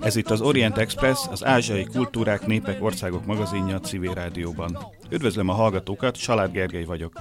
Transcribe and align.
Ez 0.00 0.16
itt 0.16 0.30
az 0.30 0.40
Orient 0.40 0.78
Express, 0.78 1.26
az 1.30 1.44
Ázsiai 1.44 1.84
Kultúrák, 1.84 2.46
Népek, 2.46 2.82
Országok 2.82 3.26
magazinja 3.26 3.76
a 3.76 3.80
Civil 3.80 4.14
Rádióban. 4.14 4.78
Üdvözlöm 5.10 5.48
a 5.48 5.52
hallgatókat, 5.52 6.16
Salád 6.16 6.52
Gergely 6.52 6.84
vagyok. 6.84 7.20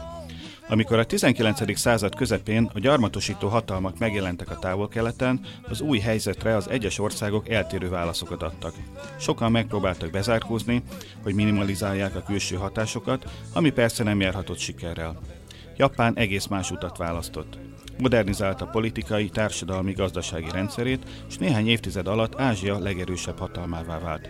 Amikor 0.70 1.00
a 1.00 1.06
19. 1.06 1.78
század 1.78 2.16
közepén 2.16 2.70
a 2.74 2.80
gyarmatosító 2.80 3.48
hatalmak 3.48 4.00
megjelentek 4.00 4.50
a 4.50 4.60
távol-keleten, 4.60 5.40
az 5.70 5.82
új 5.82 6.00
helyzetre 6.00 6.56
az 6.56 6.70
egyes 6.70 7.00
országok 7.00 7.50
eltérő 7.50 7.90
válaszokat 7.90 8.44
adtak. 8.44 8.74
Sokan 9.18 9.52
megpróbáltak 9.52 10.10
bezárkózni, 10.10 10.84
hogy 11.24 11.34
minimalizálják 11.34 12.16
a 12.16 12.24
külső 12.24 12.56
hatásokat, 12.56 13.32
ami 13.54 13.70
persze 13.70 14.04
nem 14.04 14.20
járhatott 14.20 14.60
sikerrel. 14.60 15.20
Japán 15.78 16.18
egész 16.18 16.46
más 16.46 16.72
utat 16.72 16.98
választott. 16.98 17.58
Modernizálta 18.02 18.66
politikai, 18.66 19.30
társadalmi, 19.30 19.92
gazdasági 19.92 20.50
rendszerét, 20.52 21.10
és 21.30 21.38
néhány 21.38 21.68
évtized 21.68 22.08
alatt 22.08 22.40
Ázsia 22.40 22.80
legerősebb 22.80 23.38
hatalmává 23.38 24.00
vált. 24.00 24.30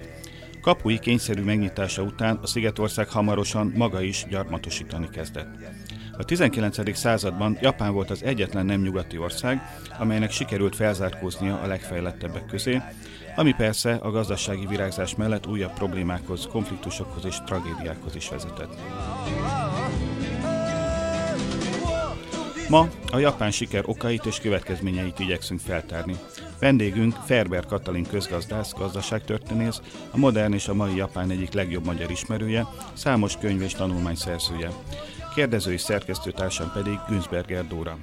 Kapui 0.61 0.99
kényszerű 0.99 1.41
megnyitása 1.41 2.01
után 2.01 2.39
a 2.41 2.47
Szigetország 2.47 3.09
hamarosan 3.09 3.73
maga 3.75 4.01
is 4.01 4.25
gyarmatosítani 4.29 5.09
kezdett. 5.09 5.47
A 6.17 6.23
19. 6.23 6.97
században 6.97 7.57
Japán 7.61 7.93
volt 7.93 8.09
az 8.09 8.23
egyetlen 8.23 8.65
nem 8.65 8.81
nyugati 8.81 9.17
ország, 9.17 9.61
amelynek 9.99 10.31
sikerült 10.31 10.75
felzárkóznia 10.75 11.59
a 11.59 11.67
legfejlettebbek 11.67 12.45
közé, 12.45 12.81
ami 13.35 13.53
persze 13.53 13.93
a 13.93 14.11
gazdasági 14.11 14.65
virágzás 14.65 15.15
mellett 15.15 15.47
újabb 15.47 15.73
problémákhoz, 15.73 16.47
konfliktusokhoz 16.51 17.25
és 17.25 17.37
tragédiákhoz 17.45 18.15
is 18.15 18.29
vezetett. 18.29 18.77
Ma 22.71 22.87
a 23.11 23.17
japán 23.17 23.51
siker 23.51 23.83
okait 23.85 24.25
és 24.25 24.39
következményeit 24.39 25.19
igyekszünk 25.19 25.59
feltárni. 25.59 26.15
Vendégünk 26.59 27.15
Ferber 27.25 27.65
Katalin 27.65 28.05
közgazdász, 28.05 28.73
gazdaságtörténész, 28.73 29.81
a 30.11 30.17
modern 30.17 30.53
és 30.53 30.67
a 30.67 30.73
mai 30.73 30.95
Japán 30.95 31.29
egyik 31.29 31.53
legjobb 31.53 31.85
magyar 31.85 32.11
ismerője, 32.11 32.67
számos 32.93 33.37
könyv 33.37 33.61
és 33.61 33.73
tanulmány 33.73 34.15
szerzője. 34.15 34.69
Kérdező 35.35 35.71
és 35.71 35.81
szerkesztőtársam 35.81 36.71
pedig 36.73 36.99
Günzberger 37.09 37.67
Dóra. 37.67 37.97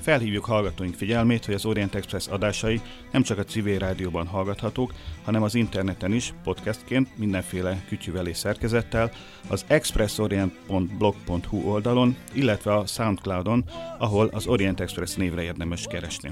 Felhívjuk 0.00 0.44
hallgatóink 0.44 0.94
figyelmét, 0.94 1.44
hogy 1.44 1.54
az 1.54 1.64
Orient 1.64 1.94
Express 1.94 2.26
adásai 2.26 2.80
nem 3.12 3.22
csak 3.22 3.38
a 3.38 3.44
civil 3.44 3.78
rádióban 3.78 4.26
hallgathatók, 4.26 4.94
hanem 5.24 5.42
az 5.42 5.54
interneten 5.54 6.12
is, 6.12 6.34
podcastként, 6.42 7.18
mindenféle 7.18 7.84
kütyüvel 7.88 8.26
és 8.26 8.36
szerkezettel, 8.36 9.10
az 9.48 9.64
expressorient.blog.hu 9.66 11.70
oldalon, 11.70 12.16
illetve 12.32 12.74
a 12.74 12.86
Soundcloudon, 12.86 13.64
ahol 13.98 14.26
az 14.26 14.46
Orient 14.46 14.80
Express 14.80 15.14
névre 15.14 15.42
érdemes 15.42 15.86
keresni. 15.86 16.30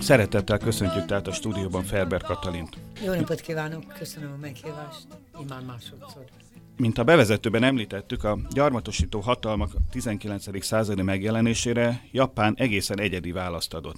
Szeretettel 0.00 0.58
köszöntjük 0.58 1.06
tehát 1.06 1.26
a 1.26 1.32
stúdióban 1.32 1.82
Ferber 1.82 2.22
Katalint. 2.22 2.76
Jó 3.04 3.14
napot 3.14 3.40
kívánok, 3.40 3.84
köszönöm 3.98 4.32
a 4.32 4.40
meghívást, 4.40 5.06
imán 5.40 5.64
másodszor. 5.64 6.24
Mint 6.80 6.98
a 6.98 7.04
bevezetőben 7.04 7.62
említettük, 7.62 8.24
a 8.24 8.38
gyarmatosító 8.50 9.20
hatalmak 9.20 9.72
19. 9.90 10.64
századi 10.64 11.02
megjelenésére 11.02 12.04
Japán 12.12 12.54
egészen 12.58 13.00
egyedi 13.00 13.32
választ 13.32 13.74
adott. 13.74 13.96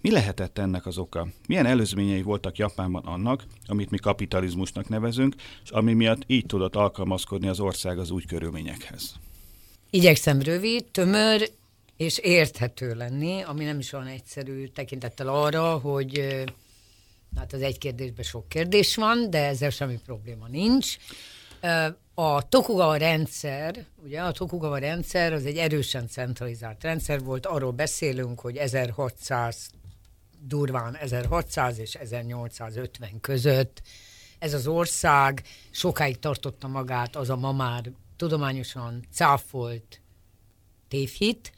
Mi 0.00 0.10
lehetett 0.10 0.58
ennek 0.58 0.86
az 0.86 0.98
oka? 0.98 1.28
Milyen 1.48 1.66
előzményei 1.66 2.22
voltak 2.22 2.56
Japánban 2.56 3.04
annak, 3.04 3.44
amit 3.66 3.90
mi 3.90 3.98
kapitalizmusnak 3.98 4.88
nevezünk, 4.88 5.34
és 5.64 5.70
ami 5.70 5.92
miatt 5.92 6.22
így 6.26 6.46
tudott 6.46 6.76
alkalmazkodni 6.76 7.48
az 7.48 7.60
ország 7.60 7.98
az 7.98 8.10
új 8.10 8.22
körülményekhez? 8.22 9.14
Igyekszem 9.90 10.42
rövid, 10.42 10.84
tömör 10.84 11.50
és 11.96 12.18
érthető 12.18 12.94
lenni, 12.94 13.42
ami 13.42 13.64
nem 13.64 13.78
is 13.78 13.92
olyan 13.92 14.06
egyszerű 14.06 14.66
tekintettel 14.66 15.28
arra, 15.28 15.78
hogy 15.78 16.44
hát 17.36 17.52
az 17.52 17.62
egy 17.62 17.78
kérdésben 17.78 18.24
sok 18.24 18.48
kérdés 18.48 18.96
van, 18.96 19.30
de 19.30 19.46
ezzel 19.46 19.70
semmi 19.70 19.98
probléma 20.04 20.48
nincs. 20.48 20.96
A 22.14 22.48
Tokugawa 22.48 22.96
rendszer, 22.96 23.84
ugye 24.04 24.20
a 24.20 24.32
Tokugawa 24.32 24.78
rendszer 24.78 25.32
az 25.32 25.46
egy 25.46 25.56
erősen 25.56 26.08
centralizált 26.08 26.82
rendszer 26.82 27.20
volt, 27.20 27.46
arról 27.46 27.72
beszélünk, 27.72 28.40
hogy 28.40 28.56
1600 28.56 29.70
durván 30.40 30.96
1600 30.96 31.78
és 31.78 31.94
1850 31.94 33.20
között 33.20 33.82
ez 34.38 34.54
az 34.54 34.66
ország 34.66 35.42
sokáig 35.70 36.18
tartotta 36.18 36.68
magát, 36.68 37.16
az 37.16 37.30
a 37.30 37.36
ma 37.36 37.52
már 37.52 37.90
tudományosan 38.16 39.04
cáfolt 39.12 40.00
tévhit, 40.88 41.52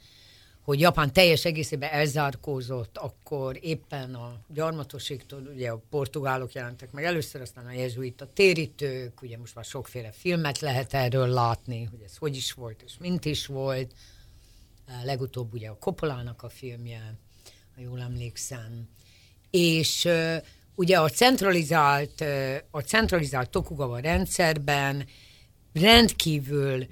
hogy 0.67 0.79
Japán 0.79 1.13
teljes 1.13 1.45
egészében 1.45 1.89
elzárkózott, 1.91 2.97
akkor 2.97 3.57
éppen 3.61 4.15
a 4.15 4.39
gyarmatosíktól, 4.47 5.41
ugye 5.53 5.69
a 5.69 5.81
portugálok 5.89 6.53
jelentek 6.53 6.91
meg 6.91 7.03
először, 7.03 7.41
aztán 7.41 7.65
a 7.65 7.71
jezsuita 7.71 8.27
térítők, 8.33 9.21
ugye 9.21 9.37
most 9.37 9.55
már 9.55 9.65
sokféle 9.65 10.11
filmet 10.11 10.59
lehet 10.59 10.93
erről 10.93 11.27
látni, 11.27 11.83
hogy 11.83 12.01
ez 12.05 12.17
hogy 12.17 12.35
is 12.35 12.53
volt 12.53 12.81
és 12.85 12.93
mint 12.99 13.25
is 13.25 13.45
volt. 13.45 13.93
Legutóbb 15.03 15.53
ugye 15.53 15.69
a 15.69 15.77
Koppolának 15.79 16.43
a 16.43 16.49
filmje, 16.49 17.13
ha 17.75 17.81
jól 17.81 18.01
emlékszem. 18.01 18.89
És 19.49 20.07
ugye 20.75 20.99
a 20.99 21.09
centralizált, 21.09 22.21
a 22.71 22.79
centralizált 22.79 23.49
Tokugawa 23.49 23.99
rendszerben 23.99 25.07
rendkívül 25.73 26.87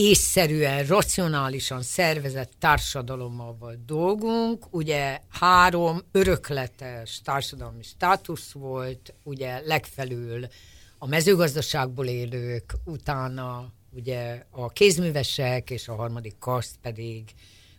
észszerűen, 0.00 0.86
racionálisan 0.86 1.82
szervezett 1.82 2.52
társadalommal 2.58 3.56
volt 3.58 3.84
dolgunk. 3.84 4.66
Ugye 4.70 5.18
három 5.28 6.00
örökletes 6.12 7.20
társadalmi 7.24 7.82
státusz 7.82 8.52
volt, 8.52 9.14
ugye 9.22 9.60
legfelül 9.64 10.46
a 10.98 11.06
mezőgazdaságból 11.06 12.06
élők, 12.06 12.74
utána 12.84 13.72
ugye 13.90 14.42
a 14.50 14.68
kézművesek, 14.68 15.70
és 15.70 15.88
a 15.88 15.94
harmadik 15.94 16.38
kaszt 16.38 16.76
pedig 16.82 17.24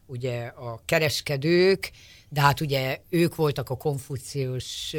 ugye 0.06 0.46
a 0.46 0.81
kereskedők, 0.86 1.91
de 2.30 2.42
hát 2.42 2.62
ugye 2.62 3.00
ők 3.10 3.36
voltak 3.36 3.70
a 3.70 3.78
konfucius, 3.78 4.96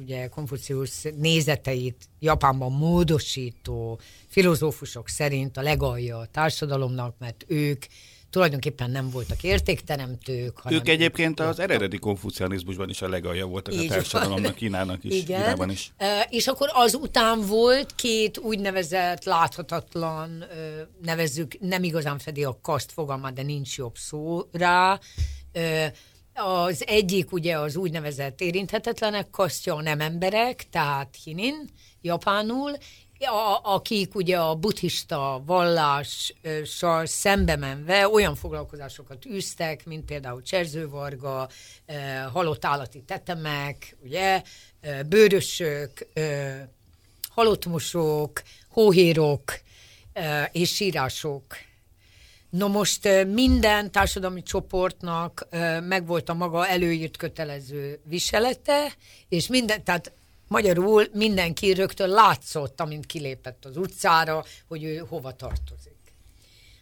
ugye 0.00 0.28
konfucius 0.28 1.02
nézeteit 1.16 2.08
Japánban 2.18 2.72
módosító 2.72 4.00
filozófusok 4.28 5.08
szerint 5.08 5.56
a 5.56 5.62
legalja 5.62 6.18
a 6.18 6.26
társadalomnak, 6.26 7.14
mert 7.18 7.44
ők 7.46 7.84
tulajdonképpen 8.30 8.90
nem 8.90 9.10
voltak 9.10 9.42
értékteremtők. 9.42 10.58
Hanem 10.58 10.78
ők 10.78 10.88
egyébként 10.88 11.40
az 11.40 11.58
eredeti 11.58 11.98
konfucianizmusban 11.98 12.88
is 12.88 13.02
a 13.02 13.08
legalja 13.08 13.46
voltak 13.46 13.74
Így 13.74 13.90
a 13.90 13.94
társadalomnak, 13.94 14.54
Kínának 14.54 15.04
is, 15.04 15.14
Igen. 15.14 15.40
Kínában 15.40 15.70
is. 15.70 15.92
És 16.28 16.46
akkor 16.46 16.70
azután 16.72 17.40
volt 17.46 17.94
két 17.94 18.38
úgynevezett 18.38 19.24
láthatatlan, 19.24 20.44
nevezzük, 21.02 21.60
nem 21.60 21.82
igazán 21.82 22.18
fedi 22.18 22.44
a 22.44 22.58
kaszt 22.62 22.92
fogalmát, 22.92 23.32
de 23.32 23.42
nincs 23.42 23.76
jobb 23.76 23.96
szó 23.96 24.42
rá, 24.52 25.00
az 26.34 26.86
egyik 26.86 27.32
ugye 27.32 27.58
az 27.58 27.76
úgynevezett 27.76 28.40
érinthetetlenek 28.40 29.30
kasztja, 29.30 29.74
nem 29.74 30.00
emberek, 30.00 30.68
tehát 30.70 31.16
hinin, 31.24 31.68
japánul, 32.00 32.76
a, 33.18 33.60
akik 33.62 34.14
ugye 34.14 34.38
a 34.38 34.54
buddhista 34.54 35.42
vallással 35.46 37.06
szembe 37.06 37.56
menve 37.56 38.08
olyan 38.08 38.34
foglalkozásokat 38.34 39.26
űztek, 39.26 39.86
mint 39.86 40.04
például 40.04 40.42
cserzővarga, 40.42 41.48
halott 42.32 42.64
állati 42.64 43.02
tetemek, 43.02 43.96
ugye, 44.02 44.42
bőrösök, 45.06 46.06
halottmosók, 47.28 48.42
hóhérok 48.68 49.60
és 50.52 50.74
sírások 50.74 51.44
No 52.56 52.68
most 52.68 53.08
minden 53.26 53.90
társadalmi 53.90 54.42
csoportnak 54.42 55.46
megvolt 55.80 56.28
a 56.28 56.34
maga 56.34 56.66
előírt 56.66 57.16
kötelező 57.16 58.00
viselete, 58.04 58.94
és 59.28 59.46
minden, 59.46 59.84
tehát 59.84 60.12
magyarul 60.48 61.06
mindenki 61.12 61.72
rögtön 61.72 62.08
látszott, 62.08 62.80
amint 62.80 63.06
kilépett 63.06 63.64
az 63.64 63.76
utcára, 63.76 64.44
hogy 64.68 64.84
ő 64.84 64.96
hova 65.08 65.32
tartozik. 65.32 66.14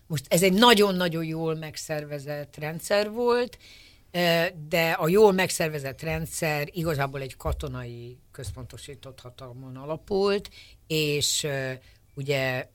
Most 0.06 0.24
ez 0.28 0.42
egy 0.42 0.52
nagyon-nagyon 0.52 1.24
jól 1.24 1.54
megszervezett 1.54 2.56
rendszer 2.58 3.10
volt, 3.10 3.58
de 4.68 4.90
a 4.90 5.08
jól 5.08 5.32
megszervezett 5.32 6.00
rendszer 6.00 6.68
igazából 6.70 7.20
egy 7.20 7.36
katonai 7.36 8.18
központosított 8.32 9.20
hatalmon 9.20 9.76
alapult, 9.76 10.50
és 10.86 11.46
ugye 12.14 12.68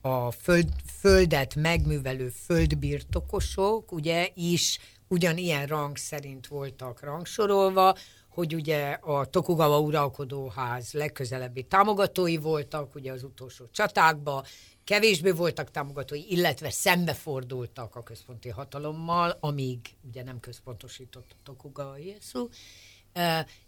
a 0.00 0.30
föld, 0.30 0.68
földet 1.00 1.54
megművelő 1.54 2.28
földbirtokosok 2.28 3.92
ugye 3.92 4.28
is 4.34 4.78
ugyanilyen 5.08 5.66
rang 5.66 5.96
szerint 5.96 6.46
voltak 6.46 7.00
rangsorolva, 7.00 7.96
hogy 8.28 8.54
ugye 8.54 8.90
a 8.90 9.24
Tokugawa 9.24 9.80
uralkodóház 9.80 10.92
legközelebbi 10.92 11.62
támogatói 11.62 12.36
voltak, 12.36 12.94
ugye 12.94 13.12
az 13.12 13.22
utolsó 13.22 13.64
csatákba, 13.70 14.44
kevésbé 14.84 15.30
voltak 15.30 15.70
támogatói, 15.70 16.24
illetve 16.30 16.70
szembefordultak 16.70 17.96
a 17.96 18.02
központi 18.02 18.48
hatalommal, 18.48 19.36
amíg 19.40 19.78
ugye 20.08 20.22
nem 20.22 20.40
központosított 20.40 21.30
a 21.30 21.42
Tokugawa 21.42 21.98
Ieyasu, 21.98 22.48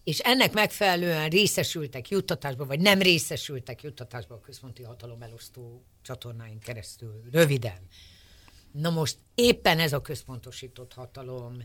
és 0.04 0.18
ennek 0.18 0.52
megfelelően 0.52 1.28
részesültek 1.28 2.08
juttatásba, 2.08 2.66
vagy 2.66 2.80
nem 2.80 2.98
részesültek 2.98 3.82
juttatásba 3.82 4.34
a 4.34 4.40
központi 4.40 4.82
hatalom 4.82 5.22
elosztó 5.22 5.84
csatornáin 6.02 6.58
keresztül. 6.58 7.22
Röviden. 7.32 7.78
Na 8.72 8.90
most 8.90 9.18
éppen 9.34 9.78
ez 9.78 9.92
a 9.92 10.00
központosított 10.00 10.92
hatalom 10.92 11.56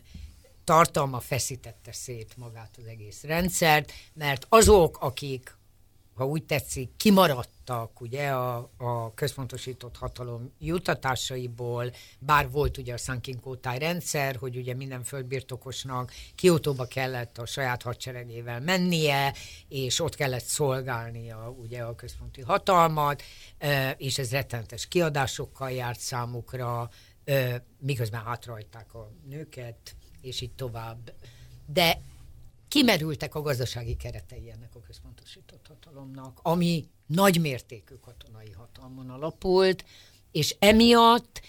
tartalma 0.64 1.20
feszítette 1.20 1.92
szét 1.92 2.36
magát 2.36 2.76
az 2.78 2.86
egész 2.86 3.22
rendszert, 3.22 3.92
mert 4.12 4.46
azok, 4.48 4.98
akik 5.00 5.56
ha 6.16 6.26
úgy 6.26 6.44
tetszik, 6.44 6.90
kimaradtak 6.96 8.00
ugye 8.00 8.28
a, 8.28 8.70
a 8.76 9.14
központosított 9.14 9.96
hatalom 9.96 10.52
jutatásaiból, 10.58 11.92
bár 12.18 12.50
volt 12.50 12.78
ugye 12.78 12.92
a 12.92 12.96
Sankinkótáj 12.96 13.78
rendszer, 13.78 14.36
hogy 14.36 14.56
ugye 14.56 14.74
minden 14.74 15.02
földbirtokosnak 15.02 16.12
Kiotóba 16.34 16.84
kellett 16.84 17.38
a 17.38 17.46
saját 17.46 17.82
hadseregével 17.82 18.60
mennie, 18.60 19.34
és 19.68 20.00
ott 20.00 20.14
kellett 20.14 20.44
szolgálnia 20.44 21.50
ugye 21.50 21.82
a 21.82 21.94
központi 21.94 22.40
hatalmat, 22.40 23.22
és 23.96 24.18
ez 24.18 24.30
rettentes 24.30 24.88
kiadásokkal 24.88 25.70
járt 25.70 26.00
számukra, 26.00 26.90
miközben 27.78 28.24
hátrajták 28.24 28.94
a 28.94 29.10
nőket, 29.28 29.94
és 30.20 30.40
így 30.40 30.52
tovább. 30.52 31.12
De 31.66 32.00
kimerültek 32.68 33.34
a 33.34 33.42
gazdasági 33.42 33.96
keretei 33.96 34.50
ennek 34.50 34.74
a 34.74 34.80
központosított 34.80 35.66
hatalomnak, 35.68 36.38
ami 36.42 36.88
nagymértékű 37.06 37.94
katonai 37.94 38.52
hatalmon 38.52 39.10
alapult, 39.10 39.84
és 40.32 40.56
emiatt 40.58 41.40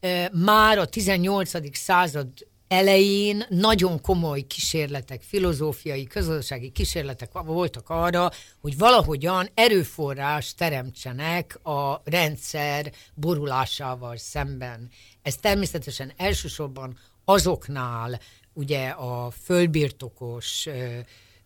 e, 0.00 0.30
már 0.32 0.78
a 0.78 0.86
18. 0.86 1.76
század 1.76 2.28
elején 2.68 3.44
nagyon 3.48 4.00
komoly 4.00 4.40
kísérletek, 4.40 5.22
filozófiai, 5.22 6.04
közösségi 6.04 6.70
kísérletek 6.70 7.32
voltak 7.32 7.88
arra, 7.88 8.30
hogy 8.60 8.78
valahogyan 8.78 9.48
erőforrás 9.54 10.54
teremtsenek 10.54 11.58
a 11.62 12.00
rendszer 12.04 12.92
borulásával 13.14 14.16
szemben. 14.16 14.90
Ez 15.22 15.36
természetesen 15.36 16.12
elsősorban 16.16 16.98
azoknál 17.24 18.20
ugye 18.56 18.88
a 18.88 19.30
földbirtokos 19.30 20.66
ö, 20.66 20.98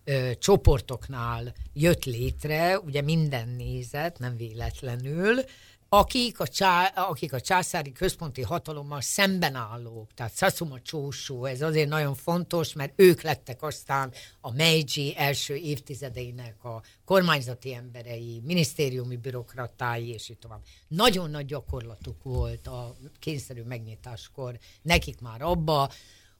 ö, 0.04 0.30
csoportoknál 0.38 1.54
jött 1.72 2.04
létre, 2.04 2.78
ugye 2.78 3.02
minden 3.02 3.48
nézet, 3.48 4.18
nem 4.18 4.36
véletlenül, 4.36 5.44
akik 5.92 6.40
a, 6.40 6.48
csá, 6.48 6.86
akik 6.86 7.32
a 7.32 7.40
császári 7.40 7.92
központi 7.92 8.42
hatalommal 8.42 9.00
szemben 9.00 9.54
állók, 9.54 10.14
tehát 10.14 10.36
Satsuma 10.36 10.80
Csósó, 10.80 11.44
ez 11.44 11.62
azért 11.62 11.88
nagyon 11.88 12.14
fontos, 12.14 12.72
mert 12.72 12.92
ők 12.96 13.20
lettek 13.20 13.62
aztán 13.62 14.12
a 14.40 14.52
Meiji 14.52 15.14
első 15.16 15.54
évtizedeinek 15.54 16.64
a 16.64 16.82
kormányzati 17.04 17.74
emberei, 17.74 18.40
minisztériumi 18.44 19.16
bürokratái, 19.16 20.08
és 20.08 20.28
így 20.28 20.38
tovább. 20.38 20.62
Nagyon 20.88 21.30
nagy 21.30 21.46
gyakorlatuk 21.46 22.22
volt 22.22 22.66
a 22.66 22.96
kényszerű 23.18 23.62
megnyitáskor 23.62 24.58
nekik 24.82 25.20
már 25.20 25.42
abba, 25.42 25.90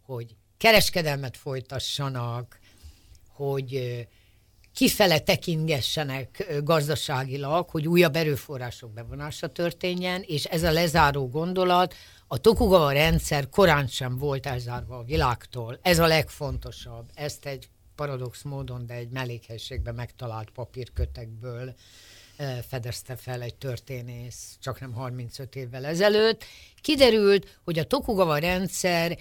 hogy 0.02 0.36
kereskedelmet 0.60 1.36
folytassanak, 1.36 2.58
hogy 3.28 4.06
kifele 4.74 5.18
tekingessenek 5.18 6.60
gazdaságilag, 6.62 7.70
hogy 7.70 7.88
újabb 7.88 8.16
erőforrások 8.16 8.92
bevonása 8.92 9.48
történjen, 9.48 10.22
és 10.26 10.44
ez 10.44 10.62
a 10.62 10.70
lezáró 10.70 11.28
gondolat, 11.28 11.94
a 12.26 12.38
Tokugawa 12.38 12.92
rendszer 12.92 13.48
korán 13.48 13.86
sem 13.86 14.18
volt 14.18 14.46
elzárva 14.46 14.98
a 14.98 15.02
világtól. 15.02 15.78
Ez 15.82 15.98
a 15.98 16.06
legfontosabb. 16.06 17.10
Ezt 17.14 17.46
egy 17.46 17.68
paradox 17.94 18.42
módon, 18.42 18.86
de 18.86 18.94
egy 18.94 19.10
mellékhelységben 19.10 19.94
megtalált 19.94 20.50
papírkötekből 20.50 21.74
fedezte 22.68 23.16
fel 23.16 23.42
egy 23.42 23.54
történész, 23.54 24.56
csak 24.60 24.80
nem 24.80 24.92
35 24.92 25.56
évvel 25.56 25.84
ezelőtt. 25.84 26.44
Kiderült, 26.80 27.58
hogy 27.64 27.78
a 27.78 27.84
Tokugawa 27.84 28.38
rendszer 28.38 29.18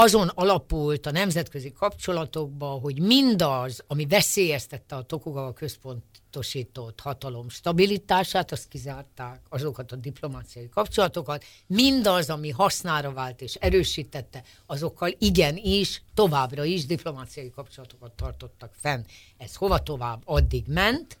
azon 0.00 0.28
alapult 0.34 1.06
a 1.06 1.10
nemzetközi 1.10 1.72
kapcsolatokban, 1.72 2.80
hogy 2.80 3.00
mindaz, 3.00 3.84
ami 3.86 4.06
veszélyeztette 4.06 4.96
a 4.96 5.02
Tokugawa 5.02 5.52
központosított 5.52 7.00
hatalom 7.00 7.48
stabilitását, 7.48 8.52
azt 8.52 8.68
kizárták, 8.68 9.40
azokat 9.48 9.92
a 9.92 9.96
diplomáciai 9.96 10.68
kapcsolatokat, 10.68 11.44
mindaz, 11.66 12.30
ami 12.30 12.50
hasznára 12.50 13.12
vált 13.12 13.40
és 13.40 13.54
erősítette, 13.54 14.42
azokkal 14.66 15.14
igenis, 15.18 16.02
továbbra 16.14 16.64
is 16.64 16.86
diplomáciai 16.86 17.50
kapcsolatokat 17.50 18.12
tartottak 18.12 18.72
fenn. 18.80 19.02
Ez 19.38 19.54
hova 19.54 19.78
tovább 19.78 20.22
addig 20.24 20.64
ment, 20.66 21.18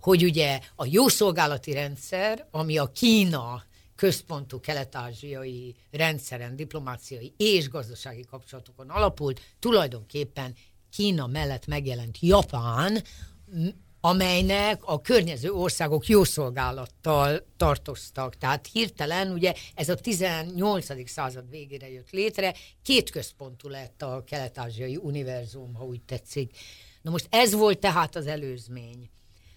hogy 0.00 0.24
ugye 0.24 0.60
a 0.76 0.86
jószolgálati 0.86 1.72
rendszer, 1.72 2.46
ami 2.50 2.78
a 2.78 2.86
Kína 2.92 3.68
központú 4.00 4.60
kelet-ázsiai 4.60 5.74
rendszeren, 5.90 6.56
diplomáciai 6.56 7.34
és 7.36 7.68
gazdasági 7.68 8.24
kapcsolatokon 8.30 8.88
alapult, 8.88 9.40
tulajdonképpen 9.58 10.54
Kína 10.90 11.26
mellett 11.26 11.66
megjelent 11.66 12.18
Japán, 12.20 13.02
amelynek 14.00 14.84
a 14.84 15.00
környező 15.00 15.50
országok 15.50 16.06
jószolgálattal 16.06 17.46
tartoztak. 17.56 18.36
Tehát 18.36 18.66
hirtelen 18.72 19.32
ugye 19.32 19.54
ez 19.74 19.88
a 19.88 19.94
18. 19.94 21.10
század 21.10 21.50
végére 21.50 21.90
jött 21.90 22.10
létre, 22.10 22.54
két 22.82 23.10
központú 23.10 23.68
lett 23.68 24.02
a 24.02 24.24
kelet-ázsiai 24.26 24.96
univerzum, 24.96 25.74
ha 25.74 25.84
úgy 25.84 26.02
tetszik. 26.02 26.56
Na 27.02 27.10
most 27.10 27.26
ez 27.30 27.52
volt 27.52 27.78
tehát 27.78 28.16
az 28.16 28.26
előzmény. 28.26 29.10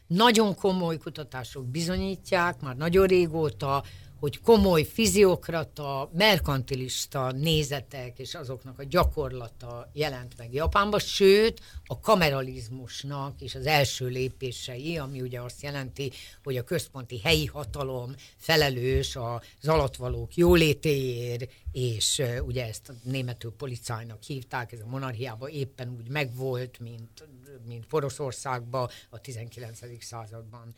Nagyon 0.07 0.55
komoly 0.55 0.97
kutatások 0.97 1.65
bizonyítják, 1.65 2.61
már 2.61 2.75
nagyon 2.75 3.07
régóta, 3.07 3.83
hogy 4.23 4.41
komoly 4.41 4.83
fiziokrata, 4.83 6.09
merkantilista 6.13 7.31
nézetek 7.31 8.19
és 8.19 8.35
azoknak 8.35 8.79
a 8.79 8.83
gyakorlata 8.83 9.89
jelent 9.93 10.37
meg 10.37 10.53
Japánban, 10.53 10.99
sőt 10.99 11.61
a 11.85 11.99
kameralizmusnak 11.99 13.41
is 13.41 13.55
az 13.55 13.65
első 13.65 14.07
lépései, 14.07 14.97
ami 14.97 15.21
ugye 15.21 15.41
azt 15.41 15.61
jelenti, 15.61 16.11
hogy 16.43 16.57
a 16.57 16.63
központi 16.63 17.19
helyi 17.19 17.45
hatalom 17.45 18.15
felelős 18.37 19.15
az 19.15 19.67
alattvalók 19.67 20.35
jólétéért, 20.35 21.51
és 21.71 22.21
ugye 22.45 22.67
ezt 22.67 22.89
a 22.89 22.93
németül 23.03 23.53
policájnak 23.57 24.23
hívták, 24.23 24.71
ez 24.71 24.79
a 24.79 24.87
monarchiában 24.89 25.49
éppen 25.49 25.95
úgy 25.97 26.09
megvolt, 26.09 26.79
mint, 26.79 27.27
mint 27.67 27.85
Poroszországban 27.85 28.89
a 29.09 29.19
19. 29.19 29.79
században. 29.99 30.73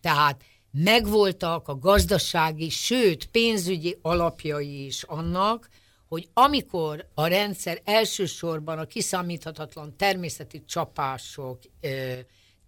Tehát 0.00 0.44
megvoltak 0.72 1.68
a 1.68 1.78
gazdasági, 1.78 2.68
sőt 2.68 3.26
pénzügyi 3.26 3.98
alapjai 4.02 4.84
is 4.84 5.02
annak, 5.02 5.68
hogy 6.08 6.28
amikor 6.32 7.06
a 7.14 7.26
rendszer 7.26 7.80
elsősorban 7.84 8.78
a 8.78 8.84
kiszámíthatatlan 8.84 9.96
természeti 9.96 10.64
csapások, 10.64 11.58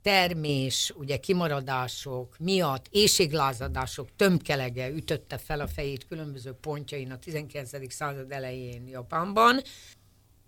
termés, 0.02 0.92
ugye 0.96 1.16
kimaradások 1.16 2.38
miatt 2.38 2.86
éjséglázadások 2.90 4.08
tömkelege 4.16 4.88
ütötte 4.90 5.38
fel 5.38 5.60
a 5.60 5.66
fejét 5.66 6.06
különböző 6.06 6.52
pontjain 6.52 7.10
a 7.10 7.18
19. 7.18 7.92
század 7.92 8.32
elején 8.32 8.88
Japánban, 8.88 9.60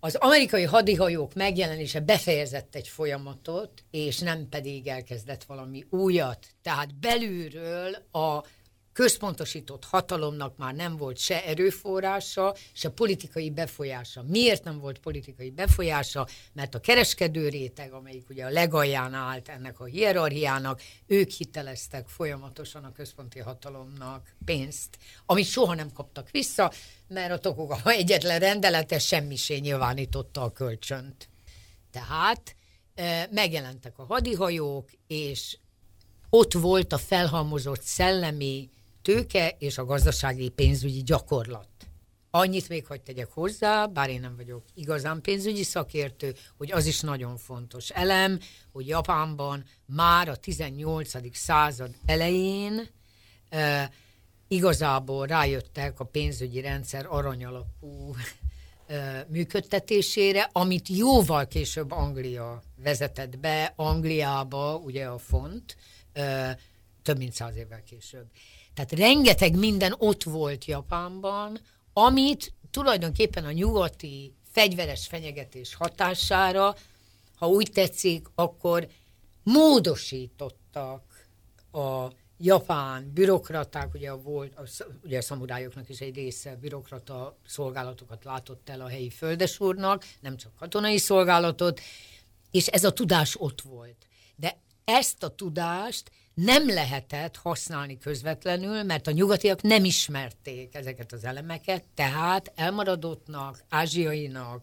az 0.07 0.15
amerikai 0.15 0.65
hadihajók 0.65 1.35
megjelenése 1.35 2.01
befejezett 2.01 2.75
egy 2.75 2.89
folyamatot, 2.89 3.85
és 3.91 4.19
nem 4.19 4.49
pedig 4.49 4.87
elkezdett 4.87 5.45
valami 5.45 5.87
újat. 5.91 6.47
Tehát 6.63 6.95
belülről 6.95 7.95
a 8.13 8.45
központosított 8.97 9.85
hatalomnak 9.85 10.57
már 10.57 10.75
nem 10.75 10.97
volt 10.97 11.19
se 11.19 11.45
erőforrása, 11.45 12.55
se 12.73 12.88
politikai 12.88 13.50
befolyása. 13.50 14.23
Miért 14.23 14.65
nem 14.65 14.79
volt 14.79 14.99
politikai 14.99 15.50
befolyása? 15.50 16.26
Mert 16.53 16.75
a 16.75 16.81
kereskedő 16.81 17.49
réteg, 17.49 17.93
amelyik 17.93 18.29
ugye 18.31 18.45
a 18.45 18.50
legalján 18.50 19.15
állt 19.15 19.49
ennek 19.49 19.81
a 19.81 19.85
hierarchiának, 19.85 20.83
ők 21.07 21.31
hiteleztek 21.31 22.09
folyamatosan 22.09 22.85
a 22.85 22.93
központi 22.93 23.38
hatalomnak 23.38 24.35
pénzt, 24.45 24.99
amit 25.26 25.47
soha 25.47 25.75
nem 25.75 25.93
kaptak 25.93 26.31
vissza, 26.31 26.73
mert 27.09 27.33
a 27.33 27.38
Tokugawa 27.38 27.91
egyetlen 27.91 28.38
rendelete 28.38 28.99
semmisé 28.99 29.57
nyilvánította 29.57 30.43
a 30.43 30.53
kölcsönt. 30.53 31.29
Tehát 31.91 32.57
megjelentek 33.31 33.99
a 33.99 34.05
hadihajók, 34.05 34.91
és 35.07 35.59
ott 36.31 36.53
volt 36.53 36.93
a 36.93 36.99
felhalmozott 36.99 37.83
szellemi 37.83 38.71
tőke 39.07 39.55
és 39.59 39.79
a 39.79 39.85
gazdasági 39.85 40.49
pénzügyi 40.49 41.03
gyakorlat. 41.03 41.69
Annyit 42.31 42.69
még 42.69 42.87
hogy 42.87 43.01
tegyek 43.01 43.29
hozzá, 43.31 43.87
bár 43.87 44.11
én 44.11 44.21
nem 44.21 44.37
vagyok 44.37 44.65
igazán 44.75 45.21
pénzügyi 45.21 45.63
szakértő, 45.63 46.35
hogy 46.57 46.73
az 46.73 46.87
is 46.87 47.01
nagyon 47.01 47.37
fontos 47.37 47.91
elem, 47.91 48.41
hogy 48.73 48.87
Japánban 48.87 49.65
már 49.85 50.29
a 50.29 50.37
18. 50.37 51.37
század 51.37 51.95
elején 52.07 52.89
igazából 54.49 55.27
rájöttek 55.27 56.01
a 56.01 56.05
pénzügyi 56.05 56.61
rendszer 56.61 57.07
aranyalapú 57.09 58.15
működtetésére, 59.29 60.49
amit 60.53 60.89
jóval 60.89 61.47
később 61.47 61.91
Anglia 61.91 62.63
vezetett 62.77 63.39
be, 63.39 63.73
Angliába, 63.77 64.77
ugye 64.77 65.05
a 65.05 65.19
font, 65.19 65.77
több 67.03 67.19
mint 67.19 67.33
száz 67.33 67.57
évvel 67.57 67.83
később. 67.83 68.27
Tehát 68.76 68.92
rengeteg 68.92 69.56
minden 69.56 69.95
ott 69.99 70.23
volt 70.23 70.64
Japánban, 70.64 71.61
amit 71.92 72.52
tulajdonképpen 72.71 73.45
a 73.45 73.52
nyugati 73.52 74.35
fegyveres 74.50 75.06
fenyegetés 75.06 75.75
hatására, 75.75 76.75
ha 77.37 77.49
úgy 77.49 77.71
tetszik, 77.73 78.26
akkor 78.35 78.88
módosítottak 79.42 81.28
a 81.73 82.06
japán 82.38 83.11
bürokraták, 83.14 83.95
ugye 83.95 84.12
volt, 84.12 84.54
a, 84.54 84.62
ugye 85.04 85.18
a 85.18 85.23
szamurájoknak 85.23 85.88
is 85.88 86.00
egy 86.00 86.14
része 86.14 86.56
bürokrata 86.56 87.37
szolgálatokat 87.47 88.25
látott 88.25 88.68
el 88.68 88.80
a 88.80 88.88
helyi 88.88 89.11
földesúrnak, 89.11 90.04
nem 90.21 90.37
csak 90.37 90.54
katonai 90.59 90.99
szolgálatot, 90.99 91.80
és 92.50 92.66
ez 92.66 92.85
a 92.85 92.92
tudás 92.92 93.40
ott 93.40 93.61
volt. 93.61 94.06
De 94.37 94.56
ezt 94.85 95.23
a 95.23 95.35
tudást 95.35 96.11
nem 96.45 96.69
lehetett 96.69 97.37
használni 97.37 97.99
közvetlenül, 97.99 98.83
mert 98.83 99.07
a 99.07 99.11
nyugatiak 99.11 99.62
nem 99.62 99.85
ismerték 99.85 100.75
ezeket 100.75 101.12
az 101.12 101.25
elemeket, 101.25 101.85
tehát 101.95 102.52
elmaradottnak, 102.55 103.64
ázsiainak 103.69 104.62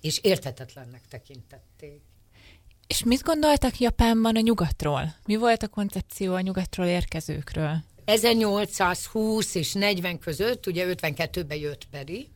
és 0.00 0.18
értetetlennek 0.22 1.02
tekintették. 1.08 2.02
És 2.86 3.04
mit 3.04 3.22
gondoltak 3.22 3.78
Japánban 3.78 4.36
a 4.36 4.40
nyugatról? 4.40 5.14
Mi 5.26 5.36
volt 5.36 5.62
a 5.62 5.68
koncepció 5.68 6.34
a 6.34 6.40
nyugatról 6.40 6.86
érkezőkről? 6.86 7.76
1820 8.04 9.54
és 9.54 9.72
40 9.72 10.18
között, 10.18 10.66
ugye 10.66 10.94
52-ben 10.94 11.58
jött 11.58 11.86
Peri, 11.90 12.28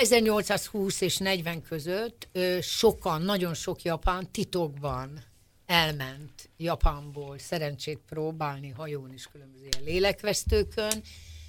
1820 0.00 1.00
és 1.00 1.16
40 1.16 1.62
között 1.62 2.28
sokan, 2.60 3.22
nagyon 3.22 3.54
sok 3.54 3.82
japán 3.82 4.30
titokban 4.32 5.29
elment 5.70 6.50
Japánból 6.56 7.38
szerencsét 7.38 7.98
próbálni 8.08 8.68
hajón 8.68 9.12
is 9.12 9.26
különböző 9.26 9.68
lélekvesztőkön. 9.84 11.02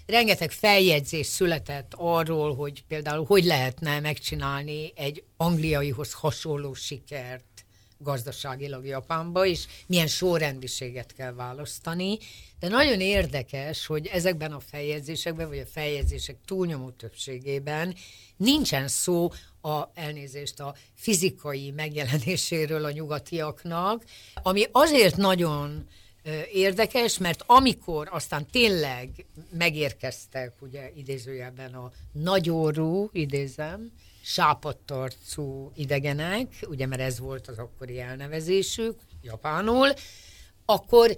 Rengeteg 0.06 0.52
feljegyzés 0.52 1.26
született 1.26 1.94
arról, 1.96 2.56
hogy 2.56 2.84
például 2.88 3.26
hogy 3.26 3.44
lehetne 3.44 4.00
megcsinálni 4.00 4.92
egy 4.96 5.24
angliaihoz 5.38 6.14
hasonló 6.14 6.74
sikert 6.74 7.66
gazdaságilag 8.04 8.86
Japánba, 8.86 9.46
és 9.46 9.66
milyen 9.88 10.08
sorrendiséget 10.08 11.14
kell 11.14 11.34
választani. 11.34 12.18
De 12.60 12.68
nagyon 12.68 13.00
érdekes, 13.00 13.86
hogy 13.86 14.08
ezekben 14.08 14.52
a 14.52 14.60
feljegyzésekben, 14.60 15.48
vagy 15.48 15.60
a 15.60 15.66
feljegyzések 15.66 16.38
túlnyomó 16.46 16.90
többségében 16.90 17.96
nincsen 18.38 18.88
szó 18.88 19.32
a 19.62 19.90
elnézést 19.94 20.60
a 20.60 20.76
fizikai 20.94 21.72
megjelenéséről 21.72 22.86
a 22.86 22.92
nyugatiaknak, 22.92 24.04
ami 24.44 24.66
azért 24.72 25.16
nagyon 25.18 25.88
érdekes, 26.52 27.18
mert 27.18 27.44
amikor 27.46 28.08
aztán 28.12 28.46
tényleg 28.52 29.26
megérkeztek, 29.52 30.54
ugye 30.60 30.92
idézőjelben 30.96 31.74
a 31.74 31.92
nagyorú, 32.12 33.10
idézem, 33.12 33.92
sápadtarcú 34.24 35.72
idegenek, 35.76 36.66
ugye 36.68 36.86
mert 36.86 37.02
ez 37.02 37.20
volt 37.20 37.48
az 37.48 37.58
akkori 37.58 38.00
elnevezésük, 38.00 39.00
japánul, 39.22 39.94
akkor 40.66 41.16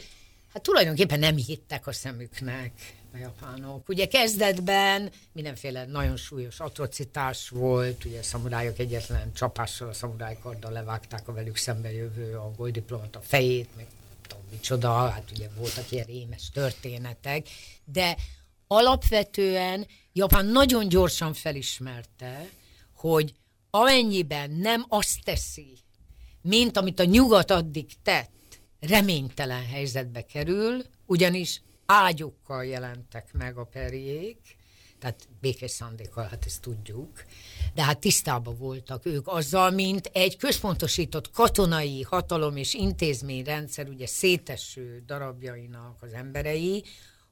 hát 0.53 0.61
tulajdonképpen 0.61 1.19
nem 1.19 1.35
hittek 1.35 1.87
a 1.87 1.91
szemüknek 1.91 2.71
a 3.13 3.17
japánok. 3.17 3.89
Ugye 3.89 4.07
kezdetben 4.07 5.11
mindenféle 5.31 5.85
nagyon 5.85 6.17
súlyos 6.17 6.59
atrocitás 6.59 7.49
volt, 7.49 8.05
ugye 8.05 8.19
a 8.19 8.23
szamurájok 8.23 8.79
egyetlen 8.79 9.33
csapással 9.33 9.89
a 9.89 9.93
szamurájkarddal 9.93 10.71
levágták 10.71 11.27
a 11.27 11.33
velük 11.33 11.55
szembe 11.55 11.91
jövő 11.91 12.37
angol 12.37 12.69
diplomata 12.69 13.19
fejét, 13.21 13.69
meg 13.75 13.85
tudom 14.27 14.43
micsoda, 14.51 15.09
hát 15.09 15.31
ugye 15.31 15.49
voltak 15.57 15.91
ilyen 15.91 16.05
rémes 16.05 16.49
történetek, 16.49 17.47
de 17.85 18.17
alapvetően 18.67 19.87
Japán 20.13 20.45
nagyon 20.45 20.87
gyorsan 20.87 21.33
felismerte, 21.33 22.49
hogy 23.03 23.33
amennyiben 23.69 24.51
nem 24.51 24.85
azt 24.87 25.23
teszi, 25.23 25.77
mint 26.41 26.77
amit 26.77 26.99
a 26.99 27.03
nyugat 27.03 27.51
addig 27.51 27.85
tett, 28.03 28.61
reménytelen 28.79 29.65
helyzetbe 29.65 30.21
kerül, 30.21 30.83
ugyanis 31.05 31.61
ágyukkal 31.85 32.65
jelentek 32.65 33.33
meg 33.33 33.57
a 33.57 33.63
perjék, 33.63 34.37
tehát 34.99 35.27
békés 35.41 35.71
szándékkal, 35.71 36.27
hát 36.27 36.45
ezt 36.45 36.61
tudjuk, 36.61 37.23
de 37.73 37.83
hát 37.83 37.99
tisztában 37.99 38.57
voltak 38.57 39.05
ők 39.05 39.27
azzal, 39.27 39.71
mint 39.71 40.09
egy 40.13 40.37
központosított 40.37 41.31
katonai 41.31 42.01
hatalom 42.01 42.57
és 42.57 42.73
intézményrendszer 42.73 43.87
ugye 43.87 44.07
széteső 44.07 45.03
darabjainak 45.05 45.97
az 46.01 46.13
emberei, 46.13 46.83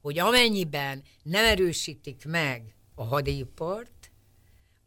hogy 0.02 0.20
amennyiben 0.20 1.04
nem 1.24 1.46
erősítik 1.46 2.26
meg 2.26 2.76
a 2.96 3.04
hadipart, 3.04 4.11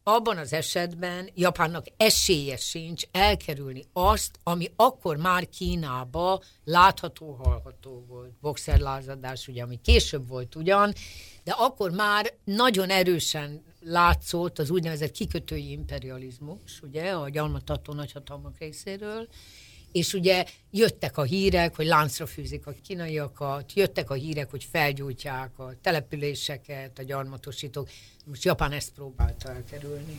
abban 0.04 0.38
az 0.38 0.52
esetben 0.52 1.30
Japánnak 1.34 1.86
esélye 1.96 2.56
sincs 2.56 3.02
elkerülni 3.12 3.84
azt, 3.92 4.38
ami 4.42 4.70
akkor 4.76 5.16
már 5.16 5.48
Kínába 5.48 6.42
látható, 6.64 7.32
hallható 7.32 8.04
volt. 8.08 8.30
Boxerlázadás, 8.40 9.48
ugye, 9.48 9.62
ami 9.62 9.80
később 9.82 10.28
volt 10.28 10.54
ugyan, 10.54 10.92
de 11.44 11.52
akkor 11.52 11.90
már 11.90 12.32
nagyon 12.44 12.90
erősen 12.90 13.64
látszott 13.80 14.58
az 14.58 14.70
úgynevezett 14.70 15.10
kikötői 15.10 15.70
imperializmus, 15.70 16.80
ugye, 16.82 17.10
a 17.10 17.28
gyalmatartó 17.28 17.92
nagyhatalmak 17.92 18.58
részéről, 18.58 19.28
és 19.94 20.12
ugye 20.12 20.44
jöttek 20.70 21.18
a 21.18 21.22
hírek, 21.22 21.76
hogy 21.76 21.86
láncra 21.86 22.26
fűzik 22.26 22.66
a 22.66 22.72
kínaiakat, 22.82 23.72
jöttek 23.72 24.10
a 24.10 24.14
hírek, 24.14 24.50
hogy 24.50 24.64
felgyújtják 24.70 25.58
a 25.58 25.72
településeket, 25.82 26.98
a 26.98 27.02
gyarmatosítók. 27.02 27.88
Most 28.24 28.44
Japán 28.44 28.72
ezt 28.72 28.92
próbálta 28.92 29.50
elkerülni. 29.50 30.18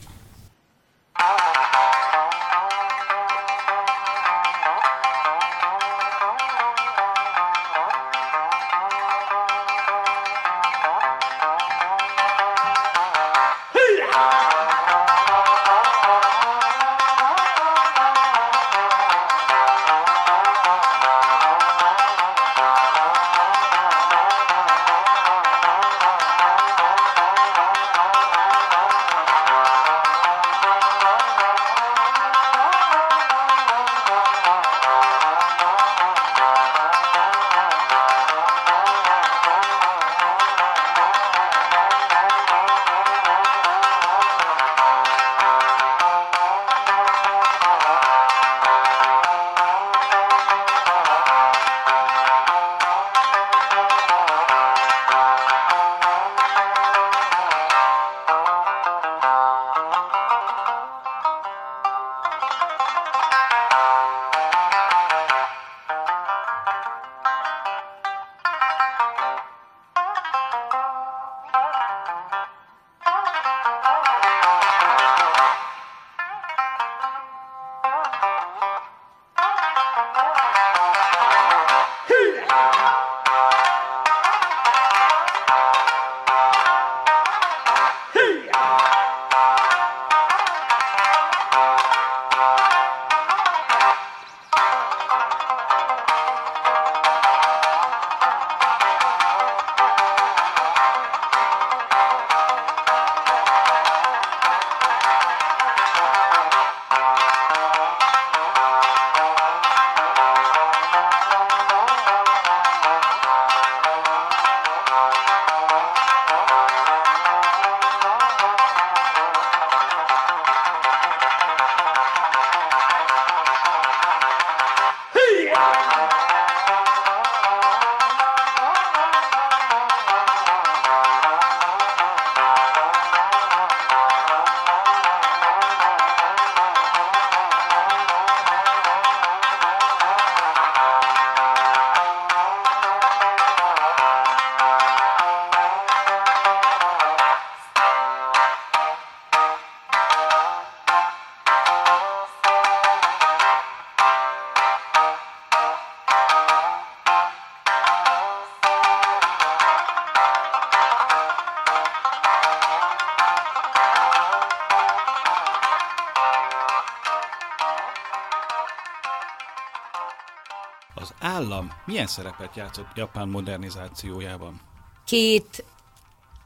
Állam 171.46 171.72
milyen 171.86 172.08
szerepet 172.08 172.56
játszott 172.56 172.96
Japán 172.96 173.28
modernizációjában? 173.28 174.62
Két 175.06 175.66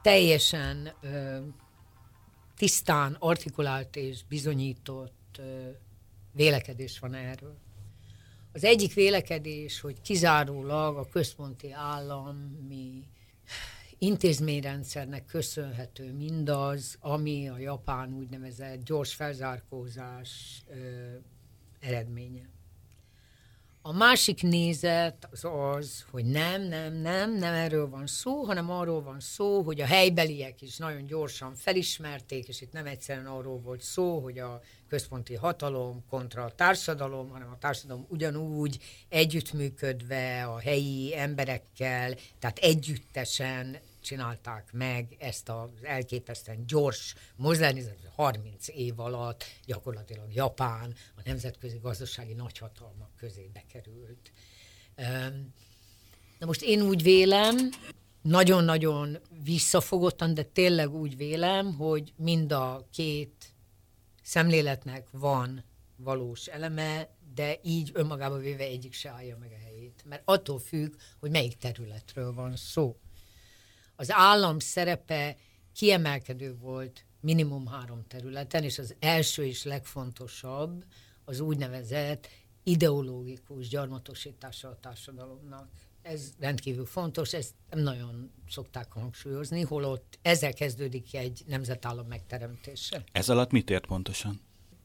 teljesen 0.02 0.92
ö, 1.00 1.38
tisztán 2.56 3.16
artikulált 3.18 3.96
és 3.96 4.24
bizonyított 4.28 5.36
ö, 5.38 5.68
vélekedés 6.32 6.98
van 6.98 7.14
erről. 7.14 7.58
Az 8.52 8.64
egyik 8.64 8.94
vélekedés, 8.94 9.80
hogy 9.80 10.00
kizárólag 10.00 10.96
a 10.96 11.08
központi 11.08 11.72
állami 11.72 13.08
intézményrendszernek 13.98 15.26
köszönhető 15.26 16.12
mindaz, 16.12 16.96
ami 17.00 17.48
a 17.48 17.58
japán 17.58 18.12
úgynevezett 18.12 18.84
gyors 18.84 19.14
felzárkózás 19.14 20.62
ö, 20.68 20.74
eredménye. 21.80 22.48
A 23.82 23.92
másik 23.92 24.42
nézet 24.42 25.28
az 25.30 25.44
az, 25.44 26.04
hogy 26.10 26.24
nem, 26.24 26.62
nem, 26.62 26.94
nem, 26.94 27.36
nem 27.36 27.54
erről 27.54 27.88
van 27.88 28.06
szó, 28.06 28.42
hanem 28.42 28.70
arról 28.70 29.02
van 29.02 29.20
szó, 29.20 29.62
hogy 29.62 29.80
a 29.80 29.86
helybeliek 29.86 30.62
is 30.62 30.76
nagyon 30.76 31.06
gyorsan 31.06 31.54
felismerték, 31.54 32.48
és 32.48 32.60
itt 32.60 32.72
nem 32.72 32.86
egyszerűen 32.86 33.26
arról 33.26 33.60
volt 33.60 33.82
szó, 33.82 34.18
hogy 34.18 34.38
a 34.38 34.60
központi 34.88 35.34
hatalom 35.34 36.04
kontra 36.08 36.44
a 36.44 36.54
társadalom, 36.54 37.30
hanem 37.30 37.50
a 37.50 37.58
társadalom 37.58 38.06
ugyanúgy 38.08 38.78
együttműködve 39.08 40.44
a 40.44 40.58
helyi 40.58 41.18
emberekkel, 41.18 42.14
tehát 42.38 42.58
együttesen 42.58 43.78
csinálták 44.00 44.72
meg 44.72 45.16
ezt 45.18 45.48
az 45.48 45.68
elképesztően 45.82 46.66
gyors 46.66 47.14
modernizációt 47.36 48.12
30 48.14 48.68
év 48.68 49.00
alatt 49.00 49.44
gyakorlatilag 49.66 50.32
Japán 50.32 50.94
a 51.16 51.20
nemzetközi 51.24 51.78
gazdasági 51.78 52.32
nagyhatalmak 52.32 53.10
közé 53.16 53.50
bekerült. 53.52 54.32
Na 56.38 56.46
most 56.46 56.62
én 56.62 56.82
úgy 56.82 57.02
vélem, 57.02 57.56
nagyon-nagyon 58.22 59.18
visszafogottan, 59.42 60.34
de 60.34 60.42
tényleg 60.42 60.94
úgy 60.94 61.16
vélem, 61.16 61.74
hogy 61.74 62.12
mind 62.16 62.52
a 62.52 62.86
két 62.92 63.54
szemléletnek 64.22 65.08
van 65.10 65.64
valós 65.96 66.46
eleme, 66.46 67.08
de 67.34 67.58
így 67.62 67.90
önmagában 67.94 68.40
véve 68.40 68.64
egyik 68.64 68.92
se 68.92 69.10
állja 69.10 69.36
meg 69.38 69.52
a 69.52 69.64
helyét. 69.64 70.02
Mert 70.04 70.22
attól 70.24 70.58
függ, 70.58 70.94
hogy 71.18 71.30
melyik 71.30 71.56
területről 71.56 72.32
van 72.32 72.56
szó 72.56 72.96
az 74.00 74.12
állam 74.12 74.58
szerepe 74.58 75.36
kiemelkedő 75.74 76.56
volt 76.56 77.04
minimum 77.20 77.66
három 77.66 78.04
területen, 78.08 78.64
és 78.64 78.78
az 78.78 78.94
első 78.98 79.46
és 79.46 79.64
legfontosabb 79.64 80.84
az 81.24 81.40
úgynevezett 81.40 82.28
ideológikus 82.62 83.68
gyarmatosítása 83.68 84.68
a 84.68 84.78
társadalomnak. 84.80 85.68
Ez 86.02 86.32
rendkívül 86.38 86.86
fontos, 86.86 87.32
ezt 87.32 87.54
nem 87.70 87.78
nagyon 87.78 88.30
szokták 88.48 88.92
hangsúlyozni, 88.92 89.62
holott 89.62 90.18
ezzel 90.22 90.52
kezdődik 90.52 91.14
egy 91.14 91.42
nemzetállam 91.46 92.06
megteremtése. 92.06 93.04
Ez 93.12 93.28
alatt 93.28 93.50
mit 93.50 93.70
ért 93.70 93.86
pontosan? 93.86 94.40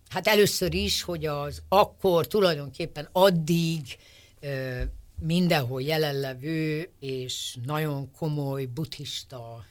Hát 0.09 0.27
először 0.27 0.73
is, 0.73 1.01
hogy 1.01 1.25
az 1.25 1.61
akkor 1.67 2.27
tulajdonképpen 2.27 3.09
addig 3.11 3.97
mindenhol 5.19 5.81
jelenlevő 5.81 6.89
és 6.99 7.57
nagyon 7.63 8.11
komoly 8.11 8.65
buddhista 8.65 9.65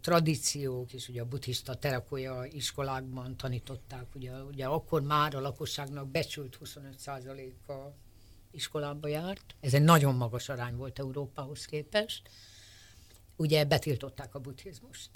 tradíciók, 0.00 0.92
és 0.92 1.08
ugye 1.08 1.20
a 1.20 1.24
buddhista 1.24 1.74
terakója 1.74 2.44
iskolákban 2.44 3.36
tanították, 3.36 4.14
ugye, 4.14 4.32
ugye 4.32 4.66
akkor 4.66 5.02
már 5.02 5.34
a 5.34 5.40
lakosságnak 5.40 6.08
becsült 6.08 6.58
25%-a 6.64 7.72
iskolába 8.50 9.08
járt. 9.08 9.54
Ez 9.60 9.74
egy 9.74 9.82
nagyon 9.82 10.14
magas 10.14 10.48
arány 10.48 10.76
volt 10.76 10.98
Európához 10.98 11.64
képest. 11.64 12.28
Ugye 13.36 13.64
betiltották 13.64 14.34
a 14.34 14.38
buddhizmust. 14.38 15.10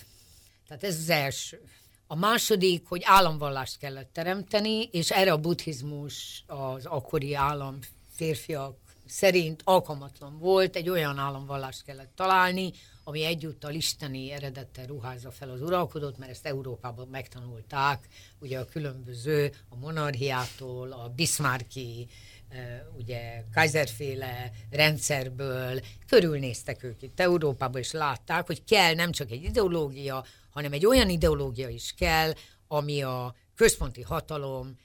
Tehát 0.66 0.84
ez 0.84 0.98
az 0.98 1.08
első. 1.08 1.62
A 2.06 2.14
második, 2.14 2.86
hogy 2.86 3.02
államvallást 3.04 3.78
kellett 3.78 4.12
teremteni, 4.12 4.82
és 4.82 5.10
erre 5.10 5.32
a 5.32 5.38
buddhizmus 5.38 6.44
az 6.46 6.86
akkori 6.86 7.34
állam 7.34 7.78
férfiak 8.10 8.83
szerint 9.06 9.60
alkalmatlan 9.64 10.38
volt, 10.38 10.76
egy 10.76 10.88
olyan 10.88 11.18
államvallást 11.18 11.84
kellett 11.84 12.12
találni, 12.14 12.72
ami 13.04 13.24
egyúttal 13.24 13.74
isteni 13.74 14.30
eredettel 14.30 14.86
ruházza 14.86 15.30
fel 15.30 15.50
az 15.50 15.62
uralkodót, 15.62 16.18
mert 16.18 16.30
ezt 16.30 16.46
Európában 16.46 17.08
megtanulták, 17.08 18.08
ugye 18.38 18.58
a 18.58 18.64
különböző, 18.64 19.52
a 19.68 19.76
monarchiától, 19.76 20.92
a 20.92 21.08
Bismarcki, 21.08 22.08
eh, 22.48 22.80
ugye 22.98 23.44
Kaiserféle 23.52 24.50
rendszerből, 24.70 25.80
körülnéztek 26.06 26.82
ők 26.82 27.02
itt 27.02 27.20
Európában, 27.20 27.80
és 27.80 27.92
látták, 27.92 28.46
hogy 28.46 28.64
kell 28.64 28.94
nem 28.94 29.12
csak 29.12 29.30
egy 29.30 29.42
ideológia, 29.42 30.24
hanem 30.50 30.72
egy 30.72 30.86
olyan 30.86 31.08
ideológia 31.08 31.68
is 31.68 31.94
kell, 31.96 32.32
ami 32.68 33.02
a 33.02 33.34
központi 33.54 34.02
hatalom 34.02 34.78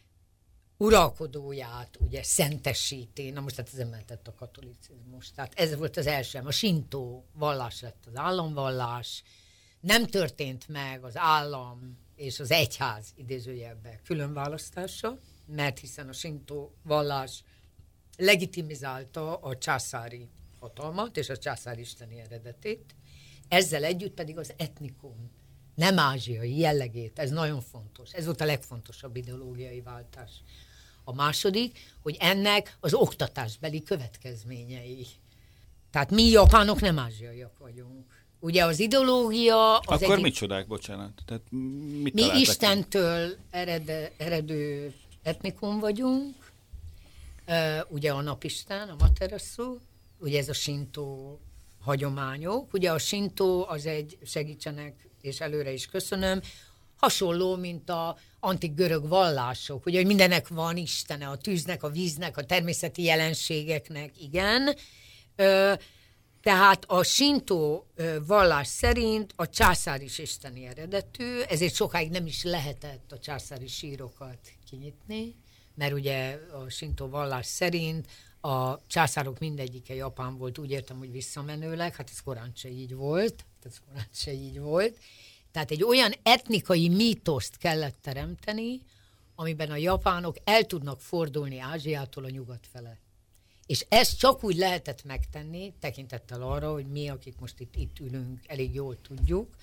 uralkodóját 0.80 1.98
ugye 2.00 2.24
szentesíti, 2.24 3.30
na 3.30 3.42
most 3.42 3.56
hát 3.56 3.70
ez 3.74 3.80
emeltett 3.80 4.28
a 4.28 4.34
katolicizmus. 4.34 5.32
Tehát 5.32 5.54
ez 5.60 5.76
volt 5.76 5.98
az 5.98 6.08
első, 6.08 6.40
a 6.40 6.52
sintó 6.52 7.26
vallás 7.34 7.82
lett 7.82 8.06
az 8.06 8.16
államvallás, 8.16 9.24
nem 9.80 10.06
történt 10.06 10.68
meg 10.68 11.04
az 11.04 11.18
állam 11.18 11.98
és 12.16 12.40
az 12.40 12.52
egyház 12.52 13.14
idézőjelben 13.16 14.00
külön 14.04 14.34
választása, 14.34 15.20
mert 15.46 15.80
hiszen 15.80 16.10
a 16.10 16.14
sintó 16.14 16.76
vallás 16.84 17.44
legitimizálta 18.18 19.36
a 19.36 19.58
császári 19.58 20.30
hatalmat 20.60 21.18
és 21.18 21.30
a 21.30 21.38
császári 21.38 21.82
isteni 21.82 22.20
eredetét, 22.20 22.96
ezzel 23.48 23.84
együtt 23.84 24.14
pedig 24.14 24.38
az 24.38 24.54
etnikum 24.58 25.32
nem 25.76 26.00
ázsiai 26.00 26.58
jellegét, 26.58 27.20
ez 27.20 27.30
nagyon 27.30 27.62
fontos. 27.62 28.12
Ez 28.12 28.26
volt 28.26 28.42
a 28.42 28.46
legfontosabb 28.46 29.16
ideológiai 29.16 29.82
váltás. 29.82 30.32
A 31.10 31.14
második, 31.14 31.80
hogy 32.02 32.18
ennek 32.20 32.78
az 32.80 32.94
oktatásbeli 32.94 33.84
következményei. 33.84 35.08
Tehát 35.92 36.12
mi 36.12 36.24
japánok 36.24 36.80
nem 36.80 37.00
ázsiaiak 37.00 37.58
vagyunk. 37.58 38.06
Ugye 38.40 38.66
az 38.66 38.80
ideológia... 38.80 39.78
Az 39.78 40.02
Akkor 40.02 40.12
egyik... 40.12 40.24
mit 40.24 40.34
csodák, 40.34 40.68
bocsánat? 40.68 41.22
Tehát 41.26 41.42
mit 42.02 42.14
mi 42.14 42.40
Istentől 42.40 43.36
ered, 43.50 44.14
eredő 44.18 44.94
etnikum 45.24 45.80
vagyunk, 45.80 46.36
uh, 47.48 47.80
ugye 47.88 48.12
a 48.12 48.22
napisten, 48.22 48.90
a 48.90 48.96
materasu, 49.00 49.78
ugye 50.20 50.40
ez 50.40 50.50
a 50.50 50.54
sintó 50.54 51.40
hagyományok. 51.82 52.74
Ugye 52.74 52.92
a 52.92 52.98
sintó 52.98 53.66
az 53.68 53.86
egy, 53.86 54.18
segítsenek, 54.26 55.10
és 55.22 55.40
előre 55.40 55.72
is 55.72 55.86
köszönöm, 55.86 56.42
hasonló, 57.00 57.56
mint 57.56 57.90
a 57.90 58.18
antik 58.40 58.74
görög 58.74 59.08
vallások, 59.08 59.86
ugye, 59.86 59.98
hogy 59.98 60.08
mindenek 60.08 60.48
van 60.48 60.78
istene, 60.78 61.28
a 61.28 61.38
tűznek, 61.38 61.84
a 61.84 61.90
víznek, 61.90 62.38
a 62.38 62.44
természeti 62.44 63.04
jelenségeknek, 63.04 64.22
igen. 64.22 64.76
Tehát 66.42 66.86
a 66.88 67.04
sintó 67.04 67.88
vallás 68.28 68.68
szerint 68.68 69.34
a 69.36 69.50
császár 69.50 70.02
is 70.02 70.18
isteni 70.18 70.66
eredetű, 70.66 71.40
ezért 71.40 71.74
sokáig 71.74 72.10
nem 72.10 72.26
is 72.26 72.44
lehetett 72.44 73.12
a 73.12 73.20
császári 73.20 73.68
sírokat 73.68 74.40
kinyitni, 74.70 75.36
mert 75.76 75.94
ugye 75.94 76.40
a 76.66 76.70
sintó 76.70 77.08
vallás 77.08 77.46
szerint 77.46 78.08
a 78.42 78.86
császárok 78.88 79.40
mindegyike 79.40 79.94
Japán 79.94 80.38
volt, 80.38 80.58
úgy 80.58 80.72
értem, 80.72 80.98
hogy 80.98 81.12
visszamenőleg, 81.12 81.96
hát 81.96 82.10
ez 82.10 82.20
korán 82.20 82.52
se 82.56 82.70
így 82.70 82.96
volt, 82.96 83.46
ez 83.64 83.80
korán 83.88 84.08
se 84.14 84.34
így 84.34 84.60
volt, 84.60 84.98
tehát 85.52 85.72
egy 85.72 85.84
olyan 85.84 86.14
etnikai 86.24 86.90
mítoszt 86.90 87.58
kellett 87.58 87.98
teremteni, 88.02 88.82
amiben 89.36 89.72
a 89.72 89.76
japánok 89.76 90.36
el 90.44 90.64
tudnak 90.64 91.02
fordulni 91.02 91.60
Ázsiától 91.60 92.24
a 92.24 92.30
nyugat 92.30 92.68
fele. 92.72 92.98
És 93.66 93.86
ezt 93.90 94.18
csak 94.18 94.44
úgy 94.44 94.56
lehetett 94.56 95.04
megtenni, 95.04 95.74
tekintettel 95.80 96.42
arra, 96.42 96.72
hogy 96.72 96.88
mi, 96.88 97.10
akik 97.10 97.40
most 97.40 97.60
itt, 97.60 97.76
itt 97.76 98.00
ülünk, 98.00 98.40
elég 98.48 98.74
jól 98.74 99.02
tudjuk, 99.02 99.56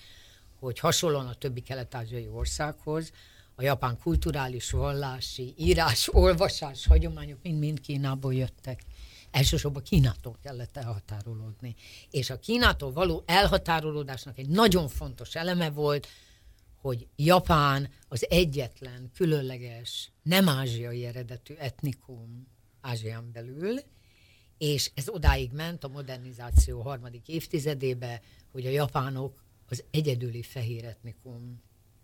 hogy 0.59 0.79
hasonlóan 0.79 1.27
a 1.27 1.35
többi 1.35 1.61
kelet-ázsiai 1.61 2.29
országhoz, 2.29 3.13
a 3.55 3.63
japán 3.63 3.99
kulturális, 3.99 4.71
vallási, 4.71 5.55
írás, 5.57 6.15
olvasás 6.15 6.87
hagyományok 6.87 7.39
mind-mind 7.43 7.81
Kínából 7.81 8.35
jöttek 8.35 8.83
elsősorban 9.31 9.83
Kínától 9.83 10.37
kellett 10.43 10.77
elhatárolódni. 10.77 11.75
És 12.11 12.31
a 12.31 12.39
Kínától 12.39 12.93
való 12.93 13.23
elhatárolódásnak 13.27 14.39
egy 14.39 14.49
nagyon 14.49 14.89
fontos 14.89 15.35
eleme 15.35 15.71
volt, 15.71 16.07
hogy 16.81 17.07
Japán 17.17 17.89
az 18.09 18.27
egyetlen 18.31 19.11
különleges, 19.15 20.11
nem 20.23 20.49
ázsiai 20.49 21.05
eredetű 21.05 21.55
etnikum 21.55 22.47
Ázsián 22.81 23.31
belül, 23.33 23.81
és 24.59 24.91
ez 24.95 25.09
odáig 25.09 25.53
ment 25.53 25.85
a 25.85 25.89
modernizáció 25.89 26.81
harmadik 26.81 27.29
évtizedébe, 27.29 28.21
hogy 28.53 28.67
a 28.67 28.71
japánok 28.71 29.45
az 29.69 29.85
egyedüli 29.91 30.43
fehér 30.43 30.85
etnikum 30.85 31.63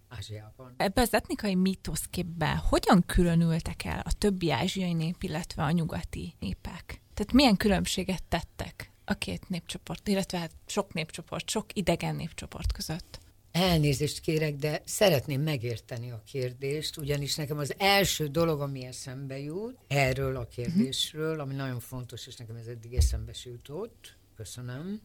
Ázsiában. 0.09 0.75
Ebbe 0.77 1.01
az 1.01 1.15
etnikai 1.15 1.55
mítoszképbe 1.55 2.63
hogyan 2.69 3.03
különültek 3.07 3.85
el 3.85 4.03
a 4.05 4.13
többi 4.13 4.51
ázsiai 4.51 4.93
nép, 4.93 5.23
illetve 5.23 5.63
a 5.63 5.71
nyugati 5.71 6.35
népek? 6.39 7.02
Tehát 7.15 7.33
milyen 7.33 7.57
különbséget 7.57 8.23
tettek 8.29 8.91
a 9.05 9.15
két 9.15 9.49
népcsoport, 9.49 10.09
illetve 10.09 10.39
hát 10.39 10.53
sok 10.67 10.93
népcsoport, 10.93 11.51
sok 11.51 11.67
idegen 11.73 12.17
népcsoport 12.17 12.73
között? 12.73 13.21
Elnézést 13.53 14.21
kérek, 14.21 14.57
de 14.57 14.83
szeretném 14.85 15.41
megérteni 15.41 16.11
a 16.11 16.23
kérdést, 16.27 16.97
ugyanis 16.97 17.35
nekem 17.35 17.59
az 17.59 17.75
első 17.79 18.27
dolog, 18.27 18.61
ami 18.61 18.85
eszembe 18.85 19.39
jut, 19.39 19.77
erről 19.89 20.37
a 20.37 20.47
kérdésről, 20.47 21.41
ami 21.41 21.55
nagyon 21.55 21.81
fontos, 21.81 22.27
és 22.27 22.37
nekem 22.37 22.57
ez 22.57 22.67
eddig 22.67 22.95
eszembe 22.95 23.33
jutott, 23.45 24.17
köszönöm, 24.37 25.01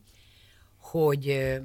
hogy 0.77 1.55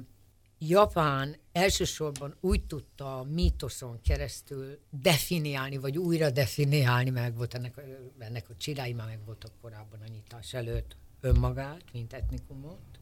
Japán 0.67 1.35
elsősorban 1.51 2.35
úgy 2.39 2.65
tudta 2.65 3.19
a 3.19 3.23
mítoszon 3.23 4.01
keresztül 4.01 4.79
definiálni, 4.89 5.77
vagy 5.77 5.97
újra 5.97 6.29
definiálni, 6.29 7.09
meg 7.09 7.35
volt 7.35 7.53
ennek, 7.53 7.81
ennek 8.19 8.49
a 8.49 8.55
csirái 8.57 8.93
már 8.93 9.07
meg 9.07 9.25
voltak 9.25 9.51
korábban 9.61 9.99
a 10.01 10.07
nyitás 10.07 10.53
előtt, 10.53 10.95
önmagát, 11.21 11.83
mint 11.91 12.13
etnikumot, 12.13 12.99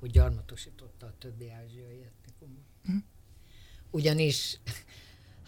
hogy 0.00 0.10
gyarmatosította 0.10 1.06
a 1.06 1.12
többi 1.18 1.50
ázsiai 1.50 2.02
etnikumot. 2.02 2.64
Hm. 2.84 2.96
Ugyanis 3.90 4.58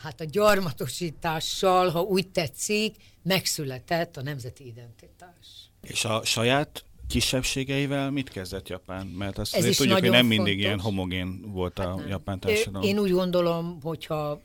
hát 0.02 0.20
a 0.20 0.24
gyarmatosítással, 0.24 1.90
ha 1.90 2.00
úgy 2.00 2.30
tetszik, 2.30 2.96
megszületett 3.22 4.16
a 4.16 4.22
nemzeti 4.22 4.66
identitás. 4.66 5.70
És 5.80 6.04
a 6.04 6.24
saját 6.24 6.84
kisebbségeivel 7.14 8.10
mit 8.10 8.28
kezdett 8.28 8.68
Japán? 8.68 9.06
Mert 9.06 9.38
azt 9.38 9.56
azért 9.56 9.76
tudjuk, 9.76 9.98
hogy 9.98 10.10
nem 10.10 10.26
mindig 10.26 10.46
fontos. 10.46 10.64
ilyen 10.64 10.80
homogén 10.80 11.52
volt 11.52 11.78
a 11.78 11.98
hát 11.98 12.08
japán 12.08 12.40
társadalom. 12.40 12.88
Én 12.88 12.98
úgy 12.98 13.10
gondolom, 13.10 13.78
hogyha 13.82 14.40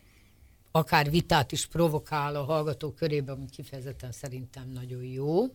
akár 0.72 1.10
vitát 1.10 1.52
is 1.52 1.66
provokál 1.66 2.36
a 2.36 2.44
hallgatók 2.44 2.96
körében, 2.96 3.36
ami 3.36 3.46
kifejezetten 3.50 4.12
szerintem 4.12 4.70
nagyon 4.74 5.04
jó, 5.04 5.46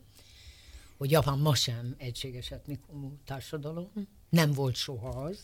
hogy 0.97 1.11
Japán 1.11 1.39
ma 1.39 1.55
sem 1.55 1.95
egységes 1.99 2.51
etnikumú 2.51 3.19
társadalom. 3.27 3.91
Nem 4.29 4.53
volt 4.53 4.75
soha 4.75 5.09
az. 5.09 5.39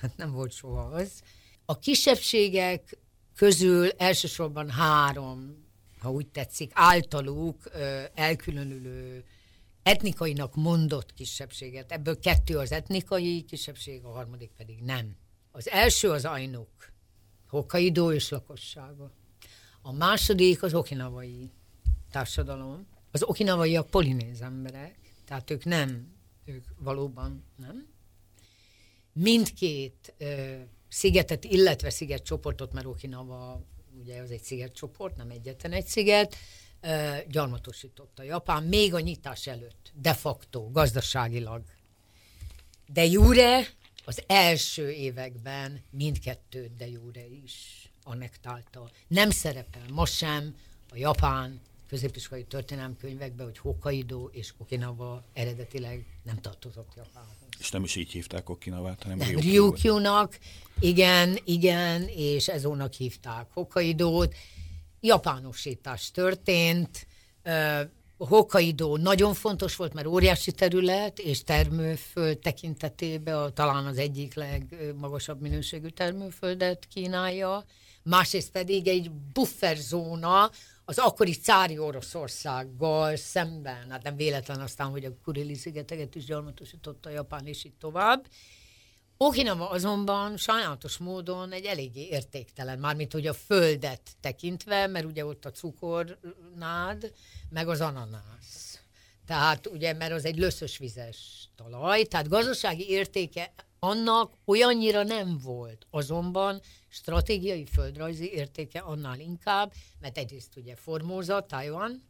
Hát 0.00 0.16
nem 0.16 0.32
volt 0.32 0.52
soha 0.52 0.82
az. 0.82 1.22
A 1.64 1.78
kisebbségek 1.78 2.98
közül 3.36 3.88
elsősorban 3.90 4.70
három, 4.70 5.64
ha 5.98 6.10
úgy 6.10 6.26
tetszik, 6.26 6.70
általuk 6.74 7.70
elkülönülő 8.14 9.24
etnikainak 9.84 10.54
mondott 10.54 11.14
kisebbséget. 11.14 11.92
Ebből 11.92 12.18
kettő 12.18 12.58
az 12.58 12.72
etnikai 12.72 13.42
kisebbség, 13.42 14.04
a 14.04 14.10
harmadik 14.10 14.50
pedig 14.56 14.80
nem. 14.80 15.16
Az 15.52 15.68
első 15.68 16.10
az 16.10 16.24
Ainuk, 16.24 16.92
Hokkaido 17.48 18.12
és 18.12 18.28
lakossága. 18.28 19.12
A 19.82 19.92
második 19.92 20.62
az 20.62 20.74
okinavai 20.74 21.50
társadalom. 22.10 22.86
Az 23.10 23.22
okinavaiak 23.22 23.90
polinéz 23.90 24.40
emberek, 24.40 24.98
tehát 25.24 25.50
ők 25.50 25.64
nem, 25.64 26.14
ők 26.44 26.64
valóban 26.78 27.44
nem. 27.56 27.86
Mindkét 29.12 30.14
ö, 30.18 30.54
szigetet, 30.88 31.44
illetve 31.44 31.90
szigetcsoportot, 31.90 32.72
mert 32.72 32.86
Okinawa 32.86 33.64
ugye 33.98 34.20
az 34.20 34.30
egy 34.30 34.42
szigetcsoport, 34.42 35.16
nem 35.16 35.30
egyetlen 35.30 35.72
egy 35.72 35.86
sziget, 35.86 36.36
gyarmatosította 37.28 38.22
Japán, 38.22 38.62
még 38.62 38.94
a 38.94 39.00
nyitás 39.00 39.46
előtt, 39.46 39.92
de 39.94 40.14
facto, 40.14 40.70
gazdaságilag. 40.70 41.62
De 42.86 43.04
jure 43.04 43.66
az 44.04 44.22
első 44.26 44.90
években 44.90 45.82
mindkettőt 45.90 46.76
de 46.76 46.88
jure 46.88 47.26
is 47.44 47.88
annektálta. 48.02 48.90
Nem 49.08 49.30
szerepel 49.30 49.84
ma 49.92 50.06
sem 50.06 50.54
a 50.90 50.96
japán 50.96 51.60
középiskolai 51.88 52.44
történelmkönyvekben, 52.44 53.46
hogy 53.46 53.58
Hokkaido 53.58 54.28
és 54.32 54.52
Okinawa 54.58 55.24
eredetileg 55.32 56.06
nem 56.22 56.40
tartozott 56.40 56.92
Japánhoz. 56.96 57.36
És 57.58 57.70
nem 57.70 57.84
is 57.84 57.96
így 57.96 58.10
hívták 58.10 58.48
Okinawát, 58.48 59.02
hanem 59.02 59.18
nem, 59.18 59.38
Ryukyu-nak, 59.38 60.38
igen, 60.80 61.38
igen, 61.44 62.08
és 62.08 62.48
ezónak 62.48 62.92
hívták 62.92 63.46
Hokkaidót, 63.52 64.34
japánosítás 65.06 66.10
történt, 66.10 67.06
Hokkaido 68.18 68.96
nagyon 68.96 69.34
fontos 69.34 69.76
volt, 69.76 69.94
mert 69.94 70.06
óriási 70.06 70.52
terület, 70.52 71.18
és 71.18 71.42
termőföld 71.42 72.38
tekintetében 72.38 73.54
talán 73.54 73.86
az 73.86 73.98
egyik 73.98 74.34
legmagasabb 74.34 75.40
minőségű 75.40 75.88
termőföldet 75.88 76.86
kínálja, 76.86 77.64
másrészt 78.02 78.50
pedig 78.50 78.88
egy 78.88 79.10
bufferzóna 79.10 80.50
az 80.84 80.98
akkori 80.98 81.32
cári 81.32 81.78
Oroszországgal 81.78 83.16
szemben, 83.16 83.90
hát 83.90 84.02
nem 84.02 84.16
véletlen 84.16 84.60
aztán, 84.60 84.88
hogy 84.90 85.04
a 85.04 85.16
Kurili 85.24 85.54
szigeteket 85.54 86.14
is 86.14 86.24
gyarmatosította 86.24 87.10
Japán, 87.10 87.46
és 87.46 87.64
így 87.64 87.74
tovább, 87.78 88.26
Okinawa 89.16 89.70
azonban 89.70 90.36
sajnálatos 90.36 90.96
módon 90.96 91.52
egy 91.52 91.64
eléggé 91.64 92.06
értéktelen, 92.10 92.78
mármint 92.78 93.12
hogy 93.12 93.26
a 93.26 93.34
földet 93.34 94.00
tekintve, 94.20 94.86
mert 94.86 95.04
ugye 95.04 95.24
ott 95.24 95.44
a 95.44 95.50
cukornád, 95.50 97.12
meg 97.50 97.68
az 97.68 97.80
ananász. 97.80 98.80
Tehát 99.26 99.66
ugye, 99.66 99.92
mert 99.92 100.12
az 100.12 100.24
egy 100.24 100.38
löszös 100.38 100.78
vizes 100.78 101.48
talaj, 101.56 102.02
tehát 102.02 102.28
gazdasági 102.28 102.88
értéke 102.88 103.52
annak 103.78 104.32
olyannyira 104.44 105.02
nem 105.02 105.38
volt. 105.42 105.86
Azonban 105.90 106.60
stratégiai 106.88 107.64
földrajzi 107.64 108.32
értéke 108.32 108.78
annál 108.78 109.20
inkább, 109.20 109.72
mert 110.00 110.18
egyrészt 110.18 110.56
ugye 110.56 110.76
Formosa, 110.76 111.46
Taiwan, 111.46 112.02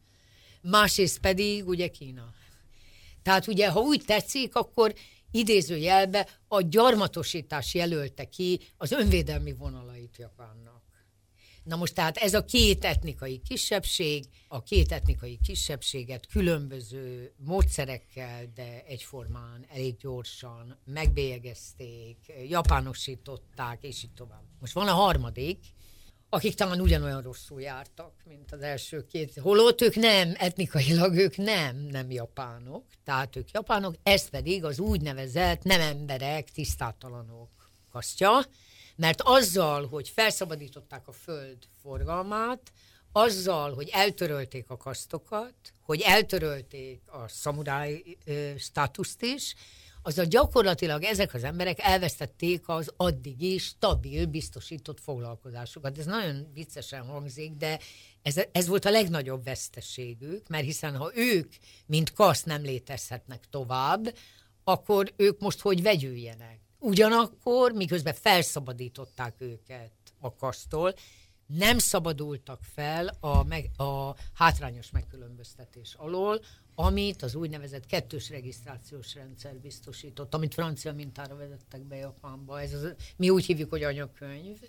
másrészt 0.61 1.19
pedig 1.19 1.67
ugye 1.67 1.87
Kína. 1.87 2.33
Tehát 3.23 3.47
ugye, 3.47 3.69
ha 3.69 3.79
úgy 3.79 4.03
tetszik, 4.05 4.55
akkor 4.55 4.93
idézőjelbe 5.35 6.27
a 6.47 6.61
gyarmatosítás 6.61 7.73
jelölte 7.73 8.29
ki 8.29 8.59
az 8.77 8.91
önvédelmi 8.91 9.53
vonalait 9.53 10.17
Japánnak. 10.17 10.83
Na 11.63 11.75
most 11.75 11.93
tehát 11.93 12.17
ez 12.17 12.33
a 12.33 12.45
két 12.45 12.85
etnikai 12.85 13.41
kisebbség, 13.47 14.25
a 14.47 14.63
két 14.63 14.91
etnikai 14.91 15.39
kisebbséget 15.43 16.27
különböző 16.27 17.33
módszerekkel, 17.37 18.51
de 18.55 18.83
egyformán, 18.87 19.65
elég 19.69 19.97
gyorsan 19.97 20.77
megbélyegezték, 20.85 22.17
japánosították, 22.47 23.83
és 23.83 24.03
így 24.03 24.13
tovább. 24.13 24.43
Most 24.59 24.73
van 24.73 24.87
a 24.87 24.93
harmadik, 24.93 25.59
akik 26.35 26.55
talán 26.55 26.81
ugyanolyan 26.81 27.21
rosszul 27.21 27.61
jártak, 27.61 28.13
mint 28.25 28.51
az 28.51 28.61
első 28.61 29.05
két. 29.05 29.39
Holott 29.41 29.81
ők 29.81 29.95
nem, 29.95 30.33
etnikailag 30.37 31.15
ők 31.15 31.37
nem, 31.37 31.75
nem 31.75 32.11
japánok, 32.11 32.85
tehát 33.03 33.35
ők 33.35 33.51
japánok, 33.51 33.95
ez 34.03 34.29
pedig 34.29 34.63
az 34.63 34.79
úgynevezett 34.79 35.63
nem 35.63 35.81
emberek, 35.81 36.49
tisztátalanok 36.51 37.49
kasztja, 37.91 38.45
mert 38.95 39.21
azzal, 39.21 39.87
hogy 39.87 40.09
felszabadították 40.09 41.07
a 41.07 41.11
föld 41.11 41.57
forgalmát, 41.81 42.71
azzal, 43.11 43.73
hogy 43.73 43.89
eltörölték 43.91 44.69
a 44.69 44.77
kasztokat, 44.77 45.55
hogy 45.81 46.01
eltörölték 46.01 47.01
a 47.05 47.27
szamuráj 47.27 48.03
státuszt 48.57 49.21
is, 49.21 49.55
az 50.07 50.17
a 50.17 50.23
gyakorlatilag 50.23 51.03
ezek 51.03 51.33
az 51.33 51.43
emberek 51.43 51.79
elvesztették 51.81 52.63
az 52.65 52.93
addigi 52.97 53.57
stabil, 53.57 54.25
biztosított 54.25 54.99
foglalkozásukat. 54.99 55.97
Ez 55.97 56.05
nagyon 56.05 56.47
viccesen 56.53 57.05
hangzik, 57.05 57.51
de 57.51 57.79
ez, 58.21 58.41
ez 58.51 58.67
volt 58.67 58.85
a 58.85 58.89
legnagyobb 58.89 59.43
veszteségük, 59.43 60.47
mert 60.47 60.63
hiszen 60.63 60.95
ha 60.95 61.11
ők, 61.15 61.53
mint 61.85 62.13
kasz 62.13 62.43
nem 62.43 62.61
létezhetnek 62.61 63.43
tovább, 63.49 64.15
akkor 64.63 65.13
ők 65.15 65.39
most 65.39 65.61
hogy 65.61 65.81
vegyüljenek? 65.81 66.59
Ugyanakkor, 66.79 67.71
miközben 67.71 68.13
felszabadították 68.13 69.35
őket 69.37 69.91
a 70.19 70.35
kasztól, 70.35 70.93
nem 71.45 71.77
szabadultak 71.77 72.59
fel 72.73 73.17
a, 73.19 73.43
meg, 73.43 73.69
a 73.77 74.15
hátrányos 74.33 74.91
megkülönböztetés 74.91 75.93
alól, 75.93 76.41
amit 76.75 77.21
az 77.21 77.35
úgynevezett 77.35 77.85
kettős 77.85 78.29
regisztrációs 78.29 79.15
rendszer 79.15 79.55
biztosított, 79.55 80.33
amit 80.33 80.53
francia 80.53 80.93
mintára 80.93 81.35
vezettek 81.35 81.81
be 81.81 81.95
Japánba. 81.95 82.61
Ez 82.61 82.73
az, 82.73 82.93
mi 83.15 83.29
úgy 83.29 83.45
hívjuk, 83.45 83.69
hogy 83.69 83.83
anyakönyv, 83.83 84.59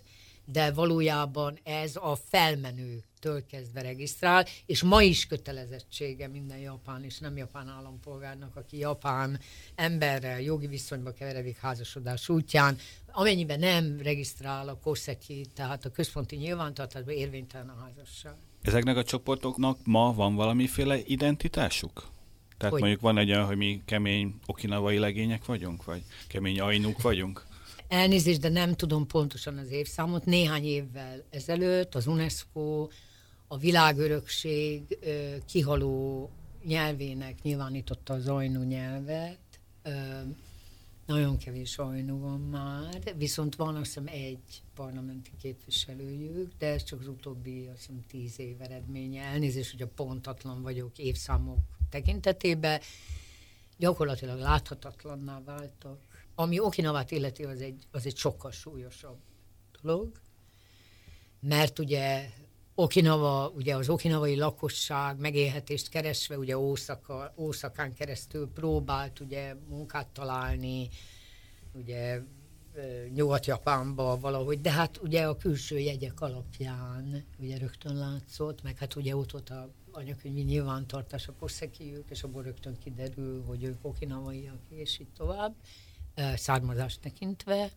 de 0.51 0.71
valójában 0.71 1.59
ez 1.63 1.95
a 1.95 2.17
felmenőtől 2.29 3.45
kezdve 3.45 3.81
regisztrál, 3.81 4.45
és 4.65 4.83
ma 4.83 5.01
is 5.01 5.27
kötelezettsége 5.27 6.27
minden 6.27 6.57
japán 6.57 7.03
és 7.03 7.19
nem 7.19 7.37
japán 7.37 7.67
állampolgárnak, 7.67 8.55
aki 8.55 8.77
japán 8.77 9.39
emberrel 9.75 10.41
jogi 10.41 10.67
viszonyba 10.67 11.11
keveredik 11.11 11.57
házasodás 11.57 12.29
útján, 12.29 12.77
amennyiben 13.11 13.59
nem 13.59 13.99
regisztrál 14.01 14.67
a 14.67 14.79
koszeki, 14.79 15.45
tehát 15.55 15.85
a 15.85 15.89
központi 15.89 16.35
nyilvántartásban 16.35 17.13
érvénytelen 17.13 17.69
a 17.69 17.83
házasság. 17.83 18.35
Ezeknek 18.61 18.97
a 18.97 19.03
csoportoknak 19.03 19.77
ma 19.83 20.13
van 20.13 20.35
valamiféle 20.35 20.99
identitásuk? 21.05 22.07
Tehát 22.57 22.71
hogy? 22.73 22.81
mondjuk 22.81 23.01
van 23.01 23.17
egy 23.17 23.29
olyan, 23.29 23.45
hogy 23.45 23.57
mi 23.57 23.81
kemény 23.85 24.35
okinavai 24.45 24.97
legények 24.97 25.45
vagyunk, 25.45 25.83
vagy 25.83 26.03
kemény 26.27 26.59
ainuk 26.59 27.01
vagyunk? 27.01 27.46
Elnézést, 27.87 28.39
de 28.39 28.49
nem 28.49 28.73
tudom 28.73 29.07
pontosan 29.07 29.57
az 29.57 29.71
évszámot. 29.71 30.25
Néhány 30.25 30.65
évvel 30.65 31.23
ezelőtt 31.29 31.95
az 31.95 32.07
UNESCO 32.07 32.87
a 33.47 33.57
világörökség 33.57 34.97
kihaló 35.45 36.29
nyelvének 36.63 37.41
nyilvánította 37.41 38.13
az 38.13 38.27
ajnú 38.27 38.61
nyelvet. 38.61 39.39
Nagyon 41.05 41.37
kevés 41.37 41.77
ajnú 41.77 42.19
van 42.19 42.39
már, 42.39 43.13
viszont 43.17 43.55
van 43.55 43.75
azt 43.75 43.85
hiszem 43.85 44.07
egy 44.07 44.61
parlamenti 44.75 45.31
képviselőjük, 45.41 46.51
de 46.57 46.67
ez 46.67 46.83
csak 46.83 46.99
az 46.99 47.07
utóbbi 47.07 47.67
azt 47.73 47.79
hiszem 47.79 48.03
tíz 48.07 48.39
év 48.39 48.61
eredménye. 48.61 49.21
Elnézést, 49.21 49.71
hogy 49.71 49.81
a 49.81 49.87
pontatlan 49.87 50.61
vagyok 50.61 50.97
évszámok 50.97 51.59
tekintetében. 51.89 52.79
Gyakorlatilag 53.77 54.39
láthatatlanná 54.39 55.41
váltak. 55.45 56.16
Ami 56.39 56.59
Okinavát 56.59 57.11
illeti, 57.11 57.43
az 57.43 57.61
egy, 57.61 57.83
az 57.91 58.05
egy 58.05 58.17
sokkal 58.17 58.51
súlyosabb 58.51 59.17
dolog, 59.81 60.11
mert 61.39 61.79
ugye 61.79 62.29
Okinava, 62.75 63.49
ugye 63.55 63.75
az 63.75 63.89
okinavai 63.89 64.35
lakosság 64.35 65.19
megélhetést 65.19 65.89
keresve, 65.89 66.37
ugye 66.37 66.57
Ószaka, 66.57 67.33
Ószakán 67.37 67.93
keresztül 67.93 68.49
próbált 68.53 69.19
ugye 69.19 69.55
munkát 69.69 70.07
találni, 70.07 70.89
ugye 71.73 72.21
Nyugat-Japánba 73.13 74.19
valahogy, 74.19 74.61
de 74.61 74.71
hát 74.71 74.97
ugye 74.97 75.27
a 75.27 75.37
külső 75.37 75.79
jegyek 75.79 76.21
alapján 76.21 77.25
ugye 77.39 77.57
rögtön 77.57 77.95
látszott, 77.95 78.63
meg 78.63 78.77
hát 78.77 78.95
ugye 78.95 79.15
ott 79.15 79.31
volt 79.31 79.49
a 79.49 79.69
anyakönyvi 79.91 80.41
nyilvántartás 80.41 81.27
a 81.27 81.33
poszekijük, 81.39 82.09
és 82.09 82.23
abból 82.23 82.43
rögtön 82.43 82.77
kiderül, 82.77 83.43
hogy 83.43 83.63
ők 83.63 83.85
okinavaiak, 83.85 84.61
és 84.69 84.99
így 84.99 85.11
tovább, 85.17 85.55
származást 86.35 86.99
tekintve. 86.99 87.71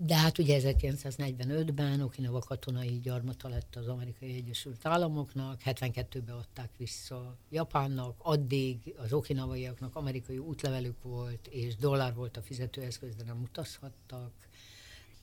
De 0.00 0.16
hát 0.16 0.38
ugye 0.38 0.60
1945-ben 0.62 2.00
Okinawa 2.00 2.38
katonai 2.38 3.00
gyarmata 3.00 3.48
lett 3.48 3.76
az 3.76 3.88
Amerikai 3.88 4.34
Egyesült 4.34 4.86
Államoknak, 4.86 5.60
72-ben 5.64 6.36
adták 6.36 6.70
vissza 6.76 7.36
Japánnak, 7.50 8.14
addig 8.18 8.94
az 8.96 9.12
okinavaiaknak 9.12 9.96
amerikai 9.96 10.38
útlevelük 10.38 11.02
volt, 11.02 11.46
és 11.46 11.76
dollár 11.76 12.14
volt 12.14 12.36
a 12.36 12.42
fizetőeszköz, 12.42 13.14
de 13.14 13.24
nem 13.24 13.42
utazhattak. 13.42 14.32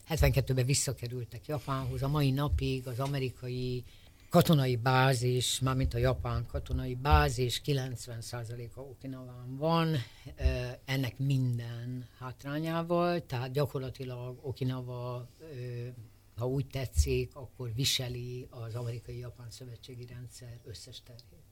72-ben 0.10 0.66
visszakerültek 0.66 1.46
Japánhoz, 1.46 2.04
a 2.04 2.08
mai 2.08 2.32
napig 2.32 2.88
az 2.88 3.00
amerikai 3.00 3.84
katonai 4.36 4.76
bázis, 4.76 5.60
mármint 5.60 5.94
a 5.94 5.98
japán 5.98 6.46
katonai 6.46 6.96
bázis 6.96 7.62
90%-a 7.66 8.80
Okinawán 8.80 9.58
van, 9.58 9.96
ennek 10.86 11.18
minden 11.18 12.08
hátrányával, 12.18 13.26
tehát 13.26 13.52
gyakorlatilag 13.52 14.40
Okinawa, 14.42 15.30
ha 16.36 16.48
úgy 16.48 16.68
tetszik, 16.68 17.36
akkor 17.36 17.74
viseli 17.74 18.48
az 18.50 18.76
amerikai-japán 18.76 19.52
szövetségi 19.52 20.06
rendszer 20.06 20.60
összes 20.64 21.02
terhét. 21.04 21.45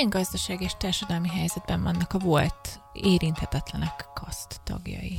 Milyen 0.00 0.18
gazdaság 0.20 0.60
és 0.60 0.72
társadalmi 0.78 1.28
helyzetben 1.28 1.82
vannak 1.82 2.12
a 2.12 2.18
volt 2.18 2.80
érinthetetlenek 2.92 4.06
kaszt 4.14 4.60
tagjai? 4.64 5.18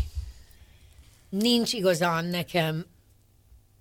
Nincs 1.29 1.73
igazán 1.73 2.25
nekem 2.25 2.85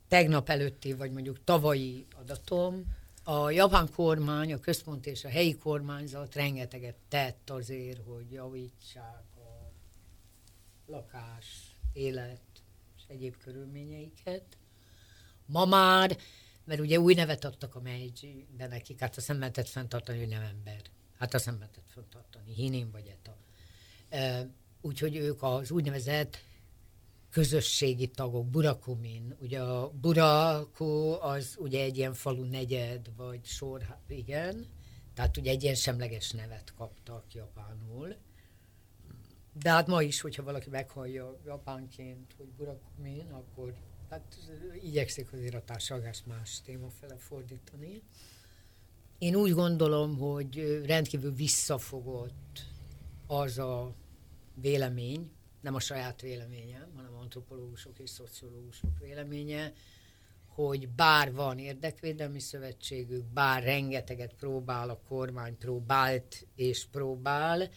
tegnap 0.08 0.48
előtti, 0.48 0.92
vagy 0.92 1.12
mondjuk 1.12 1.44
tavalyi 1.44 2.06
adatom. 2.20 2.84
A 3.24 3.50
japán 3.50 3.88
kormány, 3.94 4.52
a 4.52 4.58
központ 4.58 5.06
és 5.06 5.24
a 5.24 5.28
helyi 5.28 5.58
kormányzat 5.58 6.34
rengeteget 6.34 6.96
tett 7.08 7.50
azért, 7.50 8.00
hogy 8.06 8.32
javítsák 8.32 9.24
a 9.36 9.72
lakás, 10.86 11.76
élet 11.92 12.40
és 12.96 13.02
egyéb 13.08 13.36
körülményeiket. 13.36 14.44
Ma 15.46 15.64
már 15.64 16.16
mert 16.70 16.82
ugye 16.82 17.00
új 17.00 17.14
nevet 17.14 17.44
adtak 17.44 17.74
a 17.74 17.80
Meiji-be 17.80 18.66
nekik, 18.66 19.00
hát 19.00 19.16
azt 19.16 19.28
nem 19.28 19.38
lehetett 19.38 19.68
fenntartani, 19.68 20.18
hogy 20.18 20.28
nem 20.28 20.42
ember. 20.42 20.79
Hát 21.20 21.34
azt 21.34 21.46
nem 21.46 21.58
lehetett 21.58 21.88
fenntartani, 21.88 22.54
hínén 22.54 22.90
vagy 22.90 23.06
eta. 23.06 23.36
Úgyhogy 24.80 25.16
ők 25.16 25.42
az 25.42 25.70
úgynevezett 25.70 26.38
közösségi 27.30 28.08
tagok, 28.08 28.46
burakumin. 28.46 29.36
Ugye 29.40 29.62
a 29.62 29.90
buraku 29.90 31.10
az 31.22 31.56
ugye 31.58 31.82
egy 31.82 31.96
ilyen 31.96 32.14
falu 32.14 32.44
negyed, 32.44 33.16
vagy 33.16 33.44
sor, 33.44 33.96
igen, 34.06 34.66
tehát 35.14 35.36
ugye 35.36 35.50
egy 35.50 35.62
ilyen 35.62 35.74
semleges 35.74 36.30
nevet 36.30 36.74
kaptak 36.74 37.34
japánul. 37.34 38.16
De 39.52 39.70
hát 39.70 39.86
ma 39.86 40.02
is, 40.02 40.20
hogyha 40.20 40.42
valaki 40.42 40.70
meghallja 40.70 41.40
japánként, 41.44 42.34
hogy 42.36 42.48
burakumin, 42.48 43.30
akkor 43.30 43.74
hát 44.10 44.36
igyekszik 44.82 45.32
azért 45.32 45.54
a 45.54 45.64
társadalmást 45.64 46.26
más 46.26 46.60
témafele 46.60 47.16
fordítani. 47.16 48.02
Én 49.20 49.34
úgy 49.34 49.52
gondolom, 49.52 50.18
hogy 50.18 50.80
rendkívül 50.86 51.32
visszafogott 51.32 52.64
az 53.26 53.58
a 53.58 53.94
vélemény, 54.54 55.30
nem 55.60 55.74
a 55.74 55.80
saját 55.80 56.20
véleményem, 56.20 56.88
hanem 56.96 57.14
antropológusok 57.14 57.98
és 57.98 58.10
szociológusok 58.10 58.98
véleménye, 58.98 59.72
hogy 60.46 60.88
bár 60.88 61.32
van 61.32 61.58
érdekvédelmi 61.58 62.40
szövetségük, 62.40 63.24
bár 63.24 63.62
rengeteget 63.62 64.34
próbál 64.34 64.90
a 64.90 65.00
kormány, 65.08 65.58
próbált 65.58 66.46
és 66.54 66.86
próbál, 66.90 67.70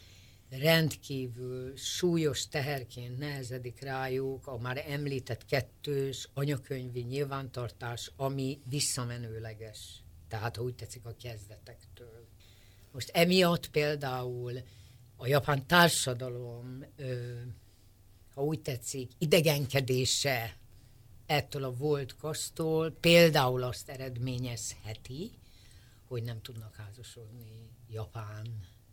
rendkívül 0.50 1.76
súlyos 1.76 2.48
teherként 2.48 3.18
nehezedik 3.18 3.82
rájuk 3.82 4.48
a 4.48 4.58
már 4.58 4.84
említett 4.88 5.46
kettős 5.46 6.30
anyakönyvi 6.34 7.02
nyilvántartás, 7.02 8.12
ami 8.16 8.62
visszamenőleges. 8.70 10.03
Tehát, 10.34 10.56
ha 10.56 10.64
úgy 10.64 10.76
tetszik, 10.76 11.06
a 11.06 11.16
kezdetektől. 11.16 12.28
Most 12.92 13.10
emiatt 13.10 13.70
például 13.70 14.54
a 15.16 15.28
japán 15.28 15.68
társadalom, 15.68 16.86
ha 18.34 18.44
úgy 18.44 18.62
tetszik, 18.62 19.12
idegenkedése 19.18 20.58
ettől 21.26 21.64
a 21.64 21.74
volt 21.74 22.16
kasztól 22.16 22.92
például 22.92 23.64
azt 23.64 23.90
eredményezheti, 23.90 25.32
hogy 26.08 26.24
nem 26.24 26.42
tudnak 26.42 26.76
házasodni 26.76 27.70
Japán, 27.90 28.48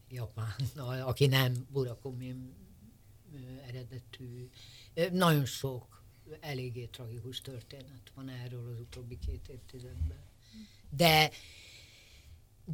Japánnal, 0.09 1.03
aki 1.03 1.26
nem 1.26 1.66
Burakumi 1.70 2.37
eredetű. 3.66 4.50
Nagyon 5.12 5.44
sok 5.44 6.03
eléggé 6.40 6.87
tragikus 6.87 7.40
történet 7.40 8.12
van 8.14 8.29
erről 8.29 8.72
az 8.72 8.81
utóbbi 8.81 9.18
két 9.18 9.48
évtizedben. 9.48 10.30
De 10.90 11.31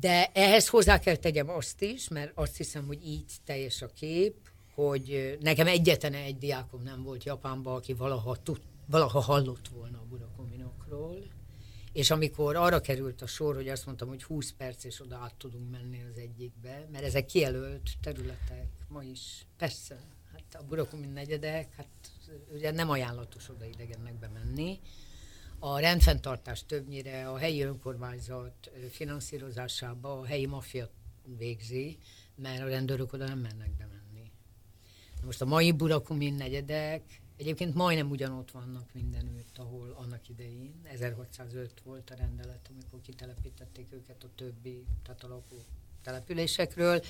de 0.00 0.30
ehhez 0.32 0.68
hozzá 0.68 0.98
kell 0.98 1.16
tegyem 1.16 1.50
azt 1.50 1.82
is, 1.82 2.08
mert 2.08 2.32
azt 2.34 2.56
hiszem, 2.56 2.86
hogy 2.86 3.06
így 3.06 3.32
teljes 3.44 3.82
a 3.82 3.86
kép, 3.86 4.34
hogy 4.74 5.38
nekem 5.40 5.66
egyetlen 5.66 6.14
egy 6.14 6.38
diákom 6.38 6.82
nem 6.82 7.02
volt 7.02 7.24
Japánban, 7.24 7.74
aki 7.74 7.92
valaha, 7.92 8.36
tud, 8.42 8.60
valaha 8.86 9.20
hallott 9.20 9.68
volna 9.68 9.98
a 9.98 10.04
burakominokról, 10.08 11.18
és 11.92 12.10
amikor 12.10 12.56
arra 12.56 12.80
került 12.80 13.22
a 13.22 13.26
sor, 13.26 13.54
hogy 13.54 13.68
azt 13.68 13.86
mondtam, 13.86 14.08
hogy 14.08 14.22
20 14.22 14.52
perc 14.52 14.84
és 14.84 15.00
oda 15.00 15.16
át 15.16 15.34
tudunk 15.34 15.70
menni 15.70 16.02
az 16.10 16.18
egyikbe, 16.18 16.88
mert 16.92 17.04
ezek 17.04 17.26
kijelölt 17.26 17.90
területek 18.02 18.68
ma 18.88 19.02
is, 19.02 19.46
persze, 19.56 20.00
hát 20.32 20.62
a 20.62 20.64
burakomin 20.64 21.10
negyedek, 21.10 21.74
hát 21.74 21.88
ugye 22.52 22.70
nem 22.70 22.90
ajánlatos 22.90 23.48
oda 23.48 23.64
idegennek 23.64 24.14
bemenni, 24.18 24.80
a 25.68 25.78
rendfenntartás 25.78 26.64
többnyire 26.66 27.28
a 27.28 27.36
helyi 27.36 27.62
önkormányzat 27.62 28.70
finanszírozásába 28.90 30.20
a 30.20 30.24
helyi 30.24 30.46
maffia 30.46 30.88
végzi, 31.38 31.98
mert 32.34 32.62
a 32.62 32.68
rendőrök 32.68 33.12
oda 33.12 33.26
nem 33.26 33.38
mennek 33.38 33.70
bemenni. 33.70 34.30
Most 35.24 35.40
a 35.40 35.44
mai 35.44 35.72
Burakumin 35.72 36.34
negyedek 36.34 37.02
egyébként 37.36 37.74
majdnem 37.74 38.10
ugyanott 38.10 38.50
vannak 38.50 38.88
mindenütt, 38.92 39.58
ahol 39.58 39.96
annak 39.98 40.28
idején, 40.28 40.80
1605 40.84 41.80
volt 41.84 42.10
a 42.10 42.14
rendelet, 42.14 42.70
amikor 42.70 43.00
kitelepítették 43.00 43.86
őket 43.92 44.24
a 44.24 44.28
többi, 44.34 44.84
tehát 45.02 45.24
a 45.24 45.28
lakó 45.28 45.64
településekről. 46.02 47.02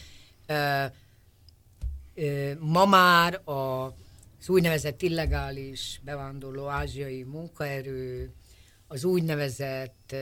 Ma 2.58 2.84
már 2.84 3.48
a 3.48 3.94
az 4.40 4.48
úgynevezett 4.48 5.02
illegális 5.02 6.00
bevándorló 6.04 6.66
ázsiai 6.66 7.22
munkaerő, 7.22 8.34
az 8.88 9.04
úgynevezett 9.04 10.14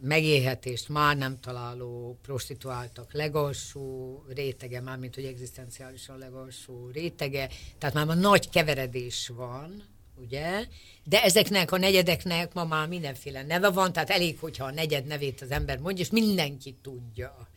megélhetést 0.00 0.88
már 0.88 1.16
nem 1.16 1.40
találó 1.40 2.18
prostituáltak 2.22 3.12
legalsó 3.12 4.24
rétege, 4.34 4.80
mármint 4.80 5.14
hogy 5.14 5.24
egzisztenciálisan 5.24 6.18
legalsó 6.18 6.88
rétege, 6.92 7.48
tehát 7.78 7.94
már 7.94 8.06
ma 8.06 8.14
nagy 8.14 8.50
keveredés 8.50 9.28
van, 9.28 9.84
ugye? 10.14 10.66
De 11.04 11.22
ezeknek 11.22 11.72
a 11.72 11.76
negyedeknek 11.76 12.54
ma 12.54 12.64
már 12.64 12.88
mindenféle 12.88 13.42
neve 13.42 13.70
van, 13.70 13.92
tehát 13.92 14.10
elég, 14.10 14.38
hogyha 14.38 14.64
a 14.64 14.70
negyed 14.70 15.06
nevét 15.06 15.40
az 15.40 15.50
ember 15.50 15.78
mondja, 15.78 16.04
és 16.04 16.10
mindenki 16.10 16.76
tudja, 16.82 17.48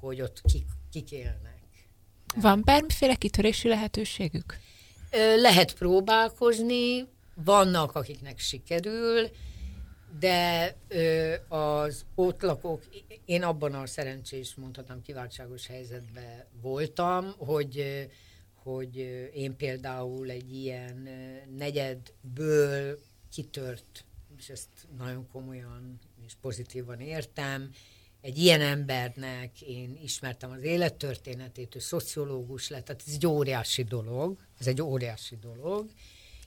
hogy 0.00 0.20
ott 0.20 0.40
kik, 0.52 0.66
kik 0.92 1.12
élnek. 1.12 1.54
Van 2.36 2.62
bármiféle 2.64 3.14
kitörési 3.14 3.68
lehetőségük? 3.68 4.58
Lehet 5.36 5.74
próbálkozni, 5.74 7.06
vannak, 7.34 7.94
akiknek 7.94 8.38
sikerül, 8.38 9.30
de 10.18 10.76
az 11.48 12.04
ott 12.14 12.42
lakók, 12.42 12.82
én 13.24 13.42
abban 13.42 13.74
a 13.74 13.86
szerencsés, 13.86 14.54
mondhatom, 14.54 15.02
kiváltságos 15.02 15.66
helyzetben 15.66 16.44
voltam, 16.60 17.34
hogy, 17.36 18.06
hogy 18.54 18.96
én 19.34 19.56
például 19.56 20.30
egy 20.30 20.54
ilyen 20.54 21.08
negyedből 21.56 22.98
kitört, 23.32 24.04
és 24.38 24.48
ezt 24.48 24.68
nagyon 24.98 25.28
komolyan 25.32 25.98
és 26.26 26.32
pozitívan 26.40 27.00
értem, 27.00 27.70
egy 28.20 28.38
ilyen 28.38 28.60
embernek 28.60 29.60
én 29.60 29.98
ismertem 30.02 30.50
az 30.50 30.62
élettörténetét, 30.62 31.74
ő 31.74 31.78
szociológus 31.78 32.68
lett, 32.68 32.84
tehát 32.84 33.02
ez 33.06 33.14
egy 33.14 33.26
óriási 33.26 33.82
dolog, 33.82 34.38
ez 34.58 34.66
egy 34.66 34.82
óriási 34.82 35.36
dolog, 35.36 35.90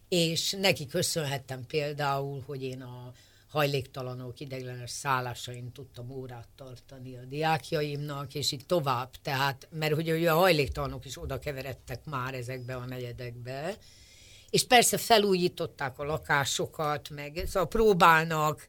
és 0.07 0.51
neki 0.59 0.87
köszönhettem 0.87 1.65
például, 1.65 2.43
hogy 2.45 2.63
én 2.63 2.81
a 2.81 3.13
hajléktalanok 3.49 4.39
ideiglenes 4.39 4.89
szállásain 4.89 5.71
tudtam 5.71 6.09
órát 6.09 6.47
tartani 6.55 7.15
a 7.15 7.25
diákjaimnak, 7.25 8.35
és 8.35 8.51
így 8.51 8.65
tovább. 8.65 9.11
Tehát, 9.21 9.67
mert 9.71 9.93
hogy 9.93 10.25
a 10.25 10.35
hajléktalanok 10.35 11.05
is 11.05 11.21
oda 11.21 11.39
keveredtek 11.39 12.05
már 12.05 12.33
ezekbe 12.33 12.75
a 12.75 12.85
negyedekbe, 12.85 13.77
és 14.49 14.67
persze 14.67 14.97
felújították 14.97 15.99
a 15.99 16.03
lakásokat, 16.03 17.09
meg 17.09 17.43
szóval 17.45 17.67
próbálnak 17.67 18.67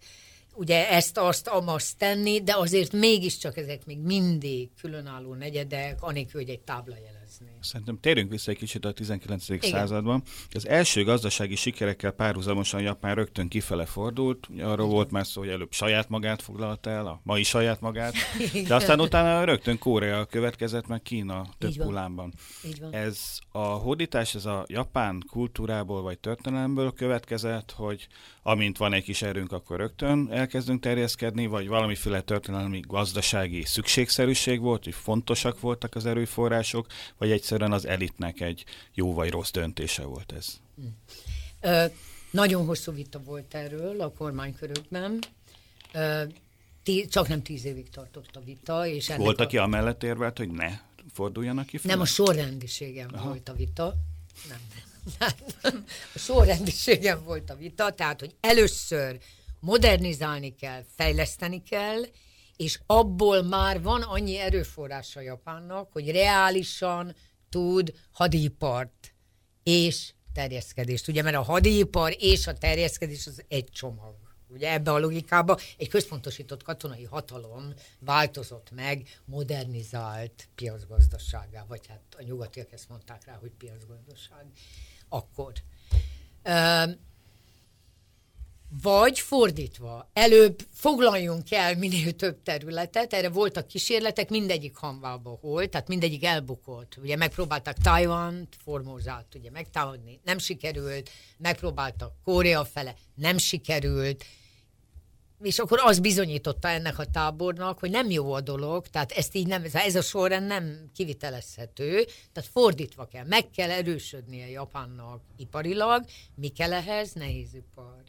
ugye 0.55 0.89
ezt, 0.89 1.18
azt, 1.18 1.49
amaszt 1.49 1.99
tenni, 1.99 2.43
de 2.43 2.57
azért 2.57 2.93
mégiscsak 2.93 3.57
ezek 3.57 3.87
még 3.87 3.99
mindig 3.99 4.70
különálló 4.81 5.35
negyedek, 5.35 6.03
anélkül, 6.03 6.41
hogy 6.41 6.51
egy 6.51 6.61
tábla 6.61 6.95
jelezni. 7.39 7.59
Szerintem 7.61 7.99
térjünk 8.01 8.31
vissza 8.31 8.51
egy 8.51 8.57
kicsit 8.57 8.85
a 8.85 8.93
19. 8.93 9.49
Igen. 9.49 9.70
században. 9.70 10.22
Az 10.53 10.68
első 10.68 11.05
gazdasági 11.05 11.55
sikerekkel 11.55 12.11
párhuzamosan 12.11 12.81
Japán 12.81 13.14
rögtön 13.14 13.49
kifele 13.49 13.87
fordult. 13.87 14.49
Arról 14.61 14.89
volt 14.89 15.11
már 15.11 15.26
szó, 15.26 15.41
hogy 15.41 15.51
előbb 15.51 15.72
saját 15.72 16.09
magát 16.09 16.43
foglalta 16.43 16.91
el, 16.91 17.07
a 17.07 17.20
mai 17.22 17.43
saját 17.43 17.81
magát, 17.81 18.14
de 18.68 18.74
aztán 18.74 19.01
utána 19.01 19.45
rögtön 19.45 19.78
Korea 19.78 20.24
következett, 20.24 20.87
meg 20.87 21.03
Kína 21.03 21.47
több 21.59 21.70
Így 21.70 21.78
hullámban. 21.78 22.35
Így 22.66 22.81
van. 22.81 22.95
Ez 22.95 23.39
a 23.49 23.59
hódítás, 23.59 24.35
ez 24.35 24.45
a 24.45 24.64
japán 24.68 25.24
kultúrából 25.31 26.03
vagy 26.03 26.18
történelemből 26.18 26.93
következett, 26.93 27.70
hogy 27.70 28.09
amint 28.43 28.76
van 28.76 28.93
egy 28.93 29.03
kis 29.03 29.22
erőnk, 29.22 29.53
akkor 29.53 29.76
rögtön 29.76 30.28
elkezdünk 30.31 30.81
terjeszkedni, 30.81 31.47
vagy 31.47 31.68
valamiféle 31.68 32.20
történelmi 32.20 32.81
gazdasági 32.87 33.64
szükségszerűség 33.64 34.61
volt, 34.61 34.85
hogy 34.85 34.95
fontosak 34.95 35.61
voltak 35.61 35.95
az 35.95 36.07
erőforrások, 36.07 36.87
vagy 37.21 37.31
egyszerűen 37.31 37.73
az 37.73 37.87
elitnek 37.87 38.41
egy 38.41 38.64
jó 38.95 39.14
vagy 39.14 39.31
rossz 39.31 39.51
döntése 39.51 40.05
volt 40.05 40.33
ez? 40.33 40.61
Ö, 41.61 41.85
nagyon 42.31 42.66
hosszú 42.66 42.93
vita 42.93 43.23
volt 43.23 43.55
erről 43.55 44.01
a 44.01 44.12
kormánykörökben. 44.12 45.18
Ö, 45.93 46.23
tí, 46.83 47.07
csak 47.07 47.29
nem 47.29 47.43
tíz 47.43 47.64
évig 47.64 47.91
tartott 47.91 48.37
a 48.37 48.41
vita. 48.41 48.87
És 48.87 49.09
volt, 49.16 49.41
a... 49.41 49.43
aki 49.43 49.57
amellett 49.57 50.03
érvelt, 50.03 50.39
hogy 50.39 50.51
ne 50.51 50.79
forduljanak 51.12 51.66
ki 51.66 51.77
fel? 51.79 51.91
Nem, 51.91 52.01
a 52.01 52.05
sorrendiségem 52.05 53.09
Aha. 53.12 53.29
volt 53.29 53.49
a 53.49 53.53
vita. 53.53 53.95
Nem, 54.49 54.61
a 56.14 56.18
sorrendiségem 56.18 57.25
volt 57.25 57.51
a 57.51 57.57
vita, 57.57 57.91
tehát, 57.91 58.21
hogy 58.21 58.35
először 58.41 59.18
modernizálni 59.61 60.55
kell, 60.55 60.85
fejleszteni 60.97 61.62
kell, 61.62 62.03
és 62.61 62.81
abból 62.87 63.43
már 63.43 63.83
van 63.83 64.03
annyi 64.03 64.39
erőforrása 64.39 65.21
Japánnak, 65.21 65.93
hogy 65.93 66.11
reálisan 66.11 67.15
tud 67.49 67.93
hadipart 68.13 69.15
és 69.63 70.13
terjeszkedést. 70.33 71.09
Ugye, 71.09 71.23
mert 71.23 71.37
a 71.37 71.43
hadipar 71.43 72.17
és 72.19 72.47
a 72.47 72.53
terjeszkedés 72.53 73.27
az 73.27 73.45
egy 73.49 73.69
csomag. 73.71 74.15
Ugye 74.49 74.73
ebbe 74.73 74.93
a 74.93 74.99
logikába 74.99 75.59
egy 75.79 75.89
központosított 75.89 76.63
katonai 76.63 77.05
hatalom 77.05 77.73
változott 77.99 78.71
meg, 78.71 79.21
modernizált 79.25 80.49
piacgazdaságá, 80.55 81.65
vagy 81.69 81.87
hát 81.87 82.03
a 82.19 82.23
nyugatiak 82.23 82.73
ezt 82.73 82.89
mondták 82.89 83.25
rá, 83.25 83.39
hogy 83.41 83.51
piacgazdaság 83.51 84.47
akkor. 85.09 85.53
Vagy 88.73 89.21
fordítva, 89.21 90.11
előbb 90.12 90.59
foglaljunk 90.73 91.53
el 91.53 91.77
minél 91.77 92.12
több 92.12 92.43
területet, 92.43 93.12
erre 93.12 93.29
voltak 93.29 93.66
kísérletek, 93.66 94.29
mindegyik 94.29 94.77
hamvába 94.77 95.39
volt, 95.43 95.71
tehát 95.71 95.89
mindegyik 95.89 96.25
elbukott. 96.25 96.97
Ugye 96.97 97.16
megpróbáltak 97.16 97.77
Taiwan, 97.83 98.49
Formózát 98.62 99.35
ugye 99.35 99.51
megtámadni, 99.51 100.21
nem 100.25 100.39
sikerült, 100.39 101.11
megpróbáltak 101.39 102.12
Korea 102.25 102.64
fele, 102.64 102.95
nem 103.14 103.39
sikerült, 103.39 104.25
és 105.43 105.59
akkor 105.59 105.79
az 105.83 106.01
bizonyította 106.01 106.68
ennek 106.68 106.99
a 106.99 107.05
tábornak, 107.05 107.79
hogy 107.79 107.91
nem 107.91 108.11
jó 108.11 108.33
a 108.33 108.41
dolog, 108.41 108.87
tehát 108.87 109.12
ezt 109.12 109.35
így 109.35 109.47
nem, 109.47 109.64
ez 109.73 109.95
a 109.95 110.03
sorrend 110.03 110.47
nem 110.47 110.91
kivitelezhető, 110.95 112.05
tehát 112.33 112.51
fordítva 112.53 113.07
kell, 113.07 113.25
meg 113.25 113.51
kell 113.51 113.71
erősödnie 113.71 114.51
Japánnak 114.51 115.23
iparilag, 115.37 116.05
mi 116.35 116.49
kell 116.49 116.73
ehhez? 116.73 117.12
Nehézipar. 117.12 118.03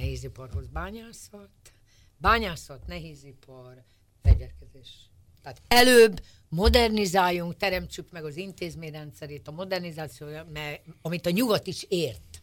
Nehéziparhoz 0.00 0.66
bányászat, 0.66 1.50
bányászat, 2.16 2.86
nehézipar, 2.86 3.82
fegyverkezés. 4.22 5.10
Tehát 5.42 5.62
előbb 5.68 6.20
modernizáljunk, 6.48 7.56
teremtsük 7.56 8.10
meg 8.10 8.24
az 8.24 8.36
intézményrendszerét, 8.36 9.48
a 9.48 9.50
modernizáció, 9.50 10.26
amit 11.02 11.26
a 11.26 11.30
nyugat 11.30 11.66
is 11.66 11.86
ért 11.88 12.42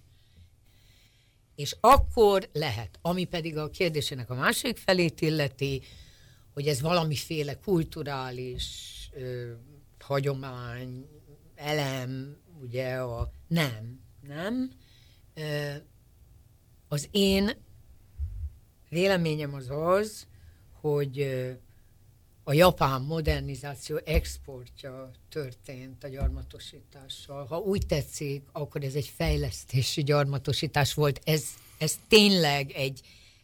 és 1.57 1.75
akkor 1.79 2.49
lehet, 2.53 2.99
ami 3.01 3.25
pedig 3.25 3.57
a 3.57 3.69
kérdésének 3.69 4.29
a 4.29 4.35
másik 4.35 4.77
felét 4.77 5.21
illeti, 5.21 5.81
hogy 6.53 6.67
ez 6.67 6.81
valamiféle 6.81 7.59
kulturális 7.59 8.65
ö, 9.13 9.51
hagyomány, 9.99 11.05
elem, 11.55 12.37
ugye 12.61 12.95
a 12.95 13.31
nem, 13.47 13.99
nem. 14.21 14.71
Ö, 15.33 15.73
az 16.87 17.07
én 17.11 17.51
véleményem 18.89 19.53
az 19.53 19.69
az, 19.69 20.27
hogy 20.79 21.21
a 22.43 22.53
japán 22.53 23.01
modernizáció 23.01 23.99
exportja 24.05 25.11
történt 25.29 26.03
a 26.03 26.07
gyarmatosítással. 26.07 27.45
Ha 27.45 27.57
úgy 27.57 27.85
tetszik, 27.85 28.43
akkor 28.51 28.83
ez 28.83 28.93
egy 28.93 29.11
fejlesztési 29.15 30.03
gyarmatosítás 30.03 30.93
volt. 30.93 31.21
Ez, 31.23 31.43
ez 31.77 31.99
tényleg 32.07 32.71
egy, 32.71 33.01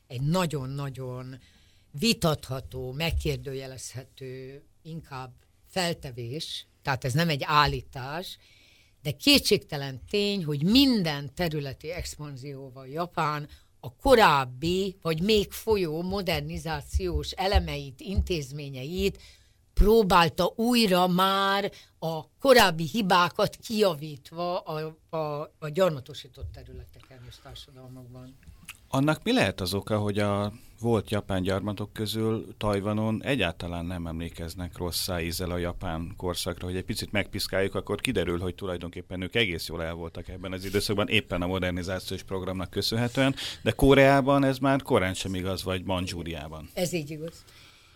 egy 0.07 0.21
nagyon-nagyon 0.21 1.39
vitatható, 1.91 2.91
megkérdőjelezhető, 2.91 4.63
inkább 4.81 5.31
feltevés, 5.67 6.67
tehát 6.81 7.03
ez 7.03 7.13
nem 7.13 7.29
egy 7.29 7.41
állítás, 7.45 8.37
de 9.03 9.11
kétségtelen 9.11 10.01
tény, 10.09 10.45
hogy 10.45 10.63
minden 10.63 11.33
területi 11.33 11.91
expanzióval 11.91 12.87
Japán 12.87 13.47
a 13.79 13.95
korábbi, 13.95 14.97
vagy 15.01 15.21
még 15.21 15.51
folyó 15.51 16.01
modernizációs 16.01 17.31
elemeit, 17.31 17.99
intézményeit 17.99 19.21
próbálta 19.73 20.53
újra 20.55 21.07
már 21.07 21.71
a 21.99 22.29
korábbi 22.39 22.83
hibákat 22.83 23.55
kijavítva 23.55 24.59
a, 24.59 24.97
a, 25.09 25.17
a 25.59 25.69
gyarmatosított 25.69 26.51
területeken 26.51 27.19
és 27.29 27.35
társadalmakban. 27.43 28.37
Annak 28.87 29.23
mi 29.23 29.33
lehet 29.33 29.61
az 29.61 29.73
oka, 29.73 29.97
hogy 29.97 30.19
a 30.19 30.53
volt 30.83 31.09
japán 31.09 31.41
gyarmatok 31.41 31.93
közül 31.93 32.47
Tajvanon 32.57 33.23
egyáltalán 33.23 33.85
nem 33.85 34.07
emlékeznek 34.07 34.77
rossz 34.77 35.09
ízzel 35.21 35.51
a 35.51 35.57
japán 35.57 36.13
korszakra, 36.17 36.65
hogy 36.65 36.75
egy 36.75 36.83
picit 36.83 37.11
megpiszkáljuk, 37.11 37.75
akkor 37.75 38.01
kiderül, 38.01 38.39
hogy 38.39 38.55
tulajdonképpen 38.55 39.21
ők 39.21 39.35
egész 39.35 39.67
jól 39.67 39.83
el 39.83 39.93
voltak 39.93 40.27
ebben 40.27 40.51
az 40.51 40.65
időszakban, 40.65 41.07
éppen 41.07 41.41
a 41.41 41.47
modernizációs 41.47 42.23
programnak 42.23 42.69
köszönhetően, 42.69 43.35
de 43.61 43.71
Koreában 43.71 44.43
ez 44.43 44.57
már 44.57 44.81
korán 44.81 45.13
sem 45.13 45.35
igaz, 45.35 45.63
vagy 45.63 45.83
Manzsúriában. 45.83 46.69
Ez 46.73 46.93
így 46.93 47.09
igaz. 47.09 47.43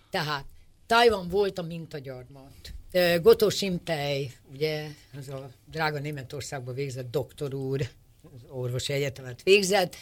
Tehát 0.09 0.45
Tajvan 0.85 1.27
volt 1.27 1.57
a 1.57 1.61
mintagyarmat. 1.61 2.73
Gotó 3.21 3.49
Simpei, 3.49 4.31
ugye, 4.51 4.87
az 5.17 5.29
a 5.29 5.49
drága 5.65 5.99
Németországban 5.99 6.73
végzett 6.73 7.11
doktor 7.11 7.53
úr, 7.53 7.81
az 8.21 8.41
orvosi 8.49 8.93
egyetemet 8.93 9.43
végzett, 9.43 9.95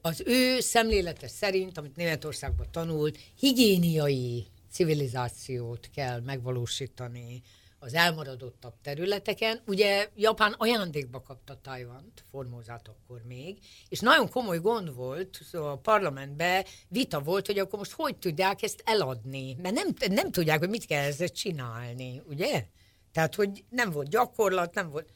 az 0.00 0.22
ő 0.26 0.60
szemlélete 0.60 1.28
szerint, 1.28 1.78
amit 1.78 1.96
Németországban 1.96 2.66
tanult, 2.70 3.18
higiéniai 3.38 4.46
civilizációt 4.70 5.90
kell 5.94 6.20
megvalósítani 6.20 7.42
az 7.84 7.94
elmaradottabb 7.94 8.74
területeken. 8.82 9.60
Ugye 9.66 10.08
Japán 10.16 10.54
ajándékba 10.58 11.22
kapta 11.22 11.58
Tajvant, 11.62 12.24
Formózát 12.30 12.88
akkor 12.88 13.22
még, 13.26 13.58
és 13.88 14.00
nagyon 14.00 14.30
komoly 14.30 14.58
gond 14.58 14.94
volt, 14.94 15.40
szóval 15.50 15.70
a 15.70 15.76
parlamentben 15.76 16.64
vita 16.88 17.20
volt, 17.20 17.46
hogy 17.46 17.58
akkor 17.58 17.78
most 17.78 17.92
hogy 17.92 18.16
tudják 18.16 18.62
ezt 18.62 18.82
eladni, 18.84 19.56
mert 19.62 19.74
nem, 19.74 19.88
nem 20.10 20.30
tudják, 20.30 20.58
hogy 20.58 20.68
mit 20.68 20.86
kell 20.86 21.02
ezzel 21.04 21.28
csinálni, 21.28 22.22
ugye? 22.28 22.66
Tehát, 23.12 23.34
hogy 23.34 23.64
nem 23.68 23.90
volt 23.90 24.08
gyakorlat, 24.08 24.74
nem 24.74 24.90
volt... 24.90 25.12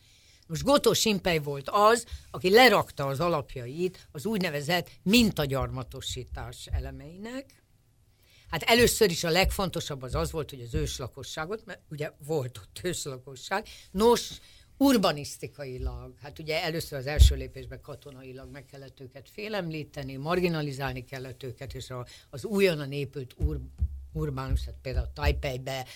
Most 0.49 0.63
Gotó 0.63 0.93
Simpej 0.93 1.39
volt 1.39 1.69
az, 1.71 2.05
aki 2.31 2.51
lerakta 2.51 3.07
az 3.07 3.21
alapjait 3.21 4.09
az 4.13 4.27
úgynevezett 4.27 4.91
mintagyarmatosítás 5.03 6.67
elemeinek. 6.67 7.63
Hát 8.51 8.63
először 8.63 9.11
is 9.11 9.25
a 9.25 9.31
legfontosabb 9.31 10.03
az 10.03 10.15
az 10.15 10.31
volt, 10.31 10.51
hogy 10.51 10.61
az 10.61 10.75
őslakosságot, 10.75 11.65
mert 11.65 11.81
ugye 11.91 12.13
volt 12.27 12.59
ott 12.59 12.81
őslakosság, 12.83 13.67
nos, 13.91 14.31
urbanisztikailag, 14.77 16.15
hát 16.23 16.39
ugye 16.39 16.63
először 16.63 16.99
az 16.99 17.07
első 17.07 17.37
lépésben 17.37 17.81
katonailag 17.81 18.51
meg 18.51 18.65
kellett 18.65 19.01
őket 19.01 19.29
félemlíteni, 19.33 20.17
marginalizálni 20.17 21.05
kellett 21.05 21.43
őket, 21.43 21.75
és 21.75 21.91
a, 21.91 22.07
az 22.31 22.45
újonnan 22.45 22.93
épült 22.93 23.35
ur, 23.37 23.61
urbánus, 24.13 24.65
hát 24.65 24.75
például 24.83 25.11
Tajpejbe 25.15 25.87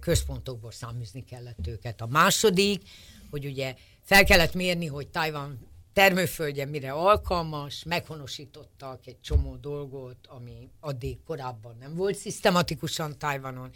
központokból 0.00 0.72
száműzni 0.72 1.24
kellett 1.24 1.66
őket. 1.66 2.00
A 2.00 2.06
második, 2.06 2.82
hogy 3.30 3.46
ugye 3.46 3.74
fel 4.02 4.24
kellett 4.24 4.54
mérni, 4.54 4.86
hogy 4.86 5.08
Tajvan 5.08 5.68
termőföldje 5.92 6.64
mire 6.64 6.92
alkalmas, 6.92 7.84
meghonosítottak 7.84 9.06
egy 9.06 9.20
csomó 9.20 9.56
dolgot, 9.56 10.26
ami 10.26 10.70
addig 10.80 11.22
korábban 11.22 11.76
nem 11.80 11.94
volt 11.94 12.16
szisztematikusan 12.16 13.18
Tajvanon. 13.18 13.70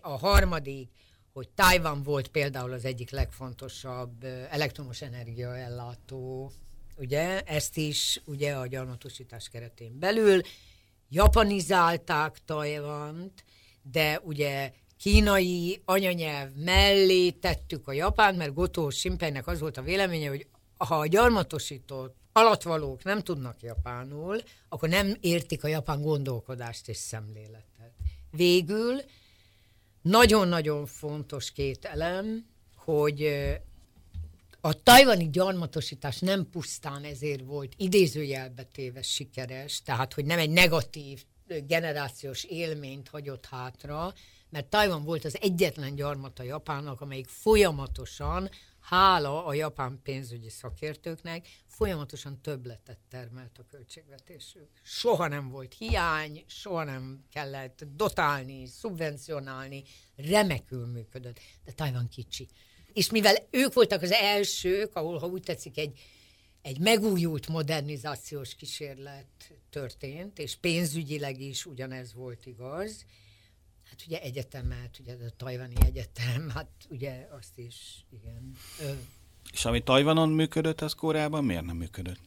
A 0.00 0.18
harmadik, 0.18 0.90
hogy 1.32 1.48
Tajvan 1.48 2.02
volt 2.02 2.28
például 2.28 2.72
az 2.72 2.84
egyik 2.84 3.10
legfontosabb 3.10 4.24
elektromos 4.50 5.02
energiaellátó, 5.02 6.52
ugye, 6.96 7.40
ezt 7.40 7.76
is 7.76 8.20
ugye 8.24 8.54
a 8.54 8.66
gyarmatosítás 8.66 9.48
keretén 9.48 9.98
belül 9.98 10.40
japanizálták 11.08 12.38
Tajvant, 12.44 13.44
de 13.82 14.20
ugye 14.22 14.72
kínai 14.98 15.82
anyanyelv 15.84 16.50
mellé 16.54 17.30
tettük 17.30 17.88
a 17.88 17.92
japánt, 17.92 18.36
mert 18.36 18.54
Gotó 18.54 18.90
Simpeinek 18.90 19.46
az 19.46 19.60
volt 19.60 19.76
a 19.76 19.82
véleménye, 19.82 20.28
hogy 20.28 20.46
ha 20.76 20.98
a 20.98 21.06
gyarmatosított 21.06 22.16
alatvalók 22.32 23.04
nem 23.04 23.22
tudnak 23.22 23.62
japánul, 23.62 24.42
akkor 24.68 24.88
nem 24.88 25.16
értik 25.20 25.64
a 25.64 25.68
japán 25.68 26.02
gondolkodást 26.02 26.88
és 26.88 26.96
szemléletet. 26.96 27.92
Végül 28.30 29.00
nagyon-nagyon 30.02 30.86
fontos 30.86 31.52
két 31.52 31.84
elem, 31.84 32.46
hogy 32.76 33.46
a 34.60 34.82
tajvani 34.82 35.30
gyarmatosítás 35.30 36.18
nem 36.18 36.50
pusztán 36.50 37.04
ezért 37.04 37.44
volt 37.44 37.72
idézőjelbe 37.76 38.62
téve 38.62 39.02
sikeres, 39.02 39.82
tehát 39.82 40.12
hogy 40.12 40.24
nem 40.24 40.38
egy 40.38 40.50
negatív 40.50 41.24
generációs 41.66 42.44
élményt 42.44 43.08
hagyott 43.08 43.46
hátra, 43.46 44.14
mert 44.56 44.68
Tajvan 44.68 45.04
volt 45.04 45.24
az 45.24 45.38
egyetlen 45.40 45.94
gyarmata 45.94 46.42
Japánnak, 46.42 47.00
amelyik 47.00 47.28
folyamatosan, 47.28 48.50
hála 48.80 49.44
a 49.44 49.54
japán 49.54 50.00
pénzügyi 50.02 50.48
szakértőknek, 50.48 51.46
folyamatosan 51.66 52.40
többletet 52.40 52.98
termelt 53.10 53.58
a 53.58 53.66
költségvetésük. 53.70 54.68
Soha 54.82 55.28
nem 55.28 55.48
volt 55.48 55.74
hiány, 55.78 56.44
soha 56.46 56.84
nem 56.84 57.24
kellett 57.32 57.84
dotálni, 57.96 58.66
szubvencionálni, 58.66 59.82
remekül 60.16 60.86
működött, 60.86 61.40
de 61.64 61.72
Tajvan 61.72 62.08
kicsi. 62.08 62.48
És 62.92 63.10
mivel 63.10 63.36
ők 63.50 63.72
voltak 63.72 64.02
az 64.02 64.12
elsők, 64.12 64.94
ahol, 64.94 65.18
ha 65.18 65.26
úgy 65.26 65.42
tetszik, 65.42 65.78
egy, 65.78 66.00
egy 66.62 66.78
megújult 66.78 67.48
modernizációs 67.48 68.54
kísérlet 68.54 69.52
történt, 69.70 70.38
és 70.38 70.56
pénzügyileg 70.56 71.40
is 71.40 71.66
ugyanez 71.66 72.14
volt 72.14 72.46
igaz, 72.46 73.04
Hát 73.90 74.04
ugye 74.06 74.20
egyetemet, 74.20 74.98
ugye 75.00 75.12
a 75.12 75.30
Tajvani 75.36 75.74
Egyetem, 75.86 76.50
hát 76.54 76.68
ugye 76.88 77.28
azt 77.38 77.58
is, 77.58 78.04
igen. 78.10 78.52
És 79.52 79.64
ami 79.64 79.82
Tajvanon 79.82 80.28
működött, 80.28 80.80
az 80.80 80.92
Koreában 80.92 81.44
miért 81.44 81.64
nem 81.64 81.76
működött? 81.76 82.20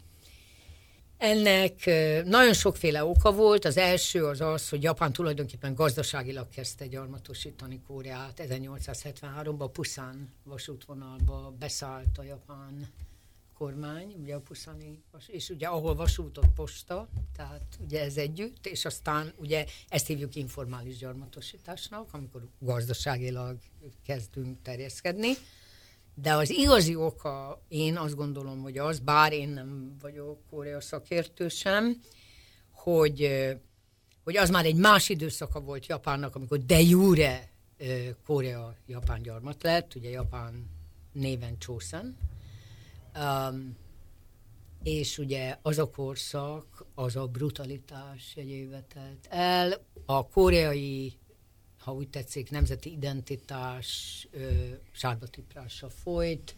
Ennek 1.18 1.86
nagyon 2.26 2.54
sokféle 2.54 3.04
oka 3.04 3.32
volt. 3.32 3.66
Az 3.66 3.78
első 3.78 4.26
az 4.26 4.42
az, 4.42 4.70
hogy 4.70 4.84
Japán 4.84 5.14
tulajdonképpen 5.14 5.74
gazdaságilag 5.74 6.50
kezdte 6.50 6.88
gyarmatosítani 6.88 7.82
Koreát. 7.88 8.42
1873-ban 8.48 9.70
Puszán 9.74 10.34
vasútvonalba 10.44 11.56
beszállt 11.60 12.18
a 12.18 12.24
Japán 12.24 12.88
kormány, 13.60 14.16
ugye 14.22 14.36
a 14.36 14.40
Puszani, 14.40 15.04
és 15.28 15.50
ugye 15.50 15.68
ahol 15.68 15.96
vasútot 15.96 16.48
posta, 16.56 17.10
tehát 17.36 17.64
ugye 17.80 18.02
ez 18.02 18.18
együtt, 18.18 18.66
és 18.66 18.86
aztán 18.86 19.34
ugye 19.38 19.66
ezt 19.88 20.08
hívjuk 20.08 20.36
informális 20.36 20.98
gyarmatosításnak, 20.98 22.14
amikor 22.14 22.48
gazdaságilag 22.60 23.58
kezdünk 24.06 24.62
terjeszkedni, 24.62 25.32
de 26.14 26.34
az 26.34 26.50
igazi 26.50 26.96
oka, 26.96 27.62
én 27.68 27.98
azt 27.98 28.16
gondolom, 28.16 28.62
hogy 28.62 28.78
az, 28.78 29.00
bár 29.00 29.34
én 29.34 29.50
nem 29.50 29.96
vagyok 30.02 30.40
Korea 30.50 30.82
szakértő 30.82 31.48
sem, 31.48 32.02
hogy, 32.72 33.48
hogy 34.24 34.38
az 34.38 34.50
már 34.50 34.66
egy 34.66 34.76
más 34.76 35.10
időszaka 35.10 35.60
volt 35.60 35.86
Japánnak, 35.86 36.36
amikor 36.36 36.58
de 36.58 36.82
jure 36.82 37.52
Korea 38.26 38.76
Japán 38.86 39.22
gyarmat 39.22 39.64
lett, 39.64 39.96
ugye 39.96 40.10
Japán 40.10 40.70
néven 41.12 41.58
Chosen, 41.58 42.18
um, 43.20 43.78
és 44.84 45.18
ugye 45.18 45.58
az 45.62 45.78
a 45.78 45.90
korszak, 45.90 46.86
az 46.96 47.16
a 47.16 47.28
brutalitás 47.28 48.34
egy 48.36 48.50
évet 48.50 48.86
telt 48.86 49.28
el, 49.30 49.86
a 50.06 50.28
koreai 50.28 51.20
ha 51.80 51.94
úgy 51.94 52.10
tetszik, 52.10 52.50
nemzeti 52.50 52.92
identitás 52.92 54.28
sárba 54.92 55.28
tiprása 55.28 55.90
folyt. 55.90 56.56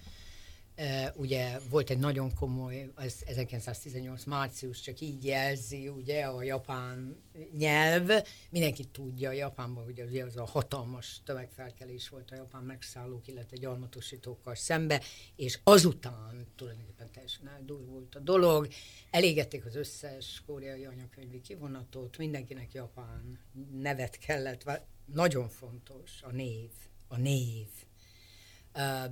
Ugye 1.16 1.60
volt 1.70 1.90
egy 1.90 2.00
nagyon 2.00 2.34
komoly, 2.34 2.92
ez 2.98 3.16
1918 3.26 4.24
március 4.24 4.80
csak 4.80 5.00
így 5.00 5.26
jelzi, 5.26 5.88
ugye, 5.88 6.24
a 6.26 6.44
japán 6.44 7.16
nyelv. 7.58 8.10
Mindenki 8.50 8.86
tudja 8.86 9.32
Japánban, 9.32 9.84
hogy 9.84 10.02
ugye 10.02 10.24
az 10.24 10.38
a 10.38 10.46
hatalmas 10.46 11.22
tömegfelkelés 11.26 12.10
volt 12.10 12.32
a 12.32 12.36
japán 12.36 12.64
megszállók, 12.64 13.28
illetve 13.28 13.58
gyarmatosítókkal 13.58 14.56
szembe, 14.56 15.02
és 15.36 15.60
azután 15.64 16.48
tulajdonképpen 16.56 17.12
teljesen 17.12 17.48
eldurvult 17.48 18.16
a 18.16 18.20
dolog. 18.20 18.68
Elégették 19.12 19.66
az 19.66 19.76
összes 19.76 20.42
koreai 20.46 20.86
anyakönyvi 20.86 21.42
kivonatot, 21.42 22.18
mindenkinek 22.18 22.74
japán 22.74 23.40
nevet 23.72 24.18
kellett 24.18 24.82
nagyon 25.06 25.50
fontos 25.50 26.22
a 26.22 26.32
név, 26.32 26.70
a 27.08 27.18
név. 27.18 27.68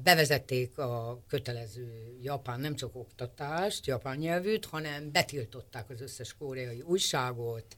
Bevezették 0.03 0.77
a 0.77 1.23
kötelező 1.27 2.17
japán, 2.21 2.59
nem 2.59 2.75
csak 2.75 2.95
oktatást, 2.95 3.85
japán 3.85 4.17
nyelvűt, 4.17 4.65
hanem 4.65 5.11
betiltották 5.11 5.89
az 5.89 6.01
összes 6.01 6.33
koreai 6.33 6.81
újságot, 6.81 7.75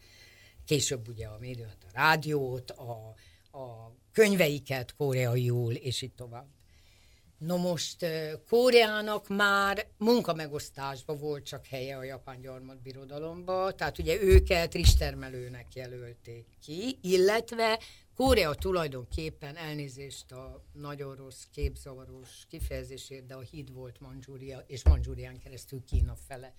később 0.65 1.07
ugye 1.07 1.27
a 1.27 1.37
médiát, 1.39 1.77
a 1.81 1.89
rádiót, 1.93 2.71
a, 2.71 3.13
a 3.57 3.93
könyveiket 4.13 4.95
koreaiul, 4.95 5.73
és 5.73 6.01
így 6.01 6.13
tovább. 6.13 6.47
No 7.37 7.57
most 7.57 8.05
Koreának 8.49 9.27
már 9.27 9.87
munkamegosztásban 9.97 11.17
volt 11.17 11.45
csak 11.45 11.65
helye 11.65 11.97
a 11.97 12.03
japán 12.03 12.41
gyarmatbirodalomba, 12.41 13.71
tehát 13.71 13.97
ugye 13.97 14.21
őket 14.21 14.73
ristermelőnek 14.73 15.65
jelölték 15.73 16.45
ki, 16.63 16.97
illetve 17.01 17.79
Korea 18.21 18.53
tulajdonképpen 18.53 19.55
elnézést 19.55 20.31
a 20.31 20.63
nagyon 20.73 21.15
rossz, 21.15 21.43
képzavaros 21.51 22.45
kifejezésért, 22.49 23.25
de 23.25 23.33
a 23.33 23.39
híd 23.39 23.73
volt 23.73 23.99
Manzsúria, 23.99 24.63
és 24.67 24.83
Manzsúrián 24.83 25.39
keresztül 25.39 25.83
Kína 25.85 26.15
fele. 26.27 26.53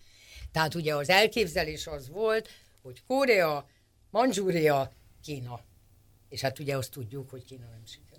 Tehát 0.53 0.75
ugye 0.75 0.95
az 0.95 1.09
elképzelés 1.09 1.87
az 1.87 2.09
volt, 2.09 2.49
hogy 2.81 3.03
Korea, 3.07 3.69
Manzsúria, 4.11 4.93
Kína. 5.23 5.61
És 6.29 6.41
hát 6.41 6.59
ugye 6.59 6.77
azt 6.77 6.91
tudjuk, 6.91 7.31
hogy 7.31 7.45
Kína 7.45 7.69
nem 7.69 7.87
sikerült. 7.87 8.12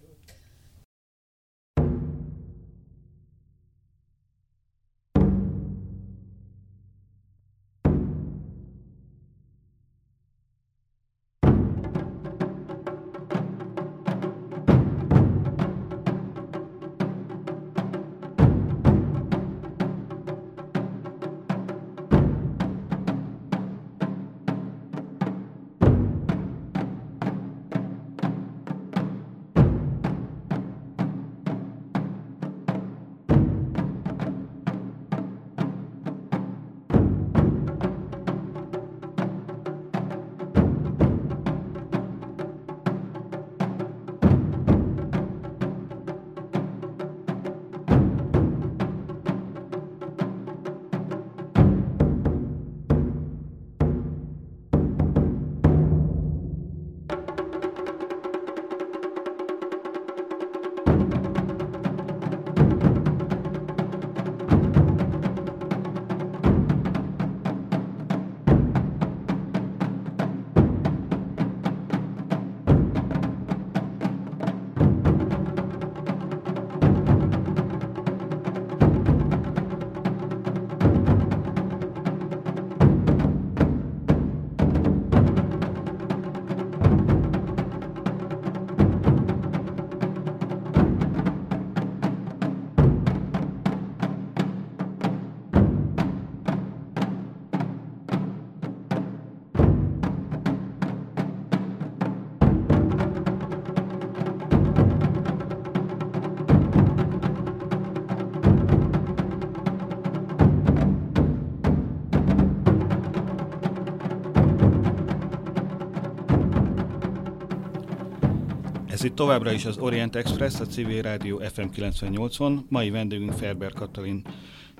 Ez 119.03 119.09
itt 119.09 119.15
továbbra 119.15 119.51
is 119.51 119.65
az 119.65 119.77
Orient 119.77 120.15
Express, 120.15 120.59
a 120.59 120.65
CV 120.65 120.89
Rádió 121.01 121.41
FM 121.53 121.67
98-on. 121.75 122.59
Mai 122.69 122.89
vendégünk 122.89 123.33
Ferber 123.33 123.73
Katalin, 123.73 124.25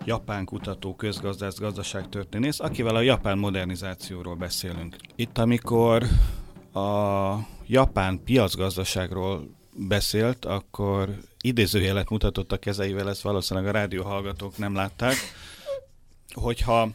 japán 0.05 0.45
kutató, 0.45 0.95
közgazdász, 0.95 1.59
gazdaságtörténész, 1.59 2.59
akivel 2.59 2.95
a 2.95 3.01
japán 3.01 3.37
modernizációról 3.37 4.35
beszélünk. 4.35 4.95
Itt, 5.15 5.37
amikor 5.37 6.03
a 6.73 7.33
japán 7.65 8.23
piacgazdaságról 8.23 9.49
beszélt, 9.75 10.45
akkor 10.45 11.17
idézőjelet 11.41 12.09
mutatott 12.09 12.51
a 12.51 12.57
kezeivel, 12.57 13.09
ezt 13.09 13.21
valószínűleg 13.21 13.69
a 13.69 13.71
rádióhallgatók 13.71 14.57
nem 14.57 14.75
látták, 14.75 15.15
hogyha 16.33 16.89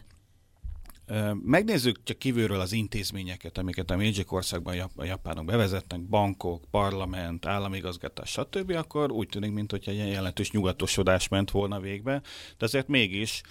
Megnézzük 1.42 2.02
csak 2.02 2.18
kívülről 2.18 2.61
az 2.61 2.72
intézményeket, 2.72 3.59
amiket 3.59 3.90
a 3.90 3.96
Meiji 3.96 4.24
országban 4.26 4.90
a 4.96 5.04
japánok 5.04 5.44
bevezetnek, 5.44 6.00
bankok, 6.00 6.64
parlament, 6.70 7.46
államigazgatás, 7.46 8.30
stb., 8.30 8.70
akkor 8.70 9.11
úgy 9.11 9.28
tűnik, 9.28 9.52
mintha 9.52 9.90
egy 9.90 9.96
jelentős 9.96 10.50
nyugatosodás 10.50 11.28
ment 11.28 11.50
volna 11.50 11.80
végbe, 11.80 12.22
de 12.59 12.64
azért 12.64 12.88
mégis 12.88 13.42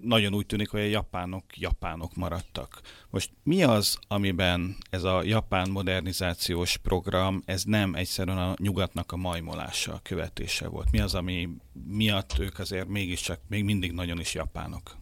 nagyon 0.00 0.34
úgy 0.34 0.46
tűnik, 0.46 0.68
hogy 0.68 0.80
a 0.80 0.84
japánok 0.84 1.58
japánok 1.58 2.14
maradtak. 2.14 2.80
Most 3.10 3.30
mi 3.42 3.62
az, 3.62 3.98
amiben 4.08 4.76
ez 4.90 5.02
a 5.02 5.22
japán 5.22 5.70
modernizációs 5.70 6.76
program, 6.76 7.42
ez 7.44 7.64
nem 7.64 7.94
egyszerűen 7.94 8.38
a 8.38 8.54
nyugatnak 8.56 9.12
a 9.12 9.16
majmolása, 9.16 9.92
a 9.92 10.00
követése 10.02 10.68
volt? 10.68 10.90
Mi 10.90 11.00
az, 11.00 11.14
ami 11.14 11.48
miatt 11.86 12.38
ők 12.38 12.58
azért 12.58 12.88
mégiscsak 12.88 13.40
még 13.48 13.64
mindig 13.64 13.92
nagyon 13.92 14.20
is 14.20 14.34
japánok? 14.34 14.99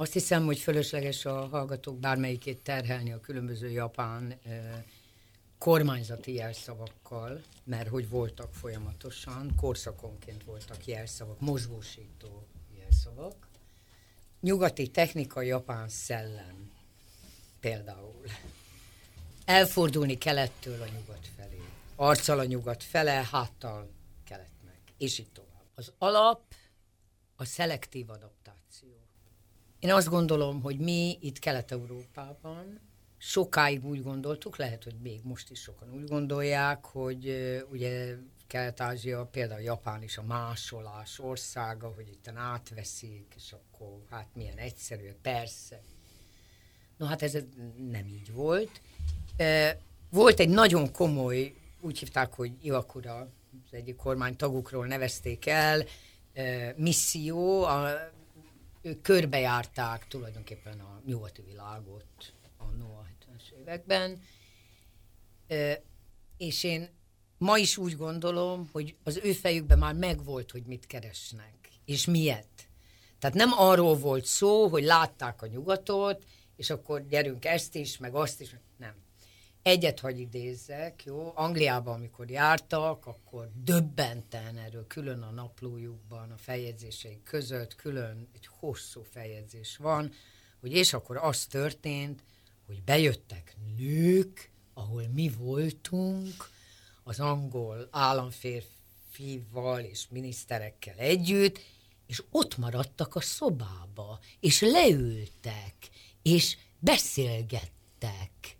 Azt 0.00 0.12
hiszem, 0.12 0.44
hogy 0.44 0.58
fölösleges 0.58 1.24
a 1.24 1.46
hallgatók 1.46 1.98
bármelyikét 1.98 2.62
terhelni 2.62 3.12
a 3.12 3.20
különböző 3.20 3.70
japán 3.70 4.40
kormányzati 5.58 6.32
jelszavakkal, 6.32 7.42
mert 7.64 7.88
hogy 7.88 8.08
voltak 8.08 8.54
folyamatosan, 8.54 9.54
korszakonként 9.56 10.44
voltak 10.44 10.86
jelszavak, 10.86 11.40
mozgósító 11.40 12.46
jelszavak. 12.78 13.48
nyugati 14.40 14.88
technika, 14.90 15.42
japán 15.42 15.88
szellem 15.88 16.70
például. 17.60 18.24
Elfordulni 19.44 20.18
kelettől 20.18 20.82
a 20.82 20.86
nyugat 20.86 21.28
felé. 21.36 21.62
Arccal 21.96 22.38
a 22.38 22.44
nyugat 22.44 22.82
fele, 22.82 23.28
háttal 23.30 23.90
kelet 24.24 24.50
meg. 24.64 24.78
És 24.98 25.18
így 25.18 25.32
tovább. 25.32 25.64
Az 25.74 25.92
alap 25.98 26.54
a 27.36 27.44
szelektív 27.44 28.10
adaptáció. 28.10 28.57
Én 29.78 29.92
azt 29.92 30.08
gondolom, 30.08 30.62
hogy 30.62 30.78
mi 30.78 31.18
itt 31.20 31.38
Kelet-Európában 31.38 32.80
sokáig 33.18 33.84
úgy 33.84 34.02
gondoltuk, 34.02 34.56
lehet, 34.56 34.84
hogy 34.84 34.94
még 35.02 35.20
most 35.22 35.50
is 35.50 35.60
sokan 35.60 35.94
úgy 35.94 36.04
gondolják, 36.04 36.84
hogy 36.84 37.34
ugye 37.70 38.16
Kelet-Ázsia, 38.46 39.24
például 39.24 39.60
Japán 39.60 40.02
is 40.02 40.18
a 40.18 40.22
másolás 40.22 41.18
országa, 41.18 41.92
hogy 41.94 42.08
itt 42.08 42.30
átveszik, 42.34 43.32
és 43.36 43.52
akkor 43.52 44.04
hát 44.10 44.28
milyen 44.34 44.56
egyszerű, 44.56 45.12
persze. 45.22 45.80
No 46.96 47.06
hát 47.06 47.22
ez 47.22 47.38
nem 47.90 48.06
így 48.06 48.32
volt. 48.32 48.80
Volt 50.10 50.40
egy 50.40 50.48
nagyon 50.48 50.92
komoly, 50.92 51.54
úgy 51.80 51.98
hívták, 51.98 52.34
hogy 52.34 52.52
Iwakura, 52.60 53.18
az 53.66 53.74
egyik 53.74 53.96
kormány 53.96 54.36
tagukról 54.36 54.86
nevezték 54.86 55.46
el, 55.46 55.84
misszió, 56.76 57.62
a, 57.64 57.88
ők 58.88 59.02
körbejárták 59.02 60.08
tulajdonképpen 60.08 60.80
a 60.80 61.02
nyugati 61.06 61.42
világot 61.42 62.32
a 62.56 62.64
70-es 62.64 63.50
években, 63.60 64.22
és 66.36 66.64
én 66.64 66.88
ma 67.38 67.58
is 67.58 67.76
úgy 67.76 67.96
gondolom, 67.96 68.68
hogy 68.72 68.96
az 69.04 69.20
ő 69.22 69.32
fejükben 69.32 69.78
már 69.78 69.94
megvolt, 69.94 70.50
hogy 70.50 70.62
mit 70.62 70.86
keresnek, 70.86 71.68
és 71.84 72.06
miért. 72.06 72.68
Tehát 73.18 73.36
nem 73.36 73.52
arról 73.52 73.96
volt 73.96 74.24
szó, 74.24 74.68
hogy 74.68 74.84
látták 74.84 75.42
a 75.42 75.46
nyugatot, 75.46 76.24
és 76.56 76.70
akkor 76.70 77.06
gyerünk 77.06 77.44
ezt 77.44 77.74
is, 77.74 77.98
meg 77.98 78.14
azt 78.14 78.40
is. 78.40 78.56
Nem. 78.76 78.94
Egyet 79.68 80.00
hagy 80.00 80.18
idézzek, 80.18 81.04
jó? 81.04 81.32
Angliában, 81.34 81.94
amikor 81.94 82.30
jártak, 82.30 83.06
akkor 83.06 83.50
döbbenten 83.64 84.58
erről 84.58 84.86
külön 84.86 85.22
a 85.22 85.30
naplójukban, 85.30 86.30
a 86.30 86.36
feljegyzéseik 86.36 87.22
között, 87.22 87.74
külön 87.74 88.28
egy 88.34 88.48
hosszú 88.58 89.02
feljegyzés 89.10 89.76
van, 89.76 90.12
hogy 90.60 90.72
és 90.72 90.92
akkor 90.92 91.16
az 91.16 91.46
történt, 91.46 92.22
hogy 92.66 92.82
bejöttek 92.82 93.56
nők, 93.76 94.50
ahol 94.74 95.02
mi 95.14 95.30
voltunk, 95.38 96.50
az 97.02 97.20
angol 97.20 97.88
államférfival 97.90 99.80
és 99.80 100.06
miniszterekkel 100.10 100.96
együtt, 100.96 101.60
és 102.06 102.22
ott 102.30 102.56
maradtak 102.56 103.14
a 103.14 103.20
szobába, 103.20 104.18
és 104.40 104.60
leültek, 104.60 105.74
és 106.22 106.56
beszélgettek. 106.78 108.57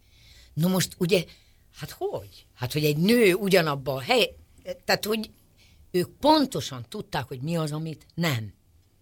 Na 0.59 0.68
most 0.68 0.94
ugye, 0.98 1.24
hát 1.76 1.90
hogy? 1.90 2.46
Hát, 2.54 2.72
hogy 2.72 2.84
egy 2.84 2.96
nő 2.96 3.34
ugyanabban 3.34 3.96
a 3.96 4.00
hely, 4.00 4.34
tehát, 4.84 5.04
hogy 5.04 5.30
ők 5.90 6.11
pontosan 6.11 6.86
tudták, 6.88 7.24
hogy 7.24 7.40
mi 7.40 7.56
az, 7.56 7.72
amit 7.72 8.06
nem. 8.14 8.52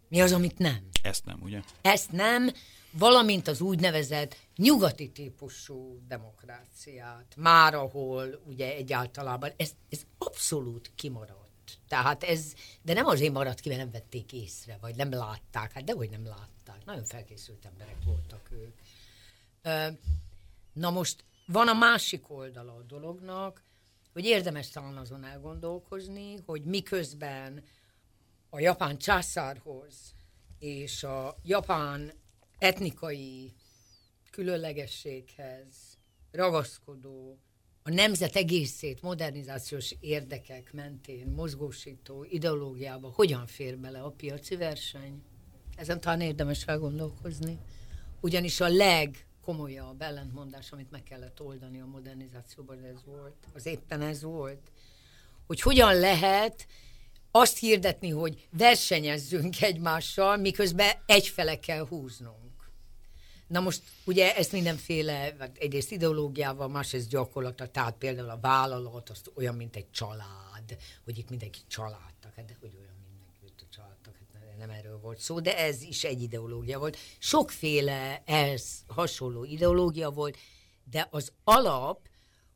Mi 0.09 0.21
az, 0.21 0.33
amit 0.33 0.59
nem. 0.59 0.89
Ezt 1.03 1.25
nem, 1.25 1.41
ugye? 1.43 1.61
Ezt 1.83 2.13
nem, 2.13 2.51
valamint 2.91 3.49
az 3.49 3.61
úgynevezett 3.61 4.37
nyugati 4.57 5.11
típusú 5.11 6.01
demokráciát, 6.09 7.35
már 7.37 7.75
ahol 7.75 8.43
ugye 8.47 8.75
egyáltalában 8.75 9.53
ez, 9.57 9.71
ez 9.89 10.01
abszolút 10.19 10.93
kimaradt. 10.95 11.79
Tehát 11.89 12.23
ez, 12.23 12.53
de 12.83 12.93
nem 12.93 13.07
azért 13.07 13.33
maradt 13.33 13.61
ki, 13.61 13.69
mert 13.69 13.81
nem 13.81 13.91
vették 13.91 14.33
észre, 14.33 14.79
vagy 14.81 14.97
nem 14.97 15.11
látták, 15.11 15.73
hát 15.73 15.85
dehogy 15.85 16.11
nem 16.11 16.27
látták. 16.27 16.85
Nagyon 16.85 17.05
felkészült 17.05 17.65
emberek 17.65 17.97
voltak 18.05 18.51
ők. 18.51 18.75
Na 20.73 20.91
most 20.91 21.25
van 21.47 21.69
a 21.69 21.75
másik 21.75 22.31
oldala 22.31 22.75
a 22.75 22.83
dolognak, 22.83 23.63
hogy 24.13 24.25
érdemes 24.25 24.71
talán 24.71 24.97
azon 24.97 25.25
elgondolkozni, 25.25 26.37
hogy 26.47 26.65
miközben 26.65 27.65
a 28.51 28.61
japán 28.61 28.99
császárhoz 28.99 30.15
és 30.59 31.03
a 31.03 31.37
japán 31.43 32.13
etnikai 32.59 33.55
különlegességhez 34.31 35.99
ragaszkodó, 36.31 37.39
a 37.83 37.91
nemzet 37.91 38.37
egészét 38.37 39.03
modernizációs 39.03 39.95
érdekek 40.01 40.73
mentén 40.73 41.27
mozgósító 41.27 42.27
ideológiába 42.29 43.13
hogyan 43.15 43.47
fér 43.47 43.79
bele 43.79 44.01
a 44.01 44.11
piaci 44.11 44.57
verseny? 44.57 45.23
Ezen 45.77 46.01
talán 46.01 46.21
érdemes 46.21 46.67
elgondolkozni. 46.67 47.59
Ugyanis 48.21 48.61
a 48.61 48.69
legkomolyabb 49.47 50.03
ellentmondás, 50.03 50.73
amit 50.73 50.91
meg 50.91 51.03
kellett 51.03 51.41
oldani 51.41 51.81
a 51.81 51.87
modernizációban, 51.87 52.85
ez 52.85 53.05
volt, 53.05 53.35
az 53.55 53.67
éppen 53.67 54.03
ez 54.03 54.23
volt, 54.23 54.71
hogy 55.47 55.61
hogyan 55.61 55.99
lehet 55.99 56.67
azt 57.31 57.59
hirdetni, 57.59 58.11
hogy 58.11 58.49
versenyezzünk 58.51 59.63
egymással, 59.63 60.37
miközben 60.37 60.97
egyfele 61.07 61.59
kell 61.59 61.87
húznunk. 61.87 62.71
Na 63.47 63.61
most 63.61 63.83
ugye 64.05 64.37
ezt 64.37 64.53
mindenféle, 64.53 65.37
egyrészt 65.59 65.91
ideológiával, 65.91 66.69
másrészt 66.69 67.09
gyakorlata, 67.09 67.69
tehát 67.69 67.95
például 67.95 68.31
a 68.31 68.41
vállalat, 68.41 69.11
azt 69.11 69.31
olyan, 69.35 69.55
mint 69.55 69.77
egy 69.77 69.91
család, 69.91 70.77
hogy 71.05 71.19
itt 71.19 71.31
mindenki 71.31 71.61
családtak, 71.67 72.35
hát 72.35 72.45
de 72.45 72.57
hogy 72.61 72.75
olyan 72.79 72.97
mindenki 73.09 73.65
a 73.65 73.75
családtak, 73.75 74.15
hát 74.17 74.43
nem 74.57 74.71
erről 74.71 74.99
volt 74.99 75.19
szó, 75.19 75.41
de 75.41 75.59
ez 75.59 75.83
is 75.83 76.05
egy 76.05 76.23
ideológia 76.23 76.79
volt. 76.79 76.97
Sokféle 77.19 78.23
ez 78.25 78.83
hasonló 78.87 79.45
ideológia 79.45 80.11
volt, 80.11 80.37
de 80.85 81.09
az 81.11 81.33
alap, 81.45 82.09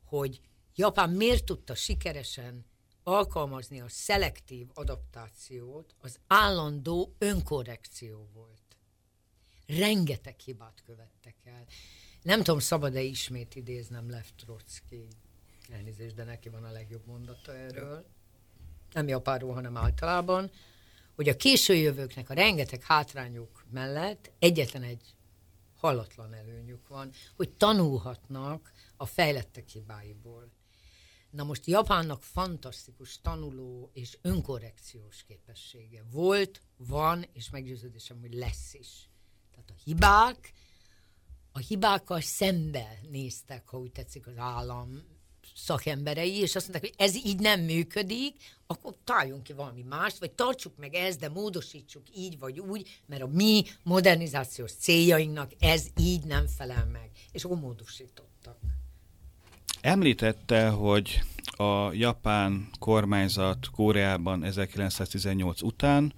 hogy 0.04 0.40
Japán 0.74 1.10
miért 1.10 1.44
tudta 1.44 1.74
sikeresen 1.74 2.64
alkalmazni 3.02 3.80
a 3.80 3.88
szelektív 3.88 4.68
adaptációt, 4.74 5.94
az 6.00 6.18
állandó 6.26 7.14
önkorrekció 7.18 8.28
volt 8.32 8.60
rengeteg 9.78 10.38
hibát 10.38 10.82
követtek 10.84 11.36
el. 11.44 11.64
Nem 12.22 12.42
tudom, 12.42 12.60
szabad-e 12.60 13.00
ismét 13.00 13.54
idéznem 13.54 14.10
Lev 14.10 14.26
Trotsky, 14.36 15.08
elnézést, 15.68 16.14
de 16.14 16.24
neki 16.24 16.48
van 16.48 16.64
a 16.64 16.70
legjobb 16.70 17.06
mondata 17.06 17.56
erről, 17.56 18.06
nem 18.92 19.08
japánról, 19.08 19.54
hanem 19.54 19.76
általában, 19.76 20.50
hogy 21.20 21.28
a 21.28 21.36
későjövőknek 21.36 22.30
a 22.30 22.34
rengeteg 22.34 22.82
hátrányuk 22.82 23.64
mellett 23.70 24.30
egyetlen 24.38 24.82
egy 24.82 25.14
hallatlan 25.76 26.34
előnyük 26.34 26.88
van, 26.88 27.12
hogy 27.36 27.50
tanulhatnak 27.50 28.72
a 28.96 29.06
fejlettek 29.06 29.68
hibáiból. 29.68 30.50
Na 31.30 31.44
most 31.44 31.66
Japánnak 31.66 32.22
fantasztikus 32.22 33.20
tanuló 33.20 33.90
és 33.92 34.18
önkorrekciós 34.22 35.22
képessége 35.22 36.04
volt, 36.10 36.62
van, 36.76 37.26
és 37.32 37.50
meggyőződésem, 37.50 38.20
hogy 38.20 38.34
lesz 38.34 38.74
is. 38.74 39.08
Tehát 39.50 39.70
a 39.70 39.80
hibák, 39.84 40.52
a 41.52 41.58
hibákkal 41.58 42.20
szembe 42.20 43.00
néztek, 43.10 43.68
ha 43.68 43.78
úgy 43.78 43.92
tetszik, 43.92 44.26
az 44.26 44.36
állam 44.36 45.02
szakemberei, 45.54 46.40
és 46.40 46.54
azt 46.54 46.68
mondták, 46.68 46.90
hogy 46.90 47.06
ez 47.06 47.16
így 47.16 47.38
nem 47.38 47.60
működik, 47.60 48.34
akkor 48.66 48.94
találjunk 49.04 49.42
ki 49.42 49.52
valami 49.52 49.82
mást, 49.88 50.18
vagy 50.18 50.30
tartsuk 50.30 50.72
meg 50.76 50.94
ezt, 50.94 51.18
de 51.18 51.28
módosítsuk 51.28 52.02
így 52.16 52.38
vagy 52.38 52.58
úgy, 52.58 53.00
mert 53.06 53.22
a 53.22 53.26
mi 53.26 53.64
modernizációs 53.82 54.72
céljainknak 54.72 55.50
ez 55.58 55.86
így 55.96 56.24
nem 56.24 56.46
felel 56.46 56.86
meg. 56.92 57.10
És 57.32 57.44
akkor 57.44 57.58
módosítottak. 57.58 58.56
Említette, 59.80 60.68
hogy 60.68 61.22
a 61.50 61.92
japán 61.92 62.68
kormányzat 62.78 63.70
Koreában 63.70 64.44
1918 64.44 65.62
után 65.62 66.12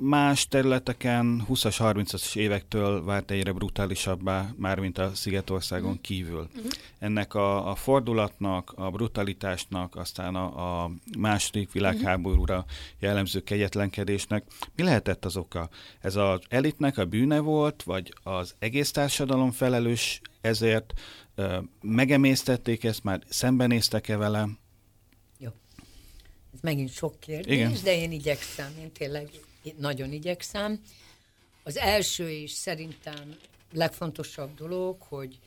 Más 0.00 0.48
területeken 0.48 1.44
20-as, 1.48 1.76
30-as 1.78 2.36
évektől 2.36 3.04
vált 3.04 3.30
egyre 3.30 3.52
brutálisabbá, 3.52 4.48
mármint 4.56 4.98
a 4.98 5.10
Szigetországon 5.14 5.90
mhm. 5.90 6.00
kívül. 6.00 6.48
Uh-huh. 6.56 6.70
Ennek 6.98 7.34
a, 7.34 7.70
a 7.70 7.74
fordulatnak, 7.74 8.72
a 8.76 8.90
brutalitásnak, 8.90 9.96
aztán 9.96 10.34
a, 10.34 10.82
a 10.82 10.90
második 11.18 11.72
világháborúra 11.72 12.64
jellemző 12.98 13.40
kegyetlenkedésnek 13.40 14.44
mi 14.76 14.82
lehetett 14.82 15.24
az 15.24 15.36
oka? 15.36 15.68
Ez 16.00 16.16
az 16.16 16.40
elitnek 16.48 16.98
a 16.98 17.04
bűne 17.04 17.38
volt, 17.38 17.82
vagy 17.82 18.14
az 18.22 18.54
egész 18.58 18.90
társadalom 18.90 19.50
felelős 19.50 20.20
ezért? 20.40 20.92
Megemésztették 21.80 22.84
ezt, 22.84 23.04
már 23.04 23.20
szembenéztek-e 23.28 24.16
vele? 24.16 24.48
Megint 26.60 26.92
sok 26.92 27.20
kérdés, 27.20 27.54
Igen. 27.54 27.76
de 27.82 27.94
én 27.96 28.12
igyekszem, 28.12 28.74
én 28.80 28.92
tényleg 28.92 29.30
nagyon 29.76 30.12
igyekszem. 30.12 30.80
Az 31.62 31.76
első 31.76 32.30
és 32.30 32.50
szerintem 32.50 33.36
legfontosabb 33.72 34.54
dolog, 34.54 34.96
hogy 35.00 35.38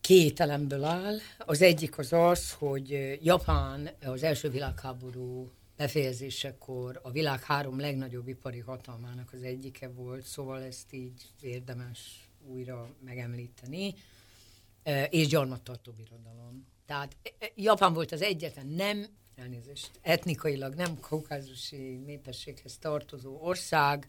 két 0.00 0.40
elemből 0.40 0.84
áll. 0.84 1.16
Az 1.38 1.62
egyik 1.62 1.98
az 1.98 2.12
az, 2.12 2.52
hogy 2.52 3.18
Japán 3.22 3.90
az 4.02 4.22
első 4.22 4.50
világháború 4.50 5.50
befejezésekor 5.76 7.00
a 7.02 7.10
világ 7.10 7.42
három 7.42 7.80
legnagyobb 7.80 8.28
ipari 8.28 8.58
hatalmának 8.58 9.32
az 9.32 9.42
egyike 9.42 9.88
volt, 9.88 10.24
szóval 10.24 10.62
ezt 10.62 10.92
így 10.92 11.22
érdemes 11.40 12.28
újra 12.46 12.88
megemlíteni, 13.04 13.94
és 15.10 15.26
gyarmattartó 15.26 15.92
birodalom. 15.92 16.66
Tehát 16.86 17.16
Japán 17.54 17.92
volt 17.92 18.12
az 18.12 18.22
egyetlen 18.22 18.66
nem, 18.66 19.06
elnézést, 19.36 19.90
etnikailag 20.02 20.74
nem 20.74 21.00
kaukázusi 21.00 21.96
népességhez 21.96 22.78
tartozó 22.78 23.38
ország, 23.40 24.06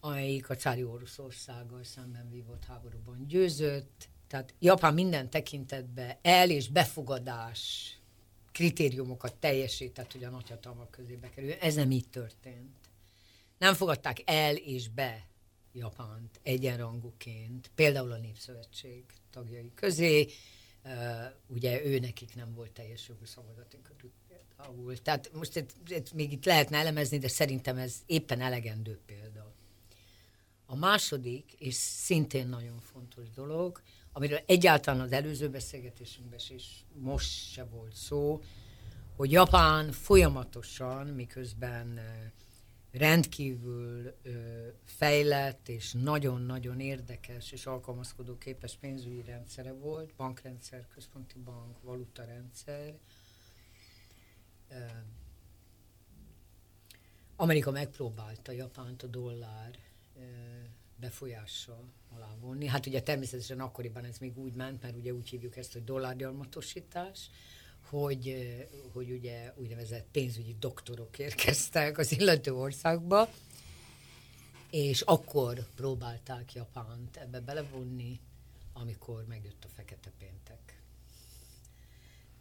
amelyik 0.00 0.50
a 0.50 0.56
cári 0.56 0.84
Oroszországgal 0.84 1.84
szemben 1.84 2.30
vívott 2.30 2.64
háborúban 2.64 3.26
győzött. 3.26 4.08
Tehát 4.26 4.54
Japán 4.58 4.94
minden 4.94 5.30
tekintetben 5.30 6.16
el- 6.22 6.50
és 6.50 6.68
befogadás 6.68 7.90
kritériumokat 8.52 9.34
teljesített, 9.34 10.12
hogy 10.12 10.24
a 10.24 10.30
nagyhatalmak 10.30 10.90
közébe 10.90 11.30
kerül. 11.30 11.52
Ez 11.52 11.74
nem 11.74 11.90
így 11.90 12.08
történt. 12.08 12.76
Nem 13.58 13.74
fogadták 13.74 14.22
el 14.24 14.56
és 14.56 14.88
be 14.88 15.26
Japánt 15.72 16.40
egyenrangúként, 16.42 17.70
például 17.74 18.12
a 18.12 18.16
Népszövetség 18.16 19.04
tagjai 19.30 19.72
közé, 19.74 20.26
ugye 21.46 21.84
ő 21.84 21.98
nekik 21.98 22.34
nem 22.34 22.54
volt 22.54 22.70
teljes 22.70 23.08
jogú 23.08 23.24
körül 23.82 24.12
például. 24.28 24.96
Tehát 25.02 25.30
most 25.32 25.56
itt, 25.56 25.72
itt, 25.88 26.12
még 26.12 26.32
itt 26.32 26.44
lehetne 26.44 26.78
elemezni, 26.78 27.18
de 27.18 27.28
szerintem 27.28 27.76
ez 27.76 27.94
éppen 28.06 28.40
elegendő 28.40 28.98
példa. 29.06 29.54
A 30.66 30.76
második, 30.76 31.52
és 31.58 31.74
szintén 31.74 32.48
nagyon 32.48 32.80
fontos 32.80 33.30
dolog, 33.30 33.82
amiről 34.12 34.40
egyáltalán 34.46 35.00
az 35.00 35.12
előző 35.12 35.48
beszélgetésünkben 35.48 36.38
is 36.48 36.84
most 36.94 37.52
se 37.52 37.64
volt 37.64 37.94
szó, 37.94 38.42
hogy 39.16 39.30
Japán 39.30 39.92
folyamatosan, 39.92 41.06
miközben 41.06 42.00
rendkívül 42.96 44.14
fejlett 44.84 45.68
és 45.68 45.92
nagyon-nagyon 45.92 46.80
érdekes 46.80 47.52
és 47.52 47.66
alkalmazkodó 47.66 48.38
képes 48.38 48.76
pénzügyi 48.76 49.22
rendszere 49.22 49.72
volt, 49.72 50.14
bankrendszer, 50.14 50.86
központi 50.94 51.38
bank, 51.38 51.80
valutarendszer. 51.82 52.94
Amerika 57.36 57.70
megpróbálta 57.70 58.52
Japánt 58.52 59.02
a 59.02 59.06
dollár 59.06 59.78
befolyással 60.96 61.84
alá 62.14 62.34
vonni. 62.40 62.66
Hát 62.66 62.86
ugye 62.86 63.02
természetesen 63.02 63.60
akkoriban 63.60 64.04
ez 64.04 64.18
még 64.18 64.38
úgy 64.38 64.54
ment, 64.54 64.82
mert 64.82 64.96
ugye 64.96 65.12
úgy 65.12 65.28
hívjuk 65.28 65.56
ezt, 65.56 65.72
hogy 65.72 65.84
dollárgyarmatosítás, 65.84 67.30
hogy, 67.88 68.46
hogy 68.92 69.10
ugye 69.10 69.52
úgynevezett 69.56 70.06
pénzügyi 70.10 70.56
doktorok 70.58 71.18
érkeztek 71.18 71.98
az 71.98 72.12
illető 72.12 72.54
országba, 72.54 73.28
és 74.70 75.00
akkor 75.00 75.66
próbálták 75.74 76.52
Japánt 76.52 77.16
ebbe 77.16 77.40
belevonni, 77.40 78.20
amikor 78.72 79.24
megjött 79.28 79.64
a 79.64 79.68
Fekete 79.68 80.12
Péntek. 80.18 80.82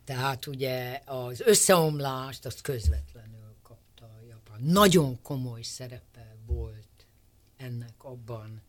Tehát 0.03 0.45
ugye 0.45 1.01
az 1.05 1.41
összeomlást 1.41 2.45
azt 2.45 2.61
közvetlenül 2.61 3.55
kapta 3.61 4.09
Japán. 4.27 4.61
Nagyon 4.61 5.21
komoly 5.21 5.61
szerepe 5.61 6.35
volt 6.45 7.07
ennek 7.57 8.03
abban, 8.03 8.61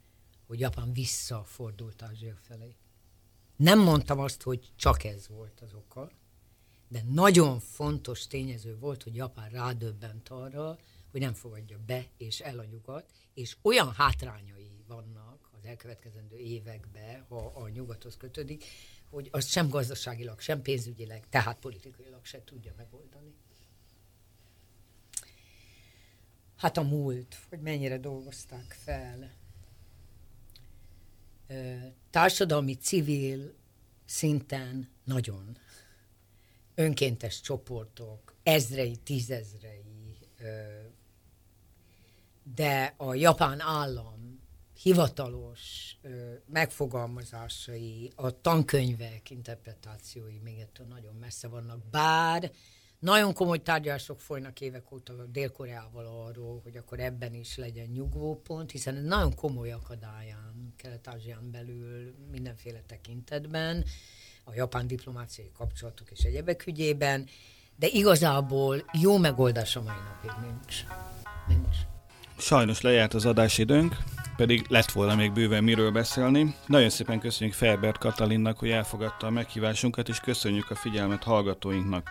hogy 0.47 0.61
Japán 0.61 0.93
visszafordult 0.93 2.03
Ázsia 2.03 2.37
felé. 2.43 2.77
Nem 3.57 3.79
mondtam 3.79 4.19
azt, 4.19 4.43
hogy 4.43 4.73
csak 4.77 5.05
ez 5.05 5.29
volt 5.29 5.61
az 5.61 5.75
oka, 5.75 6.11
de 6.89 7.03
nagyon 7.09 7.61
fontos 7.61 8.27
tényező 8.27 8.79
volt, 8.79 9.03
hogy 9.03 9.15
Japán 9.15 9.51
rádöbbent 9.51 10.29
arra, 10.29 10.79
hogy 11.11 11.21
nem 11.21 11.35
fogadja 11.35 11.79
be 11.87 12.07
és 12.17 12.41
el 12.41 12.59
a 12.59 12.65
nyugat, 12.65 13.13
és 13.35 13.57
olyan 13.63 13.93
hátrányai 13.93 14.85
vannak 14.87 15.51
az 15.59 15.65
elkövetkezendő 15.65 16.37
években, 16.37 17.25
ha 17.29 17.53
a 17.55 17.69
nyugathoz 17.69 18.17
kötődik, 18.17 18.65
hogy 19.11 19.29
azt 19.33 19.49
sem 19.49 19.69
gazdaságilag, 19.69 20.41
sem 20.41 20.63
pénzügyileg, 20.63 21.29
tehát 21.29 21.59
politikailag 21.59 22.25
se 22.25 22.45
tudja 22.45 22.73
megoldani. 22.77 23.35
Hát 26.57 26.77
a 26.77 26.83
múlt, 26.83 27.39
hogy 27.49 27.61
mennyire 27.61 27.99
dolgozták 27.99 28.77
fel. 28.85 29.35
Társadalmi, 32.11 32.75
civil 32.75 33.55
szinten 34.05 34.89
nagyon 35.05 35.59
önkéntes 36.77 37.41
csoportok, 37.41 38.35
ezrei, 38.43 38.97
tízezrei, 38.97 40.19
de 42.55 42.95
a 42.97 43.15
japán 43.15 43.61
állam 43.61 44.41
hivatalos 44.83 45.97
megfogalmazásai, 46.47 48.13
a 48.15 48.41
tankönyvek 48.41 49.31
interpretációi 49.31 50.39
még 50.39 50.59
ettől 50.59 50.87
nagyon 50.87 51.15
messze 51.15 51.49
vannak, 51.49 51.91
bár 51.91 52.51
nagyon 52.99 53.35
komoly 53.35 53.63
tárgyalások 53.63 54.21
folynak 54.21 54.61
évek 54.61 54.93
óta 54.93 55.25
Dél-Koreával 55.25 56.07
arról, 56.07 56.61
hogy 56.63 56.77
akkor 56.77 57.01
ebben 57.01 57.35
is 57.35 57.57
legyen 57.57 57.87
nyugvópont, 57.87 58.71
hiszen 58.71 58.95
nagyon 58.95 59.35
komoly 59.35 59.73
akadályán 59.73 60.75
Kelet-Ázsián 60.77 61.51
belül 61.51 62.15
mindenféle 62.31 62.83
tekintetben 62.87 63.85
a 64.49 64.55
japán 64.55 64.87
diplomáciai 64.87 65.51
kapcsolatok 65.57 66.11
és 66.11 66.21
egyebek 66.21 66.67
ügyében, 66.67 67.29
de 67.77 67.87
igazából 67.87 68.85
jó 69.01 69.19
megoldás 69.19 69.77
a 69.77 69.83
mai 69.83 69.95
napig 69.95 70.49
nincs. 70.49 70.85
nincs. 71.49 71.77
Sajnos 72.39 72.81
lejárt 72.81 73.15
az 73.15 73.27
adásidőnk, 73.27 73.97
pedig 74.37 74.65
lett 74.69 74.91
volna 74.91 75.15
még 75.15 75.33
bőven 75.33 75.65
miről 75.65 75.91
beszélni. 75.91 76.55
Nagyon 76.67 76.91
szépen 76.91 77.21
köszönjük 77.21 77.57
Ferbert 77.57 77.99
Katalinnak, 77.99 78.59
hogy 78.59 78.71
elfogadta 78.71 79.27
a 79.27 79.31
meghívásunkat, 79.31 80.09
és 80.09 80.21
köszönjük 80.21 80.71
a 80.71 80.75
figyelmet 80.75 81.23
hallgatóinknak. 81.23 82.11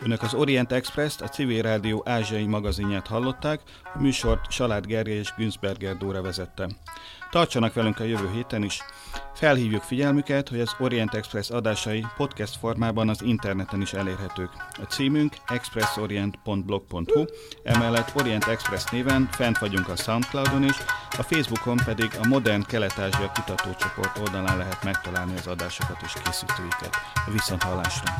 Önök 0.00 0.22
az 0.22 0.34
Orient 0.34 0.72
Express-t, 0.72 1.20
a 1.20 1.28
Civil 1.28 1.62
Rádió 1.62 2.02
ázsiai 2.06 2.46
magazinját 2.46 3.06
hallották, 3.06 3.60
a 3.94 4.00
műsort 4.00 4.50
Salád 4.50 4.86
Gergely 4.86 5.18
és 5.18 5.34
Günzberger 5.36 5.96
Dóra 5.96 6.22
vezette. 6.22 6.68
Tartsanak 7.30 7.74
velünk 7.74 8.00
a 8.00 8.04
jövő 8.04 8.30
héten 8.34 8.62
is. 8.62 8.80
Felhívjuk 9.34 9.82
figyelmüket, 9.82 10.48
hogy 10.48 10.60
az 10.60 10.74
Orient 10.78 11.14
Express 11.14 11.50
adásai 11.50 12.06
podcast 12.16 12.56
formában 12.56 13.08
az 13.08 13.22
interneten 13.22 13.80
is 13.80 13.92
elérhetők. 13.92 14.50
A 14.82 14.84
címünk 14.84 15.34
expressorient.blog.hu, 15.46 17.24
emellett 17.62 18.12
Orient 18.14 18.44
Express 18.44 18.84
néven 18.90 19.28
fent 19.30 19.58
vagyunk 19.58 19.88
a 19.88 19.96
Soundcloudon 19.96 20.64
is, 20.64 20.76
a 21.18 21.22
Facebookon 21.22 21.76
pedig 21.84 22.10
a 22.22 22.26
Modern 22.26 22.62
Kelet-Ázsia 22.62 23.32
kutatócsoport 23.34 24.18
oldalán 24.18 24.56
lehet 24.56 24.84
megtalálni 24.84 25.36
az 25.36 25.46
adásokat 25.46 26.02
és 26.02 26.12
készítőiket. 26.24 26.96
A 27.26 27.30
viszonthallásra! 27.30 28.12